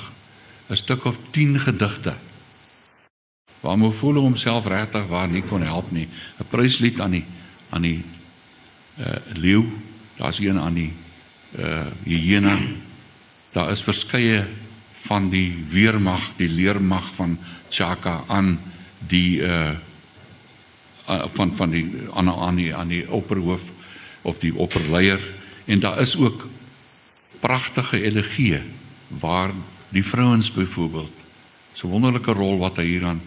'n 0.70 0.76
stuk 0.76 1.06
of 1.06 1.18
10 1.32 1.60
gedigte 1.60 2.16
waar 3.62 3.78
Mofolo 3.78 4.22
homself 4.22 4.68
regtig 4.68 5.08
waar 5.08 5.28
nie 5.28 5.44
kon 5.44 5.62
help 5.62 5.92
nie. 5.92 6.08
'n 6.40 6.48
Pryslied 6.50 7.00
aan 7.00 7.12
die 7.12 7.26
aan 7.70 7.82
die 7.82 8.04
uh 8.98 9.20
leeu, 9.36 9.66
daar's 10.18 10.40
een 10.40 10.60
aan 10.60 10.74
die 10.74 10.94
uh 11.60 11.86
hyena. 12.04 12.58
Daar 13.52 13.72
is 13.72 13.84
verskeie 13.84 14.46
van 15.08 15.30
die 15.30 15.66
weermag, 15.70 16.34
die 16.36 16.50
leermag 16.50 17.14
van 17.16 17.38
Chaka 17.70 18.24
aan 18.28 18.58
die 19.08 19.42
uh 19.42 19.76
van 21.08 21.54
van 21.56 21.70
die 21.72 21.88
aan 22.14 22.30
aan 22.30 22.56
die 22.56 22.76
aan 22.76 22.88
die 22.88 23.06
opperhoof 23.12 23.62
of 24.22 24.40
die 24.40 24.56
opperleier. 24.56 25.22
En 25.66 25.80
daar 25.80 26.00
is 26.00 26.18
ook 26.18 26.48
pragtige 27.40 28.02
elegieë 28.04 28.62
waar 29.08 29.52
die 29.90 30.04
vrouens 30.04 30.52
byvoorbeeld 30.52 31.14
so 31.74 31.88
wonderlike 31.88 32.34
rol 32.34 32.58
wat 32.58 32.80
hy 32.82 32.88
hier 32.90 33.06
aan 33.06 33.22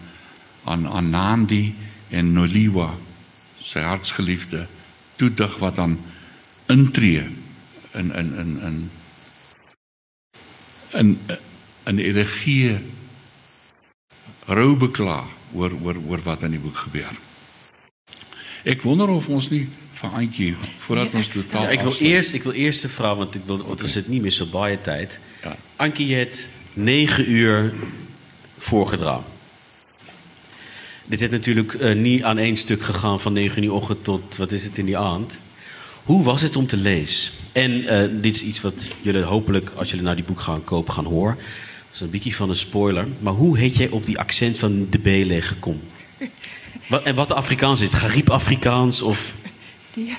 aan 0.67 0.87
aan 0.87 1.09
Nandi 1.09 1.73
en 2.13 2.33
Noliwa 2.35 2.91
sy 3.61 3.81
hartsgeliefde 3.85 4.67
toedig 5.15 5.55
wat 5.61 5.79
dan 5.79 5.97
intree 6.69 7.23
in 7.97 8.11
in 8.13 8.33
in 8.43 8.51
in 8.67 8.77
in 10.93 11.19
in 11.83 11.97
elegie 11.99 12.79
rou 14.45 14.77
bekla 14.77 15.25
oor 15.53 15.71
oor 15.83 15.97
oor 16.07 16.21
wat 16.23 16.41
in 16.41 16.55
die 16.55 16.61
boek 16.61 16.77
gebeur. 16.85 17.11
Ek 18.63 18.83
wonder 18.85 19.09
of 19.09 19.27
ons 19.27 19.49
nie 19.49 19.65
vir 20.01 20.17
Antjie 20.17 20.51
voordat 20.85 21.13
ons 21.17 21.29
totaal 21.33 21.67
ja, 21.67 21.75
Ek 21.77 21.83
wil 21.85 21.97
eers 21.99 22.33
ek 22.37 22.45
wil 22.45 22.57
eers 22.57 22.83
'n 22.85 22.93
vraag 22.93 23.17
want 23.17 23.35
ek 23.35 23.45
wil 23.45 23.61
want 23.65 23.81
ons 23.81 23.95
het 23.95 24.07
nie 24.07 24.21
meer 24.21 24.35
so 24.35 24.45
baie 24.45 24.77
tyd. 24.81 25.19
Ja. 25.43 25.57
Antjie 25.77 26.13
het 26.15 26.47
9 26.73 27.31
uur 27.31 27.73
voorgedra. 28.57 29.23
Dit 31.05 31.19
het 31.19 31.31
natuurlijk 31.31 31.73
uh, 31.73 31.93
niet 31.93 32.23
aan 32.23 32.37
één 32.37 32.57
stuk 32.57 32.81
gegaan 32.81 33.19
van 33.19 33.33
9 33.33 33.63
uur 33.63 33.73
ochtend 33.73 34.03
tot 34.03 34.37
wat 34.37 34.51
is 34.51 34.63
het 34.63 34.77
in 34.77 34.85
die 34.85 34.97
aand. 34.97 35.39
Hoe 36.03 36.23
was 36.23 36.41
het 36.41 36.55
om 36.55 36.67
te 36.67 36.77
lezen? 36.77 37.33
En 37.53 37.71
uh, 37.71 38.21
dit 38.21 38.35
is 38.35 38.41
iets 38.41 38.61
wat 38.61 38.89
jullie 39.01 39.21
hopelijk, 39.21 39.71
als 39.75 39.89
jullie 39.89 40.05
naar 40.05 40.15
die 40.15 40.23
boek 40.23 40.39
gaan 40.39 40.63
kopen, 40.63 40.93
gaan 40.93 41.05
horen. 41.05 41.35
Dat 41.35 41.93
is 41.93 42.01
een 42.01 42.09
beetje 42.09 42.33
van 42.33 42.49
een 42.49 42.55
spoiler. 42.55 43.07
Maar 43.19 43.33
hoe 43.33 43.57
heet 43.57 43.75
jij 43.75 43.89
op 43.89 44.05
die 44.05 44.19
accent 44.19 44.57
van 44.57 44.87
de 44.89 44.99
Bele 44.99 45.41
gekomen? 45.41 45.89
Wat, 46.87 47.03
en 47.03 47.15
wat 47.15 47.27
de 47.27 47.33
Afrikaans 47.33 47.81
is 47.81 47.87
het? 47.87 47.97
Gariep 47.97 48.29
Afrikaans 48.29 49.01
of... 49.01 49.33
Nee. 49.93 50.17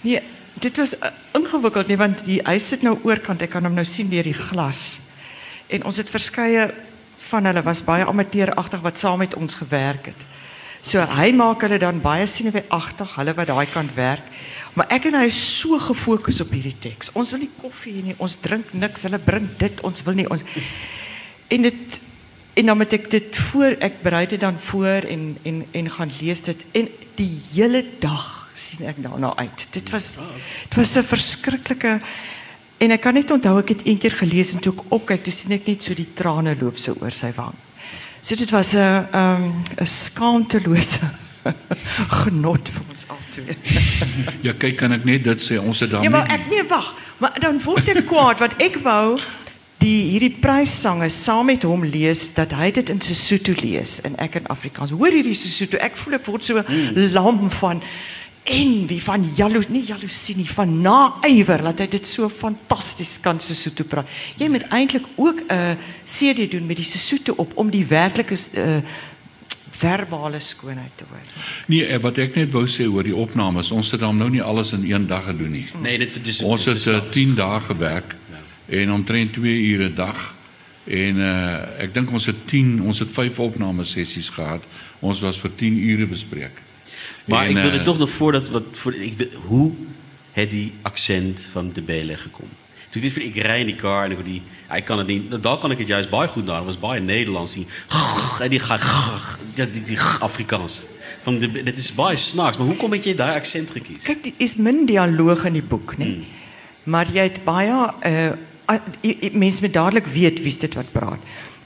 Nee, 0.00 0.20
dit 0.54 0.76
was 0.76 0.94
uh, 0.94 1.08
ingewikkeld 1.32 1.86
nie 1.86 1.96
want 1.96 2.24
die 2.24 2.40
huis 2.42 2.66
sit 2.66 2.82
nou 2.82 2.98
oorkant. 3.02 3.42
Ek 3.42 3.50
kan 3.50 3.64
hom 3.66 3.74
nou 3.74 3.84
sien 3.86 4.10
deur 4.10 4.22
die 4.22 4.36
glas. 4.36 5.00
En 5.66 5.84
ons 5.84 5.96
het 5.98 6.10
verskeie 6.10 6.68
van 7.26 7.48
hulle 7.48 7.62
was 7.66 7.82
baie 7.84 8.06
amateuragtig 8.06 8.80
wat 8.80 8.98
saam 8.98 9.18
met 9.18 9.34
ons 9.34 9.58
gewerk 9.58 10.12
het. 10.12 10.22
So 10.86 11.02
hy 11.02 11.32
maak 11.34 11.64
hulle 11.66 11.80
dan 11.82 11.98
baie 12.02 12.26
senuweeagtig, 12.30 13.16
hulle 13.18 13.34
wat 13.34 13.48
daai 13.50 13.66
kant 13.66 13.94
werk. 13.96 14.26
Maar 14.76 14.92
ek 14.92 15.08
en 15.08 15.16
hy 15.18 15.24
is 15.26 15.38
so 15.40 15.78
gefokus 15.80 16.38
op 16.44 16.52
hierdie 16.54 16.76
teks. 16.78 17.10
Ons 17.18 17.32
wil 17.34 17.42
nie 17.42 17.54
koffie 17.58 17.94
hê 17.96 18.04
nie, 18.10 18.14
ons 18.22 18.36
drink 18.44 18.74
niks. 18.76 19.06
Hulle 19.08 19.18
bring 19.18 19.48
dit, 19.58 19.80
ons 19.86 20.04
wil 20.06 20.20
nie 20.20 20.28
ons 20.30 20.44
en 21.48 21.62
dit 21.62 21.98
en 22.56 22.70
dan 22.70 22.78
moet 22.80 22.94
ek 22.96 23.10
dit 23.12 23.36
voor 23.50 23.76
ek 23.84 24.00
berei 24.02 24.24
dit 24.30 24.40
dan 24.40 24.56
voor 24.68 25.06
en 25.10 25.26
en 25.46 25.60
en 25.80 25.90
gaan 25.96 26.12
lees 26.20 26.40
dit 26.46 26.64
en 26.80 26.88
die 27.18 27.34
hele 27.52 27.82
dag 28.02 28.24
sien 28.56 28.86
ek 28.88 28.98
daarna 29.04 29.34
uit. 29.36 29.66
Dit 29.74 29.92
was 29.94 30.16
dit 30.16 30.78
was 30.78 30.96
'n 30.96 31.02
verskriklike 31.02 32.00
en 32.78 32.90
ek 32.90 33.00
kan 33.00 33.14
net 33.14 33.30
onthou 33.30 33.58
ek 33.58 33.68
het 33.68 33.86
een 33.86 33.98
keer 33.98 34.16
gelees 34.22 34.52
en 34.52 34.60
toe 34.60 34.72
ek 34.72 34.92
opkyk, 34.92 35.24
toe 35.24 35.32
sien 35.32 35.52
ek 35.52 35.66
net 35.66 35.82
so 35.82 35.94
die 35.94 36.12
trane 36.14 36.56
loop 36.60 36.78
so 36.78 36.96
oor 37.00 37.12
sy 37.12 37.32
wang. 37.36 37.54
So 38.26 38.34
dit 38.34 38.50
was 38.50 38.72
'n 38.72 39.06
um, 39.14 39.62
'n 39.78 39.86
skaamtelose 39.86 40.98
genot 42.22 42.68
vir 42.68 42.82
ons 42.90 43.04
albei. 43.06 43.56
Ja, 44.46 44.52
kyk 44.52 44.76
kan 44.76 44.92
ek 44.92 45.04
net 45.04 45.22
dit 45.24 45.40
sê. 45.40 45.60
Ons 45.62 45.80
het 45.80 45.90
Ja, 45.90 45.94
daarmee 45.94 46.10
maar 46.10 46.26
ek 46.34 46.48
nee, 46.50 46.64
wag. 46.66 46.94
Maar 47.22 47.38
dan 47.38 47.62
word 47.62 47.88
ek 47.88 48.02
kwaad 48.06 48.42
want 48.42 48.58
ek 48.58 48.80
wou 48.82 49.20
die 49.78 50.10
hierdie 50.10 50.34
pryssange 50.42 51.06
saam 51.08 51.46
met 51.46 51.62
hom 51.62 51.84
lees 51.84 52.34
dat 52.34 52.50
hy 52.50 52.72
dit 52.74 52.90
in 52.90 53.00
Sesotho 53.00 53.54
lees 53.62 54.00
en 54.00 54.18
ek 54.18 54.34
in 54.34 54.50
Afrikaans. 54.50 54.90
Hoor 54.90 55.14
hierdie 55.14 55.34
Sesotho, 55.34 55.78
ek 55.78 55.94
voel 55.94 56.18
ek 56.18 56.26
word 56.26 56.44
so 56.44 56.64
lam 57.14 57.46
van 57.60 57.82
envy 58.46 59.00
van 59.02 59.24
jaloes, 59.36 59.68
nie 59.68 59.82
jaloesie 59.86 60.36
nie, 60.38 60.46
van 60.50 60.70
naaiwer 60.82 61.64
dat 61.66 61.82
hy 61.82 61.88
dit 61.96 62.06
so 62.06 62.28
fantasties 62.30 63.16
kan 63.22 63.40
Sesotho 63.42 63.86
praat. 63.88 64.08
Jy 64.38 64.48
moet 64.52 64.68
eintlik 64.74 65.06
ook 65.16 65.42
'n 65.48 65.78
CD 66.04 66.50
doen 66.50 66.66
met 66.66 66.76
die 66.76 66.86
Sesotho 66.86 67.34
op 67.36 67.56
om 67.56 67.70
die 67.70 67.86
werklike 67.86 68.36
uh, 68.54 68.78
verbale 69.76 70.38
skoonheid 70.40 70.92
te 70.94 71.04
hoor. 71.08 71.20
Nee, 71.66 71.86
eh, 71.86 72.00
wat 72.00 72.18
ek 72.18 72.34
net 72.34 72.52
wou 72.52 72.64
sê 72.66 72.86
oor 72.88 73.04
die 73.04 73.16
opnames, 73.16 73.70
ons 73.70 73.90
het 73.90 74.00
hom 74.00 74.16
nou 74.16 74.30
nie 74.30 74.42
alles 74.42 74.72
in 74.72 74.84
een 74.84 75.06
dag 75.06 75.24
gedoen 75.24 75.50
nie. 75.50 75.66
Nee, 75.82 75.98
dit 75.98 76.24
dis 76.24 76.40
Ons 76.42 76.64
het 76.64 76.86
uh, 76.86 77.00
10 77.10 77.34
dae 77.34 77.60
gewerk 77.60 78.16
en 78.66 78.92
omtrent 78.92 79.32
2 79.32 79.60
ure 79.72 79.88
'n 79.90 79.94
dag. 79.94 80.34
En 80.86 81.16
uh 81.18 81.82
ek 81.82 81.94
dink 81.94 82.10
ons 82.10 82.26
het 82.26 82.46
10, 82.46 82.80
ons 82.82 82.98
het 82.98 83.10
5 83.10 83.38
opname 83.38 83.84
sessies 83.84 84.28
gehad. 84.28 84.62
Ons 85.00 85.20
was 85.20 85.38
vir 85.38 85.50
10 85.54 85.78
ure 85.90 86.06
bespreek. 86.06 86.62
Maar 87.26 87.44
En, 87.44 87.50
ik 87.50 87.62
wilde 87.62 87.78
eh, 87.78 87.84
toch 87.84 87.98
nog 87.98 88.10
voordat 88.10 88.48
wat 88.48 88.62
voor 88.70 88.94
ik 88.94 89.28
hoe 89.44 89.72
het 90.32 90.50
die 90.50 90.72
accent 90.82 91.40
van 91.52 91.70
de 91.72 91.82
Belen 91.82 92.18
gekomen? 92.18 92.56
Toen 92.90 93.02
ik 93.02 93.14
dit 93.14 93.24
ik 93.24 93.42
rij 93.42 93.60
in 93.60 93.66
die 93.66 93.74
car 93.74 94.04
en 94.04 94.10
ik 94.10 94.24
die 94.24 94.42
hij 94.66 94.82
kan 94.82 94.98
het 94.98 95.06
niet. 95.06 95.28
nou, 95.28 95.40
Daar 95.40 95.58
kan 95.58 95.70
ik 95.70 95.78
het 95.78 95.86
juist 95.86 96.10
bij 96.10 96.26
goed 96.26 96.44
naar. 96.44 96.56
Dat 96.56 96.64
was 96.64 96.78
bij 96.78 96.98
Nederlands 96.98 97.52
die 97.52 97.66
en 98.40 98.48
die 98.48 98.58
gaat 98.58 98.82
die, 99.54 99.82
die 99.82 100.00
Afrikaans. 100.00 100.86
Van 101.22 101.38
de 101.38 101.62
dit 101.62 101.76
is 101.76 101.94
bij 101.94 102.16
snaaks. 102.16 102.56
Maar 102.56 102.66
hoe 102.66 102.76
kom 102.76 102.94
je 102.94 103.14
daar 103.14 103.34
accent 103.34 103.70
gekies? 103.70 104.02
Kyk, 104.02 104.22
dit 104.22 104.32
is 104.36 104.54
min 104.56 104.86
dialoog 104.86 105.44
in 105.44 105.52
die 105.52 105.62
boek, 105.62 105.96
nee. 105.96 106.24
Maar 106.82 107.06
jy 107.12 107.22
het 107.22 107.44
baie 107.44 107.92
uh 108.06 108.30
mense 109.32 109.62
moet 109.62 109.72
dadelik 109.72 110.06
weet 110.06 110.42
wie's 110.42 110.58
dit 110.58 110.74
wat 110.74 110.92
praat. 110.92 111.18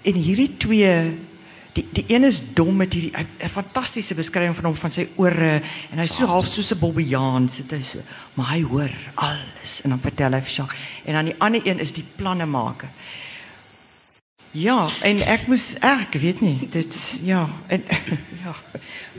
En 0.03 0.13
hierdie 0.13 0.57
twee 0.57 1.13
die 1.73 1.87
die 1.93 2.05
een 2.09 2.25
is 2.25 2.41
dom 2.55 2.77
met 2.77 2.93
hierdie 2.93 3.13
'n 3.17 3.49
fantastiese 3.49 4.15
beskrywing 4.15 4.55
van 4.55 4.65
hom 4.65 4.77
van 4.77 4.93
sy 4.93 5.09
ore 5.17 5.63
en 5.91 5.99
hy's 5.99 6.17
so 6.17 6.27
half 6.27 6.47
soos 6.47 6.73
'n 6.73 6.79
Bobbejaan 6.79 7.49
sit 7.49 7.71
hy 7.71 7.83
so, 7.83 7.99
maar 8.35 8.51
hy 8.51 8.63
hoor 8.63 8.91
alles 9.15 9.81
en 9.83 9.91
dan 9.91 10.01
vertel 10.01 10.33
hy 10.33 10.41
vir 10.41 10.53
Jacques. 10.53 10.79
En 11.05 11.15
dan 11.15 11.25
die 11.25 11.35
ander 11.39 11.67
een 11.67 11.79
is 11.79 11.93
die 11.93 12.07
planne 12.17 12.47
maker. 12.47 12.89
Ja, 14.53 14.89
en 15.07 15.21
ek 15.31 15.47
moes 15.47 15.77
ek 15.79 16.17
weet 16.19 16.41
nie, 16.41 16.69
dit 16.71 16.97
ja, 17.23 17.49
en 17.71 17.85
ja. 18.45 18.55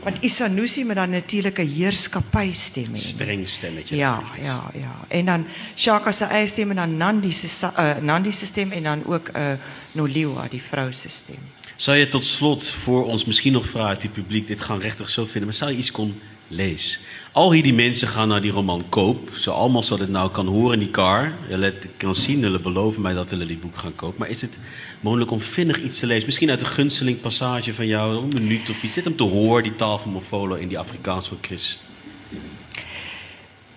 Want 0.02 0.18
Isanusi 0.20 0.84
met 0.84 0.96
dan 0.96 1.10
natuurlik 1.10 1.58
'n 1.58 1.66
heerskappy 1.66 2.52
stem 2.52 2.92
hê. 2.92 2.98
Streng 2.98 3.48
stemmetje. 3.48 3.96
Ja, 3.96 4.22
ja, 4.40 4.70
ja. 4.74 4.92
En 5.08 5.24
dan 5.24 5.46
Shaka 5.76 6.12
se 6.12 6.24
eie 6.24 6.46
stem 6.46 6.70
en 6.70 6.76
dan 6.76 6.96
Nandi 6.96 7.32
se 7.32 7.66
uh, 7.78 7.96
Nandi 8.00 8.32
se 8.32 8.46
stem 8.46 8.72
en 8.72 8.82
dan 8.82 9.04
ook 9.06 9.30
'n 9.32 9.38
uh, 9.38 9.52
Noliwa, 9.92 10.48
die 10.50 10.62
vrou 10.62 10.92
se 10.92 11.08
stem. 11.08 11.51
Zou 11.82 11.96
je 11.96 12.08
tot 12.08 12.24
slot 12.24 12.64
voor 12.68 13.06
ons 13.06 13.24
misschien 13.24 13.52
nog 13.52 13.66
vragen 13.66 14.02
het 14.02 14.12
publiek, 14.12 14.46
dit 14.46 14.60
gaan 14.60 14.80
rechtig 14.80 15.08
zo 15.08 15.24
vinden, 15.24 15.44
maar 15.44 15.54
zou 15.54 15.70
je 15.70 15.76
iets 15.76 15.90
kon 15.90 16.20
lezen? 16.48 17.00
Al 17.32 17.52
hier 17.52 17.62
die 17.62 17.74
mensen 17.74 18.08
gaan 18.08 18.28
naar 18.28 18.40
die 18.40 18.50
roman 18.50 18.84
koop, 18.88 19.30
zo 19.34 19.50
allemaal 19.50 19.82
zal 19.82 19.98
het 19.98 20.08
nou 20.08 20.30
kan 20.30 20.46
horen 20.46 20.72
in 20.72 20.78
die 20.78 20.90
car. 20.90 21.32
Hulle 21.46 21.74
kan 21.96 22.14
zien, 22.14 22.42
hulle 22.42 22.60
beloven 22.60 23.02
mij 23.02 23.14
dat 23.14 23.30
hulle 23.30 23.46
die 23.46 23.56
boek 23.56 23.76
gaan 23.76 23.94
kopen. 23.94 24.18
Maar 24.18 24.28
is 24.28 24.40
het 24.40 24.58
mogelijk 25.00 25.30
om 25.30 25.40
vinnig 25.40 25.82
iets 25.82 25.98
te 25.98 26.06
lezen? 26.06 26.26
Misschien 26.26 26.50
uit 26.50 26.58
de 26.58 26.64
gunsteling 26.64 27.20
passage 27.20 27.74
van 27.74 27.86
jou, 27.86 28.16
een 28.16 28.28
minuut 28.32 28.70
of 28.70 28.82
iets. 28.82 28.94
Dit 28.94 29.06
om 29.06 29.16
te 29.16 29.22
horen, 29.22 29.62
die 29.62 29.74
taal 29.74 29.98
van 29.98 30.12
Mofolo 30.12 30.54
in 30.54 30.68
die 30.68 30.78
Afrikaans 30.78 31.28
van 31.28 31.38
Chris. 31.40 31.80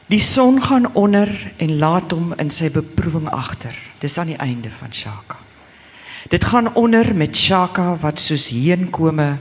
Die 0.05 0.19
son 0.19 0.61
gaan 0.61 0.93
onder 0.93 1.53
en 1.57 1.77
laat 1.77 2.11
hom 2.11 2.33
in 2.37 2.51
sy 2.51 2.71
beproewing 2.71 3.29
agter. 3.29 3.75
Dis 3.99 4.17
aan 4.17 4.27
die 4.27 4.37
einde 4.37 4.69
van 4.79 4.93
Shaka. 4.93 5.44
Dit 6.29 6.45
gaan 6.45 6.73
onder 6.73 7.15
met 7.15 7.37
Shaka 7.37 7.95
wat 8.01 8.19
soos 8.19 8.49
heenkome 8.49 9.37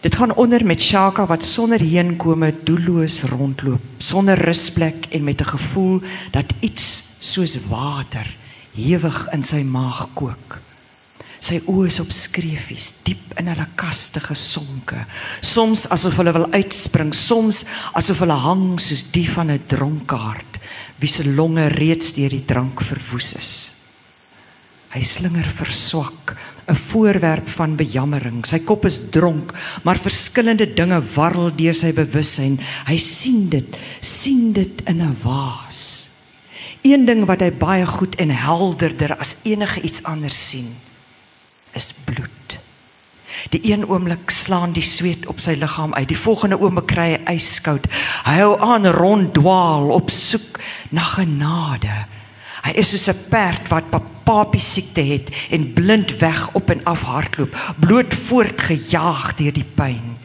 Dit 0.00 0.14
gaan 0.14 0.34
onder 0.34 0.64
met 0.66 0.82
Shaka 0.82 1.24
wat 1.26 1.44
sonder 1.44 1.80
heenkome 1.80 2.54
doelloos 2.64 3.22
rondloop, 3.22 3.80
sonder 3.98 4.38
rusplek 4.38 5.06
en 5.10 5.24
met 5.24 5.40
'n 5.40 5.44
gevoel 5.44 6.00
dat 6.30 6.52
iets 6.60 7.02
soos 7.18 7.58
water 7.68 8.36
hewig 8.74 9.28
in 9.32 9.42
sy 9.42 9.62
maag 9.62 10.08
kook. 10.14 10.60
Sy 11.38 11.60
oë 11.66 11.86
is 11.86 12.00
op 12.00 12.10
skreefies, 12.10 12.92
diep 13.02 13.38
in 13.38 13.46
hulle 13.46 13.66
kaste 13.74 14.20
gesonke, 14.20 15.06
soms 15.40 15.88
asof 15.88 16.16
hulle 16.16 16.32
wil 16.32 16.52
uitspring, 16.52 17.14
soms 17.14 17.64
asof 17.92 18.18
hulle 18.18 18.32
hang 18.32 18.80
soos 18.80 19.04
die 19.10 19.30
van 19.30 19.50
'n 19.50 19.62
dronkaard 19.66 20.60
wie 20.98 21.08
se 21.08 21.24
longe 21.24 21.66
reeds 21.66 22.14
deur 22.14 22.30
die 22.30 22.44
drank 22.44 22.80
verwoes 22.80 23.34
is. 23.34 23.75
Hy 24.96 25.02
slinger 25.04 25.44
verswak, 25.58 26.32
'n 26.66 26.74
voorwerp 26.74 27.48
van 27.48 27.76
bejammering. 27.76 28.46
Sy 28.46 28.58
kop 28.64 28.86
is 28.86 29.10
dronk, 29.10 29.52
maar 29.84 30.00
verskillende 30.00 30.64
dinge 30.72 31.02
warrel 31.14 31.52
deur 31.54 31.74
sy 31.74 31.92
bewussyn. 31.92 32.58
Hy 32.88 32.96
sien 32.96 33.48
dit, 33.48 33.76
sien 34.00 34.52
dit 34.52 34.80
in 34.86 35.02
'n 35.02 35.16
waas. 35.22 36.10
Een 36.82 37.04
ding 37.04 37.26
wat 37.26 37.40
hy 37.40 37.50
baie 37.52 37.86
goed 37.86 38.14
en 38.16 38.30
helderder 38.30 39.16
as 39.18 39.36
enige 39.42 39.80
iets 39.80 40.02
anders 40.02 40.48
sien, 40.48 40.74
is 41.74 41.92
bloed. 42.04 42.58
Die 43.50 43.72
een 43.72 43.84
oomblik 43.84 44.30
slaan 44.30 44.72
die 44.72 44.82
sweet 44.82 45.26
op 45.26 45.40
sy 45.40 45.54
liggaam 45.54 45.94
uit. 45.94 46.08
Die 46.08 46.18
volgende 46.18 46.58
oomblik 46.58 46.86
kry 46.86 47.20
hy 47.26 47.34
yskoud. 47.34 47.86
Hy 48.24 48.38
hou 48.40 48.60
aan 48.60 48.86
ronddwaal 48.86 49.90
op 49.90 50.10
soek 50.10 50.60
na 50.90 51.02
genade. 51.02 52.06
Hy 52.64 52.72
is 52.74 52.90
soos 52.90 53.08
'n 53.08 53.28
perd 53.28 53.68
wat 53.68 53.90
papapie 54.26 54.62
siekte 54.62 55.04
het 55.06 55.30
en 55.54 55.72
blind 55.72 56.16
weg 56.18 56.48
op 56.58 56.70
en 56.74 56.82
af 56.84 57.04
hardloop, 57.06 57.54
bloot 57.78 58.14
voortgejaag 58.26 59.34
deur 59.38 59.54
die 59.54 59.66
pyn. 59.78 60.16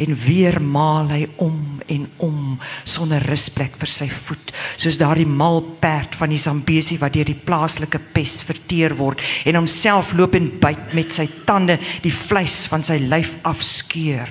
En 0.00 0.16
weer 0.16 0.60
maal 0.62 1.08
hy 1.12 1.26
om 1.40 1.80
en 1.90 2.06
om 2.24 2.58
sonder 2.88 3.24
rusplek 3.28 3.74
vir 3.80 3.90
sy 3.90 4.06
voet, 4.08 4.52
soos 4.80 5.00
daardie 5.00 5.28
mal 5.28 5.60
perd 5.82 6.14
van 6.20 6.32
die 6.32 6.40
Zambesi 6.40 6.96
wat 7.00 7.16
deur 7.16 7.28
die 7.28 7.36
plaaslike 7.36 8.00
pes 8.14 8.38
verteer 8.46 8.94
word 8.96 9.20
en 9.48 9.58
homself 9.58 10.14
loop 10.16 10.36
en 10.38 10.52
byt 10.60 10.94
met 10.96 11.12
sy 11.12 11.26
tande 11.48 11.76
die 12.04 12.14
vleis 12.14 12.62
van 12.70 12.84
sy 12.86 13.00
lyf 13.02 13.34
afskeur. 13.48 14.30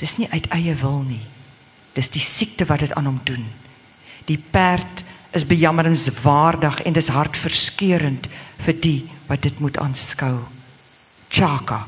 Dis 0.00 0.16
nie 0.18 0.28
uit 0.32 0.48
eie 0.56 0.74
wil 0.80 1.02
nie. 1.04 1.24
Dis 1.96 2.12
die 2.12 2.24
siekte 2.24 2.64
wat 2.68 2.84
dit 2.84 2.92
aan 2.96 3.08
hom 3.10 3.20
doen. 3.28 3.44
Die 4.28 4.38
perd 4.40 5.04
is 5.36 5.46
bejammeringswaardig 5.46 6.82
en 6.86 6.96
dis 6.96 7.10
hartverskeurende 7.14 8.30
vir 8.64 8.78
die 8.82 9.00
wat 9.28 9.44
dit 9.46 9.60
moet 9.62 9.78
aanskou. 9.78 10.36
Chaka 11.30 11.84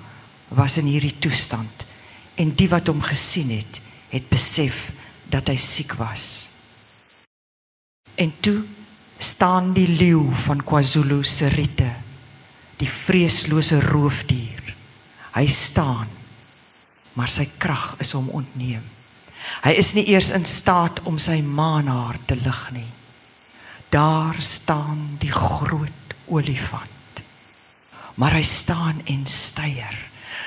was 0.54 0.78
in 0.78 0.86
hierdie 0.90 1.16
toestand 1.18 1.86
en 2.38 2.54
die 2.56 2.68
wat 2.70 2.88
hom 2.88 3.02
gesien 3.04 3.50
het, 3.50 3.80
het 4.12 4.28
besef 4.30 4.90
dat 5.32 5.50
hy 5.50 5.56
siek 5.60 5.96
was. 5.98 6.52
En 8.14 8.32
toe 8.44 8.62
staan 9.22 9.72
die 9.76 9.88
leeu 9.88 10.24
van 10.46 10.62
KwaZulu 10.64 11.22
se 11.24 11.48
riete, 11.52 11.90
die 12.78 12.88
vreeslose 12.88 13.80
roofdier. 13.80 14.72
Hy 15.32 15.46
staan, 15.48 16.10
maar 17.16 17.30
sy 17.32 17.46
krag 17.58 17.94
is 18.02 18.12
hom 18.16 18.28
ontneem. 18.34 18.82
Hy 19.62 19.72
is 19.78 19.92
nie 19.96 20.04
eers 20.12 20.30
in 20.34 20.44
staat 20.46 21.02
om 21.08 21.18
sy 21.20 21.40
maanhaar 21.42 22.18
te 22.26 22.36
lig 22.38 22.62
nie. 22.76 22.90
Daar 23.92 24.38
staan 24.40 25.16
die 25.20 25.32
groot 25.32 26.16
olifant. 26.32 27.20
Maar 28.16 28.38
hy 28.38 28.44
staan 28.46 29.02
en 29.04 29.26
styer. 29.28 29.98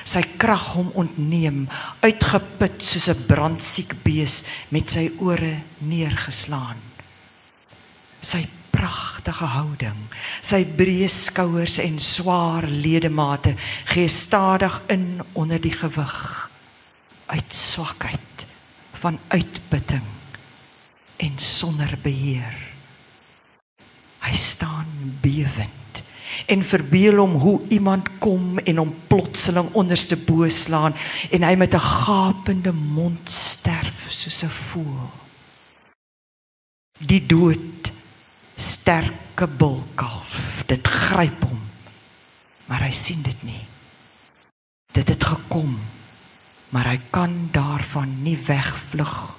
Sy 0.06 0.22
krag 0.38 0.72
hom 0.74 0.90
ontneem, 0.98 1.66
uitgeput 2.02 2.82
soos 2.82 3.08
'n 3.10 3.26
brandsiek 3.26 3.94
bees 4.02 4.42
met 4.70 4.90
sy 4.90 5.10
ore 5.18 5.62
neergeslaan. 5.78 6.78
Sy 8.20 8.46
pragtige 8.70 9.46
houding, 9.46 10.00
sy 10.42 10.64
breë 10.64 11.08
skouers 11.08 11.78
en 11.78 11.98
swaar 11.98 12.66
ledemate 12.66 13.54
gee 13.84 14.08
stadig 14.08 14.82
in 14.88 15.22
onder 15.32 15.60
die 15.60 15.74
gewig. 15.74 16.50
uit 17.26 17.54
swakheid, 17.54 18.46
van 18.92 19.18
uitputting 19.28 20.06
en 21.16 21.38
sonder 21.38 21.98
beheer. 22.02 22.65
Hy 24.26 24.34
staan 24.34 25.18
bewend 25.22 26.02
en 26.46 26.62
verbeel 26.64 27.16
hom 27.22 27.36
hoe 27.40 27.60
iemand 27.72 28.08
kom 28.18 28.58
en 28.58 28.76
hom 28.82 28.92
plotseling 29.08 29.70
onderste 29.78 30.18
bo 30.18 30.48
slaan 30.52 30.94
en 31.30 31.42
hy 31.42 31.54
met 31.56 31.74
'n 31.74 31.80
gapende 31.80 32.72
mond 32.72 33.30
sterf 33.30 34.10
soos 34.10 34.42
'n 34.42 34.50
voël. 34.50 35.12
Die 36.98 37.26
dood 37.26 37.92
sterke 38.56 39.46
bulkalf, 39.46 40.64
dit 40.66 40.86
gryp 40.86 41.42
hom. 41.44 41.60
Maar 42.66 42.88
hy 42.88 42.90
sien 42.90 43.22
dit 43.22 43.42
nie. 43.42 43.64
Dit 44.92 45.08
het 45.08 45.24
gekom, 45.24 45.76
maar 46.72 46.88
hy 46.88 47.00
kan 47.10 47.48
daarvan 47.52 48.22
nie 48.22 48.38
wegvlug 48.46 49.36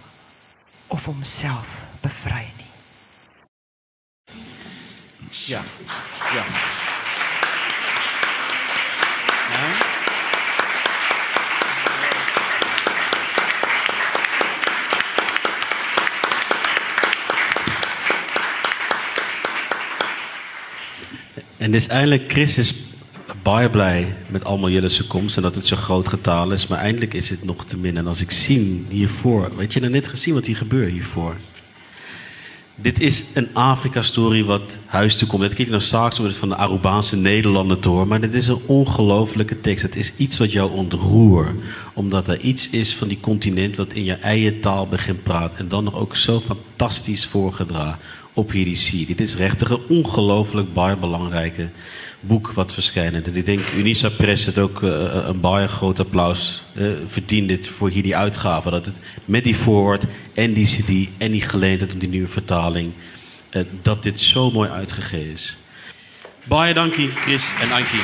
of 0.88 1.06
homself 1.06 1.74
bevry 2.02 2.46
nie. 2.46 2.57
Ja. 5.46 5.64
Ja. 6.34 6.44
ja. 6.44 6.46
En 21.58 21.72
dis 21.72 21.88
eintlik 21.88 22.32
Chris 22.32 22.58
is 22.58 22.74
baie 23.44 23.70
bly 23.70 24.16
met 24.30 24.44
almal 24.44 24.70
julle 24.70 24.90
se 24.90 25.08
koms 25.08 25.38
en 25.38 25.44
dat 25.44 25.54
dit 25.54 25.66
so 25.66 25.76
groot 25.76 26.08
getal 26.08 26.52
is, 26.52 26.68
maar 26.68 26.80
eintlik 26.80 27.14
is 27.14 27.28
dit 27.28 27.44
nog 27.44 27.66
te 27.66 27.78
min 27.78 27.98
en 27.98 28.08
as 28.08 28.22
ek 28.24 28.32
sien 28.32 28.86
hiervoor, 28.90 29.50
weet 29.58 29.74
jy 29.76 29.82
nou 29.84 29.92
net 29.92 30.08
gesien 30.08 30.36
wat 30.38 30.46
hier 30.46 30.60
gebeur 30.60 30.88
hiervoor. 30.88 31.36
Dit 32.82 33.00
is 33.00 33.24
een 33.34 33.50
Afrika-story 33.54 34.44
wat 34.44 34.78
huis 34.86 35.18
toe 35.18 35.28
komt. 35.28 35.42
Dat 35.42 35.54
klinkt 35.54 35.72
nou 35.72 35.84
straks 35.84 36.20
om 36.20 36.26
het 36.26 36.36
van 36.36 36.50
de 36.50 36.56
Arubaanse 36.56 37.16
Nederlanden 37.16 37.80
te 37.80 37.90
horen. 37.90 38.08
Maar 38.08 38.22
dit 38.22 38.34
is 38.34 38.48
een 38.48 38.62
ongelofelijke 38.66 39.62
tekst. 39.62 39.82
Het 39.82 39.96
is 39.96 40.14
iets 40.18 40.38
wat 40.38 40.52
jou 40.52 40.72
ontroert. 40.72 41.56
Omdat 41.94 42.28
er 42.28 42.40
iets 42.40 42.70
is 42.70 42.96
van 42.96 43.08
die 43.08 43.20
continent 43.20 43.76
wat 43.76 43.94
in 43.94 44.04
je 44.04 44.14
eigen 44.14 44.60
taal 44.60 44.88
begint 44.88 45.24
praten. 45.24 45.58
En 45.58 45.68
dan 45.68 45.84
nog 45.84 45.96
ook 45.96 46.16
zo 46.16 46.40
fantastisch 46.40 47.26
voorgedragen 47.26 48.00
op 48.34 48.52
hierdie 48.52 48.76
serie. 48.76 49.06
Dit 49.06 49.20
is 49.20 49.36
regtig 49.36 49.72
'n 49.72 49.82
ongelooflik 49.88 50.74
baie 50.74 50.96
belangrike 50.96 51.70
boek 52.20 52.52
wat 52.52 52.74
het. 52.76 53.28
En 53.28 53.36
ek 53.36 53.46
dink 53.46 53.72
Unisa 53.76 54.10
Press 54.10 54.46
het 54.46 54.58
ook 54.58 54.82
uh, 54.82 55.30
'n 55.30 55.40
baie 55.42 55.68
groot 55.68 56.00
applaus 56.00 56.64
uh, 56.76 56.92
verdien 57.06 57.48
dit 57.48 57.68
vir 57.68 57.90
hierdie 57.90 58.16
uitgawe 58.16 58.72
dat 58.72 58.84
dit 58.84 58.94
met 59.26 59.44
die 59.44 59.56
voorwoord 59.56 60.04
en 60.34 60.54
die 60.54 60.66
CD 60.66 61.10
en 61.18 61.32
die 61.32 61.42
geleentheid 61.42 61.94
om 61.94 62.00
die 62.00 62.10
nuwe 62.10 62.28
vertaling 62.28 62.92
uh, 63.52 63.62
dat 63.82 64.04
dit 64.04 64.20
so 64.20 64.52
mooi 64.52 64.70
uitgegee 64.70 65.32
is. 65.32 65.58
Baie 66.48 66.74
dankie 66.74 67.10
Chris 67.10 67.52
en 67.62 67.70
dankie 67.70 68.02